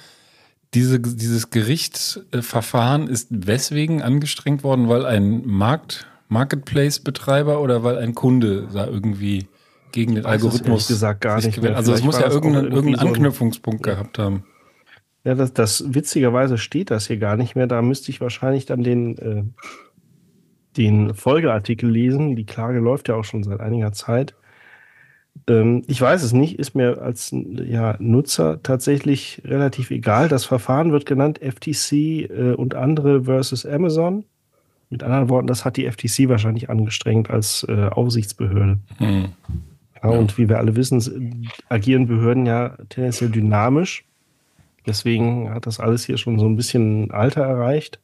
[0.73, 8.67] Diese, dieses Gerichtsverfahren ist weswegen angestrengt worden, weil ein Markt, Marketplace-Betreiber oder weil ein Kunde
[8.73, 9.47] da irgendwie
[9.91, 11.77] gegen den Algorithmus gesagt gar nicht mehr.
[11.77, 14.43] Also es muss ja irgendeinen irgendwie irgendeinen so Anknüpfungspunkt gehabt haben.
[15.23, 17.67] Ja, das, das witzigerweise steht das hier gar nicht mehr.
[17.67, 19.43] Da müsste ich wahrscheinlich dann den, äh,
[20.75, 22.35] den Folgeartikel lesen.
[22.35, 24.35] Die Klage läuft ja auch schon seit einiger Zeit.
[25.47, 30.29] Ähm, ich weiß es nicht, ist mir als ja, Nutzer tatsächlich relativ egal.
[30.29, 34.25] Das Verfahren wird genannt FTC äh, und andere versus Amazon.
[34.89, 38.79] Mit anderen Worten, das hat die FTC wahrscheinlich angestrengt als äh, Aufsichtsbehörde.
[38.97, 39.25] Hm.
[40.03, 44.05] Ja, Und wie wir alle wissen, agieren Behörden ja tendenziell dynamisch.
[44.85, 47.99] Deswegen hat das alles hier schon so ein bisschen Alter erreicht.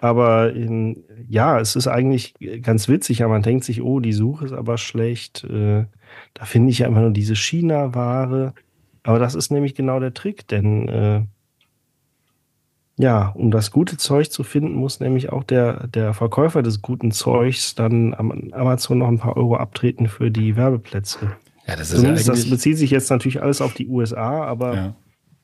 [0.00, 3.18] Aber in, ja, es ist eigentlich ganz witzig.
[3.18, 5.44] Ja, man denkt sich, oh, die Suche ist aber schlecht.
[5.44, 5.86] Äh,
[6.34, 8.54] da finde ich ja immer nur diese China-Ware.
[9.02, 11.22] Aber das ist nämlich genau der Trick, denn äh,
[13.00, 17.12] ja, um das gute Zeug zu finden, muss nämlich auch der, der Verkäufer des guten
[17.12, 21.32] Zeugs dann am Amazon noch ein paar Euro abtreten für die Werbeplätze.
[21.66, 22.50] Ja, das ist ja Zumindest das eigentlich.
[22.50, 24.94] bezieht sich jetzt natürlich alles auf die USA, aber Ja.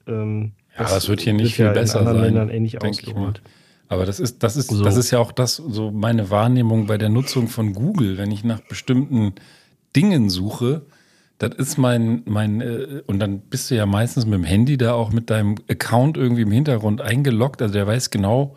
[0.09, 2.75] ähm, Ja, aber es wird hier nicht viel ja besser in anderen sein, Ländern ähnlich
[2.81, 2.89] mal.
[2.89, 3.43] ausgerollt.
[3.89, 4.83] Aber das ist, das ist, So.
[4.83, 8.43] das ist ja auch das, so meine Wahrnehmung bei der Nutzung von Google, wenn ich
[8.43, 9.35] nach bestimmten
[9.97, 10.83] Dingen suche,
[11.39, 14.95] das ist mein, mein, äh, und dann bist du ja meistens mit dem Handy da
[14.95, 17.61] auch mit deinem Account irgendwie im Hintergrund eingeloggt.
[17.61, 18.57] Also der weiß genau,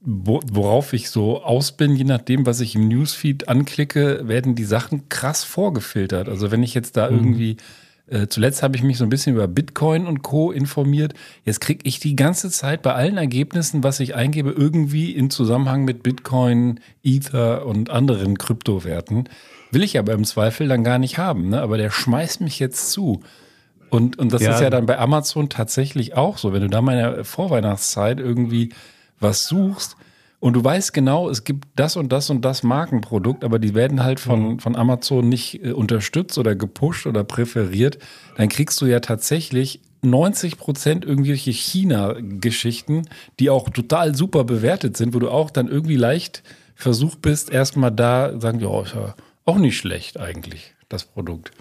[0.00, 4.64] wo, worauf ich so aus bin, je nachdem, was ich im Newsfeed anklicke, werden die
[4.64, 6.28] Sachen krass vorgefiltert.
[6.28, 7.56] Also wenn ich jetzt da irgendwie,
[8.06, 10.52] äh, zuletzt habe ich mich so ein bisschen über Bitcoin und Co.
[10.52, 11.14] informiert.
[11.44, 15.84] Jetzt kriege ich die ganze Zeit bei allen Ergebnissen, was ich eingebe, irgendwie in Zusammenhang
[15.84, 19.28] mit Bitcoin, Ether und anderen Kryptowerten.
[19.72, 21.60] Will ich aber im Zweifel dann gar nicht haben, ne?
[21.60, 23.20] aber der schmeißt mich jetzt zu.
[23.90, 24.54] Und, und das Ja.
[24.54, 26.52] ist ja dann bei Amazon tatsächlich auch so.
[26.52, 28.70] Wenn du da mal in der Vorweihnachtszeit irgendwie
[29.20, 29.96] was suchst
[30.40, 34.02] und du weißt genau, es gibt das und das und das Markenprodukt, aber die werden
[34.04, 37.98] halt von, von Amazon nicht äh, unterstützt oder gepusht oder präferiert,
[38.36, 43.08] dann kriegst du ja tatsächlich 90 Prozent irgendwelche China-Geschichten,
[43.40, 46.42] die auch total super bewertet sind, wo du auch dann irgendwie leicht
[46.74, 49.14] versucht bist, erstmal da sagen, ja, ist ja
[49.46, 51.52] auch nicht schlecht eigentlich, das Produkt.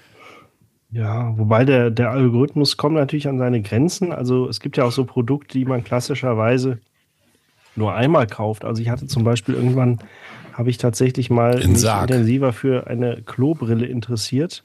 [0.91, 4.11] Ja, wobei der, der Algorithmus kommt natürlich an seine Grenzen.
[4.11, 6.79] Also es gibt ja auch so Produkte, die man klassischerweise
[7.75, 8.63] nur einmal kauft.
[8.63, 9.99] Also ich hatte zum Beispiel irgendwann,
[10.53, 14.63] habe ich tatsächlich mal mich intensiver für eine Klobrille interessiert.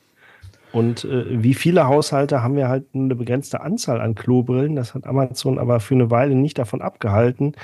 [0.72, 4.76] Und äh, wie viele Haushalte haben wir halt eine begrenzte Anzahl an Klobrillen.
[4.76, 7.54] Das hat Amazon aber für eine Weile nicht davon abgehalten,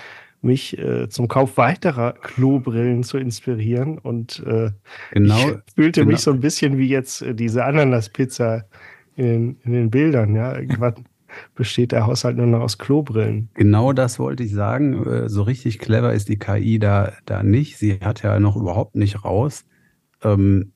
[0.43, 3.99] mich äh, zum Kauf weiterer Klobrillen zu inspirieren.
[3.99, 4.71] Und äh,
[5.13, 5.39] Genau.
[5.39, 6.13] ich fühlte genau.
[6.13, 8.65] mich so ein bisschen wie jetzt äh, diese Ananaspizza
[9.17, 10.35] in den, in den Bildern.
[10.35, 10.95] Ja, irgendwann
[11.55, 13.49] besteht der Haushalt nur noch aus Klobrillen.
[13.55, 15.05] Genau das wollte ich sagen.
[15.07, 17.79] Äh, So richtig clever ist die KI da, da nicht.
[17.79, 19.65] Sie hat ja noch überhaupt nicht raus,
[20.23, 20.73] ähm,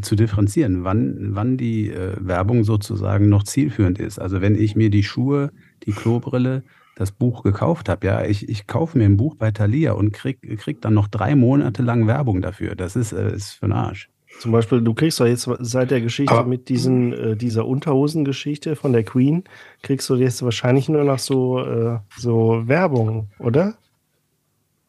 [0.00, 4.18] zu differenzieren, wann, wann die äh, Werbung sozusagen noch zielführend ist.
[4.18, 5.50] Also wenn ich mir die Schuhe,
[5.84, 6.62] die Klobrille,
[6.98, 10.40] das Buch gekauft habe, ja, ich, ich kaufe mir ein Buch bei Thalia und krieg,
[10.58, 12.74] krieg dann noch drei Monate lang Werbung dafür.
[12.74, 14.10] Das ist, äh, ist für den Arsch.
[14.40, 18.74] Zum Beispiel, du kriegst doch jetzt seit der Geschichte Aber- mit diesen, äh, dieser Unterhosengeschichte
[18.74, 19.44] von der Queen,
[19.82, 23.78] kriegst du jetzt wahrscheinlich nur noch so, äh, so Werbung, oder?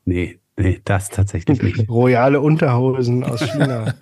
[0.05, 1.87] Nee, nee, das tatsächlich nicht.
[1.89, 3.93] Royale Unterhosen aus China.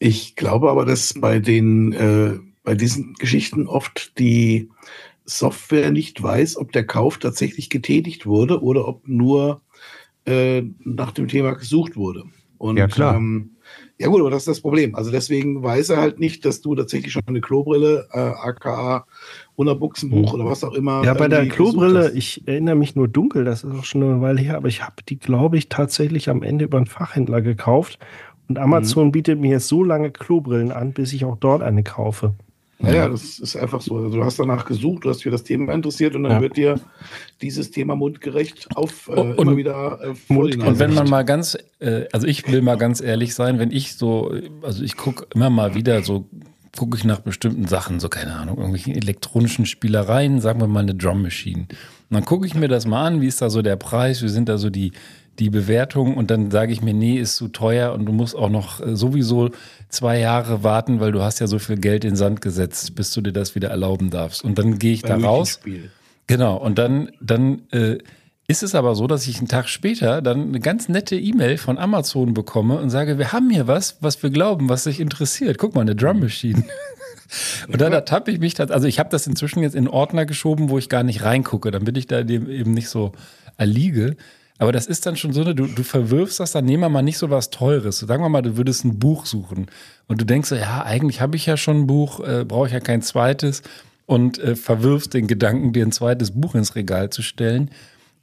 [0.00, 4.70] Ich glaube aber, dass bei den äh, bei diesen Geschichten oft die
[5.24, 9.62] Software nicht weiß, ob der Kauf tatsächlich getätigt wurde oder ob nur
[10.26, 12.24] äh, nach dem Thema gesucht wurde.
[12.58, 13.16] Und Ja, klar.
[13.16, 13.50] Ähm,
[13.98, 14.94] Ja gut, aber das ist das Problem.
[14.94, 19.06] Also deswegen weiß er halt nicht, dass du tatsächlich schon eine Klobrille, äh, aka
[19.56, 20.40] Unterbuchsenbuch Mhm.
[20.40, 21.04] oder was auch immer.
[21.04, 24.40] Ja, bei der Klobrille, ich erinnere mich nur dunkel, das ist auch schon eine Weile
[24.40, 27.98] her, aber ich habe die, glaube ich, tatsächlich am Ende über einen Fachhändler gekauft.
[28.48, 32.34] Und Amazon bietet mir jetzt so lange Klobrillen an, bis ich auch dort eine kaufe.
[32.80, 33.96] Ja, ja, das ist einfach so.
[33.96, 36.40] Also du hast danach gesucht, du hast für das Thema interessiert und dann Ja.
[36.40, 36.80] wird dir
[37.40, 41.56] dieses Thema mundgerecht auf äh, Und- immer wieder äh, vor Und wenn man mal ganz,
[41.78, 44.32] äh, also ich will mal ganz ehrlich sein, wenn ich so,
[44.62, 46.26] also ich gucke immer mal wieder so,
[46.76, 50.94] gucke ich nach bestimmten Sachen, so keine Ahnung, irgendwelchen elektronischen Spielereien, sagen wir mal eine
[50.96, 51.62] Drum Machine.
[52.10, 54.28] Und dann gucke ich mir das mal an, wie ist da so der Preis, wie
[54.28, 54.90] sind da so die,
[55.38, 58.50] die Bewertungen und dann sage ich mir, nee, ist zu teuer und du musst auch
[58.50, 59.50] noch äh, sowieso
[59.88, 63.12] zwei Jahre warten, weil du hast ja so viel Geld in den Sand gesetzt, bis
[63.12, 64.44] du dir das wieder erlauben darfst.
[64.44, 65.60] Und dann gehe ich da Beim raus.
[66.26, 67.98] Genau, und dann, dann äh,
[68.46, 71.78] ist es aber so, dass ich einen Tag später dann eine ganz nette E-Mail von
[71.78, 75.58] Amazon bekomme und sage, wir haben hier was, was wir glauben, was dich interessiert.
[75.58, 76.64] Guck mal, eine Drum Machine.
[77.68, 80.78] Und dann ertappe ich mich, also ich habe das inzwischen jetzt in Ordner geschoben, wo
[80.78, 83.12] ich gar nicht reingucke, damit ich da eben nicht so
[83.56, 84.16] erliege.
[84.58, 87.02] Aber das ist dann schon so, eine, du, du verwirfst das, dann nehmen wir mal
[87.02, 87.98] nicht so was Teures.
[87.98, 89.66] Sagen wir mal, du würdest ein Buch suchen
[90.06, 92.72] und du denkst so, ja, eigentlich habe ich ja schon ein Buch, äh, brauche ich
[92.72, 93.62] ja kein zweites
[94.06, 97.70] und äh, verwirfst den Gedanken, dir ein zweites Buch ins Regal zu stellen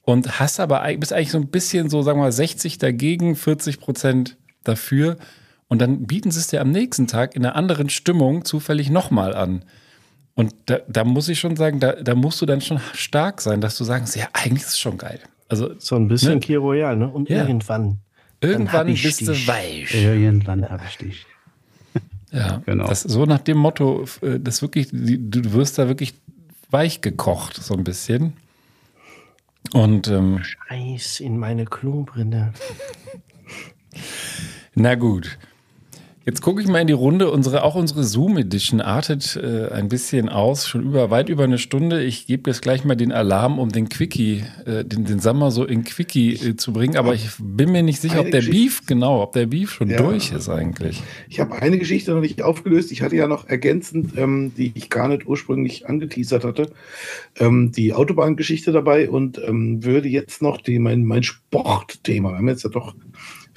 [0.03, 3.79] und hast aber bist eigentlich so ein bisschen so, sagen wir mal, 60 dagegen, 40
[3.79, 5.17] Prozent dafür.
[5.67, 9.33] Und dann bieten sie es dir am nächsten Tag in einer anderen Stimmung zufällig nochmal
[9.33, 9.63] an.
[10.33, 13.61] Und da, da muss ich schon sagen, da, da musst du dann schon stark sein,
[13.61, 15.19] dass du sagst, ja, eigentlich ist es schon geil.
[15.51, 16.57] Also So ein bisschen Ne?
[16.57, 17.09] Royal, ne?
[17.09, 17.39] Und Ja.
[17.39, 17.97] irgendwann.
[18.39, 19.93] irgendwann bist du weich.
[19.93, 21.25] Irgendwann habe ich dich.
[22.31, 22.87] Ja, Genau.
[22.87, 26.13] Das, so nach dem Motto, äh, das wirklich, du wirst da wirklich
[26.69, 28.31] weich gekocht, so ein bisschen.
[29.73, 32.53] Und ähm, Eis in meine Klobrille.
[34.75, 35.37] Na gut.
[36.23, 37.31] Jetzt gucke ich mal in die Runde.
[37.31, 42.03] Unsere, auch unsere Zoom-Edition artet äh, ein bisschen aus, schon über weit über eine Stunde.
[42.03, 45.65] Ich gebe jetzt gleich mal den Alarm, um den Quickie, äh, den, den Sommer so
[45.65, 46.95] in Quickie äh, zu bringen.
[46.95, 48.51] Aber ich bin mir nicht sicher, ob der Geschichte.
[48.51, 49.97] Beef, genau, ob der Beef schon Ja.
[49.97, 51.01] durch ist eigentlich.
[51.27, 52.91] Ich habe eine Geschichte noch nicht aufgelöst.
[52.91, 56.71] Ich hatte ja noch ergänzend, ähm, die ich gar nicht ursprünglich angeteasert hatte,
[57.39, 62.47] ähm, die Autobahngeschichte dabei und ähm, würde jetzt noch die, mein, mein Sportthema, wir haben
[62.47, 62.93] jetzt ja doch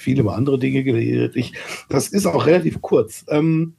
[0.04, 1.34] viel über andere Dinge geredet.
[1.36, 1.52] Ich,
[1.88, 3.24] das ist auch relativ kurz.
[3.28, 3.74] Ähm,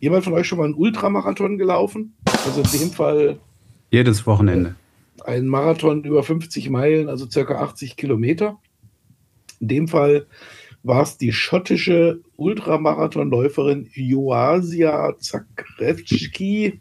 [0.00, 2.14] jemand von euch schon mal einen Ultramarathon gelaufen?
[2.24, 3.38] Also in dem Fall
[3.90, 4.74] Jedes Wochenende.
[5.24, 8.58] ein Marathon über 50 Meilen, also circa 80 Kilometer.
[9.60, 10.26] In dem Fall
[10.82, 16.80] war es die schottische Ultramarathonläuferin Joasia Zakretschki.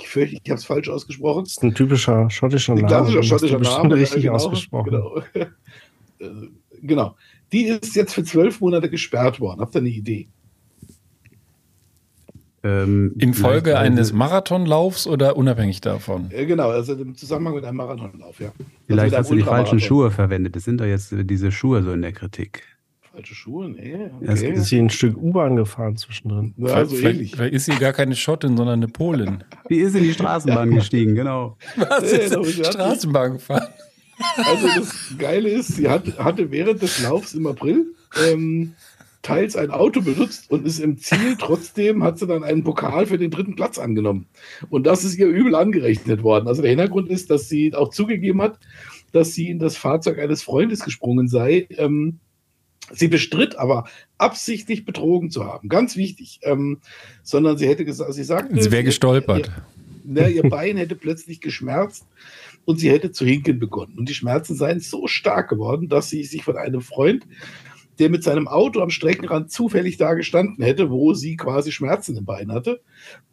[0.00, 1.44] Ich fürchte, ich habe es falsch ausgesprochen.
[1.44, 2.88] Das ist ein typischer schottischer Ein Name.
[2.88, 3.94] klassischer hast du schottischer Name.
[3.96, 4.90] richtig genau, ausgesprochen.
[4.90, 5.22] Genau.
[7.54, 9.60] Die ist jetzt für zwölf Monate gesperrt worden.
[9.60, 10.28] Habt ihr eine Idee?
[12.64, 16.30] Ähm, In Folge vielleicht, eines also, Marathonlaufs oder unabhängig davon?
[16.30, 18.48] Äh, genau, also im Zusammenhang mit einem Marathonlauf, ja.
[18.48, 19.80] Also Vielleicht mit einem hast du die falschen.
[19.80, 20.56] Schuhe verwendet.
[20.56, 22.62] Das sind doch jetzt äh, diese Schuhe so in der Kritik.
[23.12, 23.68] Falsche Schuhe?
[23.68, 24.52] Nee, Ja, es okay.
[24.54, 26.54] Ist hier ein Stück U-Bahn gefahren zwischendrin.
[26.56, 27.32] Ja, so vielleicht, ähnlich.
[27.36, 29.44] vielleicht ist sie gar keine Schottin, sondern eine Polin.
[29.70, 31.56] Die ist in die Straßenbahn gestiegen, genau.
[31.76, 33.68] Was Nee, ist sie hat Straßenbahn gefahren?
[34.36, 37.94] Also das Geile ist, sie hat, hatte während des Laufs im April
[38.26, 38.74] ähm,
[39.24, 43.18] teils ein Auto benutzt und ist im Ziel trotzdem, hat sie dann einen Pokal für
[43.18, 44.26] den dritten Platz angenommen.
[44.70, 46.46] Und das ist ihr übel angerechnet worden.
[46.46, 48.58] Also der Hintergrund ist, dass sie auch zugegeben hat,
[49.12, 51.66] dass sie in das Fahrzeug eines Freundes gesprungen sei.
[51.70, 52.20] Ähm,
[52.92, 53.86] sie bestritt aber
[54.18, 55.68] absichtlich betrogen zu haben.
[55.68, 56.40] Ganz wichtig.
[56.42, 56.80] Ähm,
[57.22, 59.50] sondern sie hätte gesagt, sie sagte, Sie wäre gestolpert.
[60.04, 62.04] Ne, ihr Bein hätte plötzlich geschmerzt
[62.64, 63.98] und sie hätte zu hinken begonnen.
[63.98, 67.26] Und die Schmerzen seien so stark geworden, dass sie sich von einem Freund,
[67.98, 72.24] der mit seinem Auto am Streckenrand zufällig da gestanden hätte, wo sie quasi Schmerzen im
[72.24, 72.80] Bein hatte,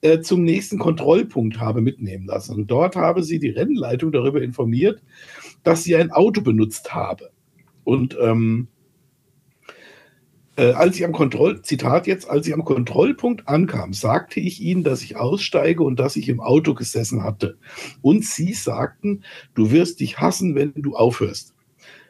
[0.02, 2.56] äh, zum nächsten Kontrollpunkt habe mitnehmen lassen.
[2.56, 5.02] Und dort habe sie die Rennleitung darüber informiert,
[5.64, 7.32] dass sie ein Auto benutzt habe.
[7.84, 8.68] Und ähm,
[10.62, 14.84] äh, als ich am Kontroll, Zitat jetzt, als ich am Kontrollpunkt ankam, sagte ich ihnen,
[14.84, 17.58] dass ich aussteige und dass ich im Auto gesessen hatte.
[18.02, 19.24] Und sie sagten,
[19.56, 21.56] du wirst dich hassen, wenn du aufhörst.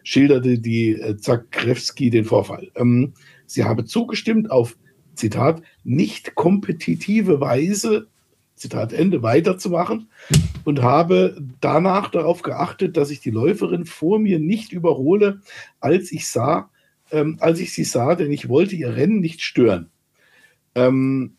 [0.04, 2.70] Schilderte die äh, Zakrewski den Vorfall.
[2.76, 3.14] Ähm,
[3.46, 4.78] sie habe zugestimmt auf,
[5.16, 8.08] Zitat, nicht kompetitive Weise,
[8.56, 10.10] Zitat Ende, weiterzumachen
[10.66, 15.42] und habe danach darauf geachtet, dass ich die Läuferin vor mir nicht überhole,
[15.80, 16.70] als ich sah,
[17.12, 19.92] ähm, als ich sie sah, denn ich wollte ihr Rennen nicht stören.
[20.76, 21.36] Ähm,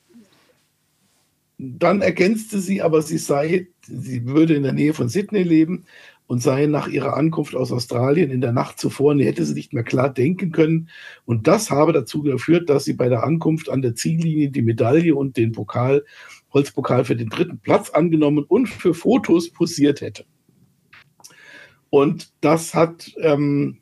[1.59, 5.85] dann ergänzte sie aber, sie sei, sie würde in der Nähe von Sydney leben
[6.27, 9.73] und sei nach ihrer Ankunft aus Australien in der Nacht zuvor, nee, hätte sie nicht
[9.73, 10.89] mehr klar denken können.
[11.25, 15.15] Und das habe dazu geführt, dass sie bei der Ankunft an der Ziellinie die Medaille
[15.15, 16.05] und den Pokal,
[16.53, 20.25] Holzpokal für den dritten Platz angenommen und für Fotos posiert hätte.
[21.91, 23.82] Und das hat ähm,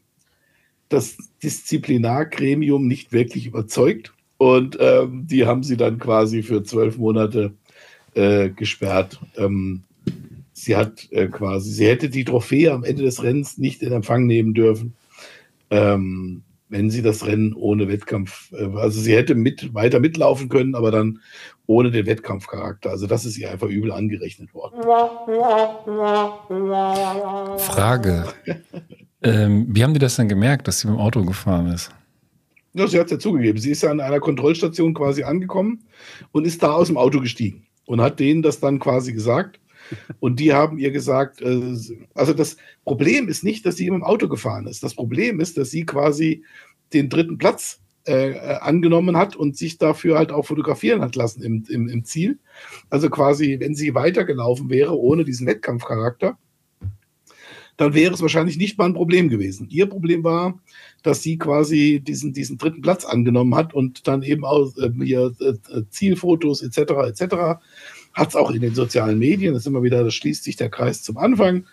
[0.91, 4.13] das Disziplinargremium nicht wirklich überzeugt.
[4.37, 7.55] Und ähm, die haben sie dann quasi für zwölf Monate
[8.15, 9.21] äh, gesperrt.
[9.37, 9.83] Ähm,
[10.53, 14.27] sie hat äh, quasi, sie hätte die Trophäe am Ende des Rennens nicht in Empfang
[14.27, 14.95] nehmen dürfen,
[15.71, 20.75] ähm, wenn sie das Rennen ohne Wettkampf, äh, also sie hätte mit, weiter mitlaufen können,
[20.75, 21.21] aber dann
[21.67, 22.91] ohne den Wettkampfcharakter.
[22.91, 24.81] Also das ist ihr einfach übel angerechnet worden.
[27.59, 28.25] Frage.
[29.23, 31.91] ähm, wie haben die das denn gemerkt, dass sie mit dem Auto gefahren ist?
[32.73, 33.59] Ja, sie hat es ja zugegeben.
[33.59, 35.85] Sie ist ja an einer Kontrollstation quasi angekommen
[36.33, 39.61] und ist da aus dem Auto gestiegen und hat denen das dann quasi gesagt.
[40.21, 41.75] Und die haben ihr gesagt, äh,
[42.15, 44.83] also das Problem ist nicht, dass sie im Auto gefahren ist.
[44.83, 46.45] Das Problem ist, dass sie quasi
[46.93, 51.43] den dritten Platz äh, äh, angenommen hat und sich dafür halt auch fotografieren hat lassen
[51.43, 52.39] im, im, im Ziel.
[52.89, 56.39] Also quasi, wenn sie weitergelaufen wäre ohne diesen Wettkampfcharakter,
[57.77, 59.69] dann wäre es wahrscheinlich nicht mal ein Problem gewesen.
[59.71, 60.59] Ihr Problem war,
[61.03, 65.33] dass sie quasi diesen, diesen dritten Platz angenommen hat und dann eben auch äh, hier
[65.41, 66.79] äh, Zielfotos etc.
[67.09, 67.35] etc.
[68.13, 70.71] hat es auch in den sozialen Medien, das ist immer wieder, das schließt sich der
[70.71, 71.65] Kreis zum Anfang,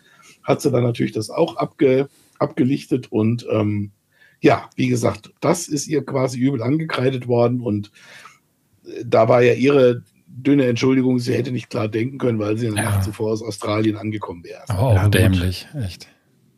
[0.44, 2.08] hat sie dann natürlich das auch abge,
[2.40, 3.92] abgelichtet und ähm,
[4.42, 7.92] ja, wie gesagt, das ist ihr quasi übel angekreidet worden und
[8.86, 12.68] äh, da war ja ihre dünne Entschuldigung, sie hätte nicht klar denken können, weil sie
[12.68, 12.90] in der Ja.
[12.92, 14.62] Nacht zuvor aus Australien angekommen wäre.
[14.70, 15.14] Oh, Ja, gut.
[15.16, 16.08] dämlich, echt.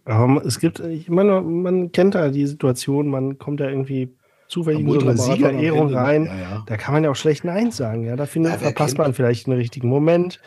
[0.06, 4.10] Ähm, es gibt, ich meine, man kennt da die Situation, man kommt da irgendwie
[4.48, 6.26] zufällig in so eine Siegerehrung rein.
[6.26, 6.64] Ja, ja.
[6.66, 8.04] Da kann man ja auch schlecht Nein sagen.
[8.04, 10.42] Ja, da findet, verpasst man vielleicht einen richtigen Moment.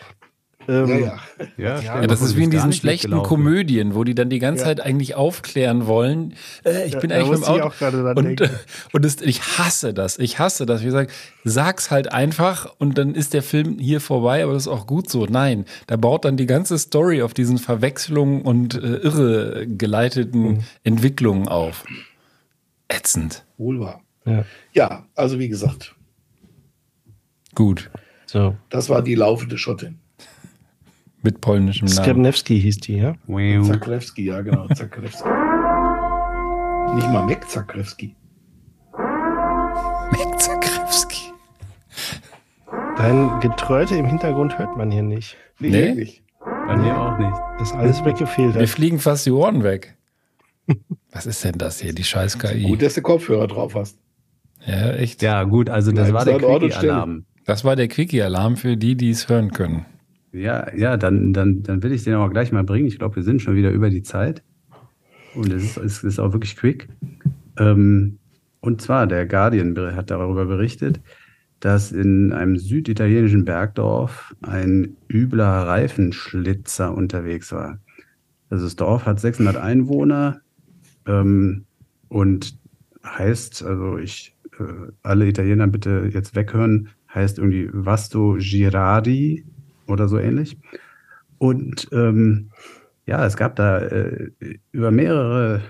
[0.68, 1.18] Ähm, Ja, ja.
[1.56, 3.10] Ja, Ja, das ist wie in diesen schlechten.
[3.22, 4.68] Komödien, wo die dann die ganze Ja.
[4.68, 6.34] Zeit eigentlich aufklären wollen.
[6.64, 7.64] Äh, ich Ja, bin da eigentlich mit dem Auto.
[7.64, 8.51] auch gerade dran und denken.
[8.93, 10.18] und das, ich hasse das.
[10.18, 10.82] Ich hasse das.
[10.82, 11.10] Wie gesagt,
[11.44, 15.10] sag's halt einfach und dann ist der Film hier vorbei, aber das ist auch gut
[15.10, 15.26] so.
[15.26, 20.59] Nein, da baut dann die ganze Story auf diesen Verwechslungen und äh, irre geleiteten Mhm.
[20.84, 21.84] Entwicklungen auf.
[22.89, 23.44] Ätzend.
[23.59, 24.01] Wohl wahr.
[24.24, 24.44] Ja.
[24.72, 25.94] Ja, also wie gesagt,
[27.55, 27.90] Gut.
[28.26, 28.56] So.
[28.70, 29.98] das war die laufende Schottin.
[31.23, 31.97] Mit polnischem Namen.
[32.03, 33.15] Skrebnewski hieß die, ja?
[33.65, 35.28] Zakrewski, ja genau, Zakrewski.
[36.94, 38.16] Nicht mal Mac Zakrewski.
[40.11, 41.32] Mick Zakrewski.
[42.97, 45.36] Dein Geträute im Hintergrund hört man hier nicht.
[45.61, 45.89] Nicht Nee?
[45.89, 46.23] wirklich.
[46.66, 47.36] Bei mir auch nicht.
[47.59, 48.55] Das ist alles weggefehlt.
[48.57, 49.97] Mir fliegen fast die Ohren weg.
[51.12, 52.62] Was ist denn das hier, die scheiß KI?
[52.65, 53.99] Gut, dass du Kopfhörer drauf hast.
[54.66, 55.23] Ja, echt.
[55.23, 56.39] Ja, gut, also das Bleiben war der
[56.70, 57.24] Quickie-Alarm.
[57.47, 59.86] Das war der Quickie-Alarm für die, die es hören können.
[60.33, 62.87] Ja, ja, dann, dann, dann will ich den aber gleich mal bringen.
[62.87, 64.43] Ich glaube, wir sind schon wieder über die Zeit.
[65.35, 66.89] Und es ist, es ist auch wirklich quick.
[67.59, 68.19] Ähm,
[68.61, 71.01] und zwar, der Guardian hat darüber berichtet,
[71.61, 77.79] dass in einem süditalienischen Bergdorf ein übler Reifenschlitzer unterwegs war.
[78.51, 80.41] Also das Dorf hat 600 Einwohner
[81.07, 81.65] ähm,
[82.09, 82.59] und
[83.05, 89.45] heißt, also ich, äh, alle Italiener bitte jetzt weghören, heißt irgendwie Vasto Girardi
[89.93, 90.59] oder so ähnlich.
[91.39, 92.51] Und ähm,
[93.06, 94.31] ja, es gab da äh,
[94.70, 95.62] über mehrere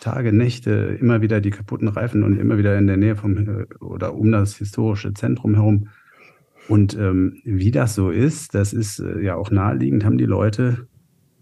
[0.00, 3.66] Tage, Nächte immer wieder die kaputten Reifen und immer wieder in der Nähe vom äh,
[3.80, 5.88] oder um das historische Zentrum herum.
[6.68, 10.86] Und ähm, wie das so ist, das ist äh, ja auch naheliegend, haben die Leute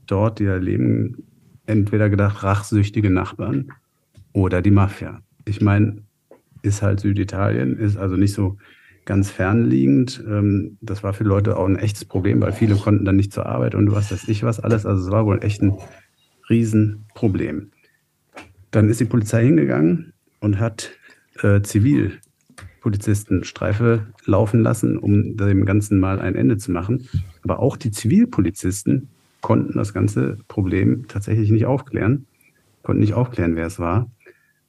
[0.06, 1.24] dort, die da leben,
[1.66, 3.72] entweder gedacht, rachsüchtige Nachbarn
[4.32, 5.20] oder die Mafia.
[5.44, 6.02] Ich meine,
[6.62, 8.56] ist halt Süditalien, ist also nicht so
[9.08, 10.22] ganz fernliegend.
[10.28, 13.46] Ähm, das war für Leute auch ein echtes Problem, weil viele konnten dann nicht zur
[13.46, 14.84] Arbeit und was weiß ich was alles.
[14.84, 15.78] Also es war wohl echt ein
[16.50, 17.70] Riesenproblem.
[18.70, 20.90] Dann ist die Polizei hingegangen und hat
[21.42, 27.08] äh, Zivilpolizisten Streife laufen lassen, um dem Ganzen mal ein Ende zu machen.
[27.42, 29.08] Aber auch die Zivilpolizisten
[29.40, 32.26] konnten das ganze Problem tatsächlich nicht aufklären,
[32.82, 34.10] konnten nicht aufklären, wer es war.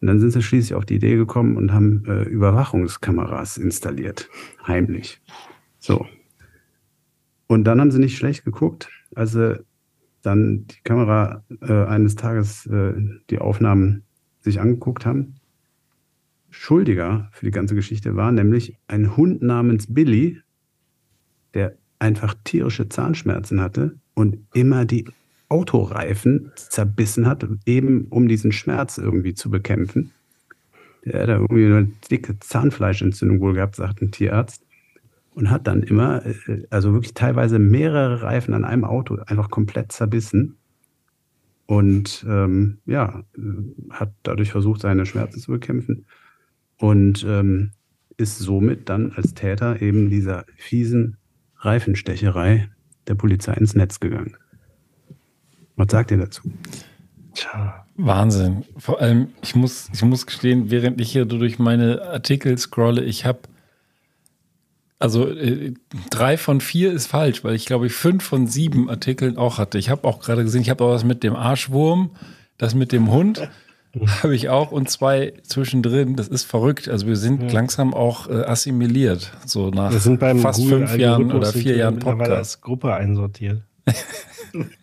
[0.02, 4.30] Und dann sind sie schließlich auf die Idee gekommen und haben äh, Überwachungskameras installiert,
[4.66, 5.22] heimlich.
[5.78, 6.06] So.
[7.48, 9.64] Und dann haben sie nicht schlecht geguckt, als sie
[10.22, 12.94] dann die Kamera äh, eines Tages äh,
[13.30, 14.04] die Aufnahmen
[14.42, 15.36] sich angeguckt haben.
[16.50, 20.42] Schuldiger für die ganze Geschichte war nämlich ein Hund namens Billy,
[21.54, 25.06] der einfach tierische Zahnschmerzen hatte und immer die
[25.50, 30.12] Autoreifen zerbissen hat, eben um diesen Schmerz irgendwie zu bekämpfen.
[31.06, 34.64] Der hat da irgendwie eine dicke Zahnfleischentzündung wohl gehabt, sagt ein Tierarzt.
[35.32, 39.92] Und hat dann immer, äh, also wirklich teilweise mehrere Reifen an einem Auto einfach komplett
[39.92, 40.58] zerbissen.
[41.66, 43.24] und ähm, ja,
[43.92, 46.06] hat dadurch versucht, seine Schmerzen zu bekämpfen
[46.80, 47.72] und ähm,
[48.18, 51.18] ist somit dann als Täter eben dieser fiesen
[51.58, 52.70] Reifenstecherei
[53.08, 54.36] der Polizei ins Netz gegangen.
[55.80, 56.42] Was sagt ihr dazu?
[57.34, 57.86] Tja.
[57.96, 58.66] Wahnsinn.
[58.78, 63.26] Vor allem, ich muss, ich muss gestehen, während ich hier durch meine Artikel scrolle, ich
[63.26, 63.40] habe
[65.00, 65.74] also äh,
[66.10, 69.78] drei von vier ist falsch, weil ich glaube ich fünf von sieben Artikeln auch hatte.
[69.78, 72.12] Ich habe auch gerade gesehen, ich habe auch was mit dem Arschwurm,
[72.58, 73.50] das mit dem Hund
[74.22, 76.18] habe ich auch und zwei zwischendrin.
[76.18, 76.90] Das ist verrückt.
[76.90, 77.52] Also wir sind ja.
[77.52, 82.62] langsam auch äh, assimiliert, so nach fast Google fünf Jahren oder vier Jahren Podcast.
[82.62, 83.62] Gruppe einsortiert.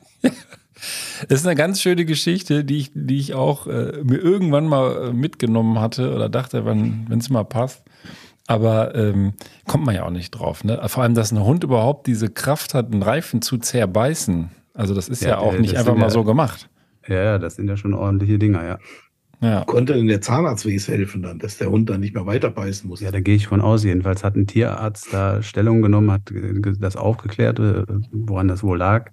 [1.28, 5.08] Das ist eine ganz schöne Geschichte, die ich, die ich auch äh, mir irgendwann mal
[5.08, 7.82] äh, mitgenommen hatte oder dachte, wenn es mal passt.
[8.46, 9.32] Aber ähm,
[9.66, 10.62] kommt man ja auch nicht drauf.
[10.62, 10.80] Ne?
[10.86, 14.50] Vor allem, dass ein Hund überhaupt diese Kraft hat, einen Reifen zu zerbeißen.
[14.72, 16.68] Also das ist ja, ja auch nicht einfach mal ja, so gemacht.
[17.08, 18.78] Ja, das sind ja schon ordentliche Dinger, ja.
[19.40, 19.64] Ja.
[19.64, 22.88] Konnte denn der Zahnarzt wenigstens helfen dann, dass der Hund dann nicht mehr weiter beißen
[22.88, 23.00] muss?
[23.00, 23.84] Ja, da gehe ich von aus.
[23.84, 26.32] Jedenfalls hat ein Tierarzt da Stellung genommen, hat
[26.80, 29.10] das aufgeklärt, äh, woran das wohl lag.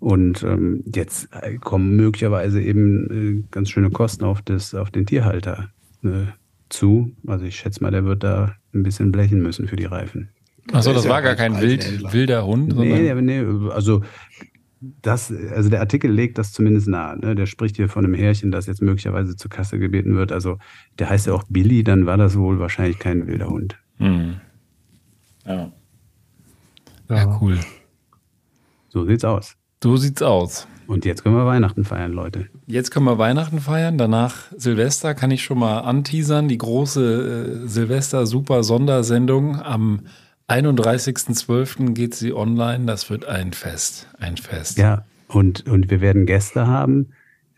[0.00, 5.06] Und ähm, jetzt äh, kommen möglicherweise eben äh, ganz schöne Kosten auf, das, auf den
[5.06, 5.70] Tierhalter
[6.04, 6.26] äh,
[6.68, 7.12] zu.
[7.26, 10.28] Also ich schätze mal, der wird da ein bisschen blechen müssen für die Reifen.
[10.72, 12.76] Achso, das war gar kein wild, wilder Hund?
[12.76, 14.02] Nee, nee, also
[14.80, 17.18] das, also der Artikel legt das zumindest nahe.
[17.18, 17.34] Ne?
[17.34, 20.30] Der spricht hier von einem Härchen, das jetzt möglicherweise zur Kasse gebeten wird.
[20.30, 20.58] Also
[20.98, 23.78] der heißt ja auch Billy, dann war das wohl wahrscheinlich kein wilder Hund.
[23.96, 24.36] Hm.
[25.44, 25.72] Ja.
[27.08, 27.58] Ja, cool.
[28.90, 29.56] So sieht's aus.
[29.82, 30.66] So sieht's aus.
[30.88, 32.46] Und jetzt können wir Weihnachten feiern, Leute.
[32.66, 33.98] Jetzt können wir Weihnachten feiern.
[33.98, 36.48] Danach Silvester kann ich schon mal anteasern.
[36.48, 39.60] Die große äh, Silvester-Super-Sondersendung.
[39.60, 40.00] Am
[40.48, 41.92] 31.12.
[41.92, 42.86] geht sie online.
[42.86, 44.08] Das wird ein Fest.
[44.18, 44.78] Ein Fest.
[44.78, 47.10] Ja, und, und wir werden Gäste haben.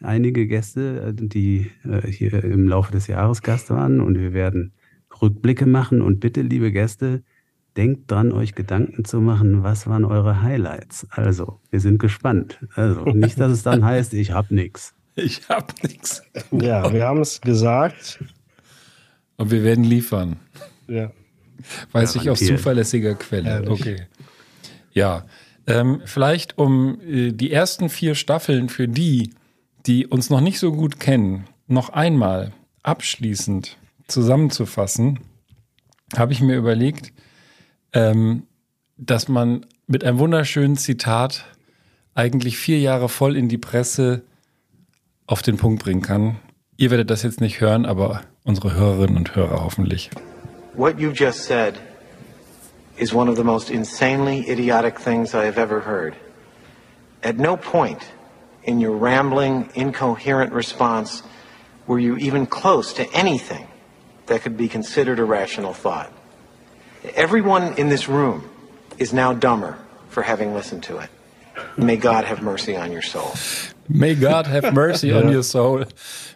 [0.02, 4.00] Einige Gäste, die äh, hier im Laufe des Jahres Gast waren.
[4.00, 4.72] Und wir werden
[5.22, 6.02] Rückblicke machen.
[6.02, 7.22] Und bitte, liebe Gäste,
[7.80, 11.06] denkt dran, euch Gedanken zu machen, was waren eure Highlights.
[11.08, 12.58] Also, wir sind gespannt.
[12.74, 14.94] Also, nicht, dass es dann heißt, ich hab nichts.
[15.16, 16.22] Ich hab nichts.
[16.52, 18.24] Ja, wir haben es gesagt.
[19.36, 20.36] Und wir werden liefern.
[20.86, 21.10] Ja.
[21.92, 23.50] Weiß ja, ich aus zuverlässiger Quelle.
[23.50, 23.70] Ehrlich.
[23.70, 24.06] Okay.
[24.92, 25.26] Ja.
[25.66, 29.34] Ähm, vielleicht um äh, die ersten vier Staffeln für die,
[29.84, 32.52] die uns noch nicht so gut kennen, noch einmal
[32.82, 33.76] abschließend
[34.06, 35.18] zusammenzufassen,
[36.16, 37.12] habe ich mir überlegt,
[37.92, 38.44] ähm,
[38.96, 41.44] dass man mit einem wunderschönen Zitat
[42.14, 44.22] eigentlich vier Jahre voll in die Presse
[45.26, 46.36] auf den Punkt bringen kann.
[46.76, 50.10] Ihr werdet das jetzt nicht hören, aber unsere Hörerinnen und Hörer hoffentlich.
[50.74, 51.74] What you just said
[52.96, 56.14] is one of the most insanely idiotic things I have ever heard.
[57.22, 58.00] At no point
[58.64, 61.22] in your rambling, incoherent response
[61.86, 63.66] were you even close to anything
[64.26, 66.12] that could be considered a rational thought.
[67.16, 68.42] Everyone in this room
[68.98, 69.76] is now dumber
[70.10, 71.08] for having listened to it.
[71.76, 73.32] May God have mercy on your soul.
[73.88, 75.86] May God have mercy on your soul.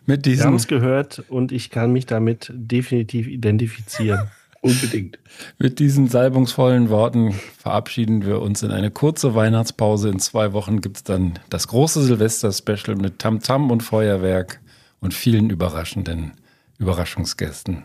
[0.06, 0.40] Mit diesem.
[0.40, 4.30] Wir haben es gehört und ich kann mich damit definitiv identifizieren.
[4.60, 5.18] Unbedingt.
[5.58, 10.08] Mit diesen salbungsvollen Worten verabschieden wir uns in eine kurze Weihnachtspause.
[10.08, 14.60] In zwei Wochen gibt es dann das große Silvester-Special mit Tamtam -Tam und Feuerwerk
[15.00, 16.32] und vielen überraschenden
[16.78, 17.82] Überraschungsgästen.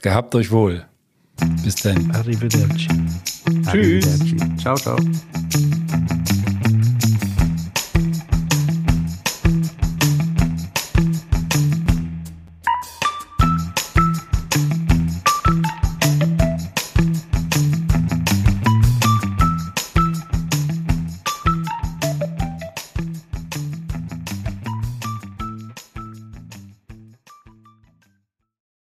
[0.00, 0.86] Gehabt euch wohl.
[1.62, 2.10] Bis dann.
[2.12, 2.88] Arrivederci.
[3.66, 4.36] Arrivederci.
[4.36, 4.62] Tschüss.
[4.62, 4.96] Ciao, ciao.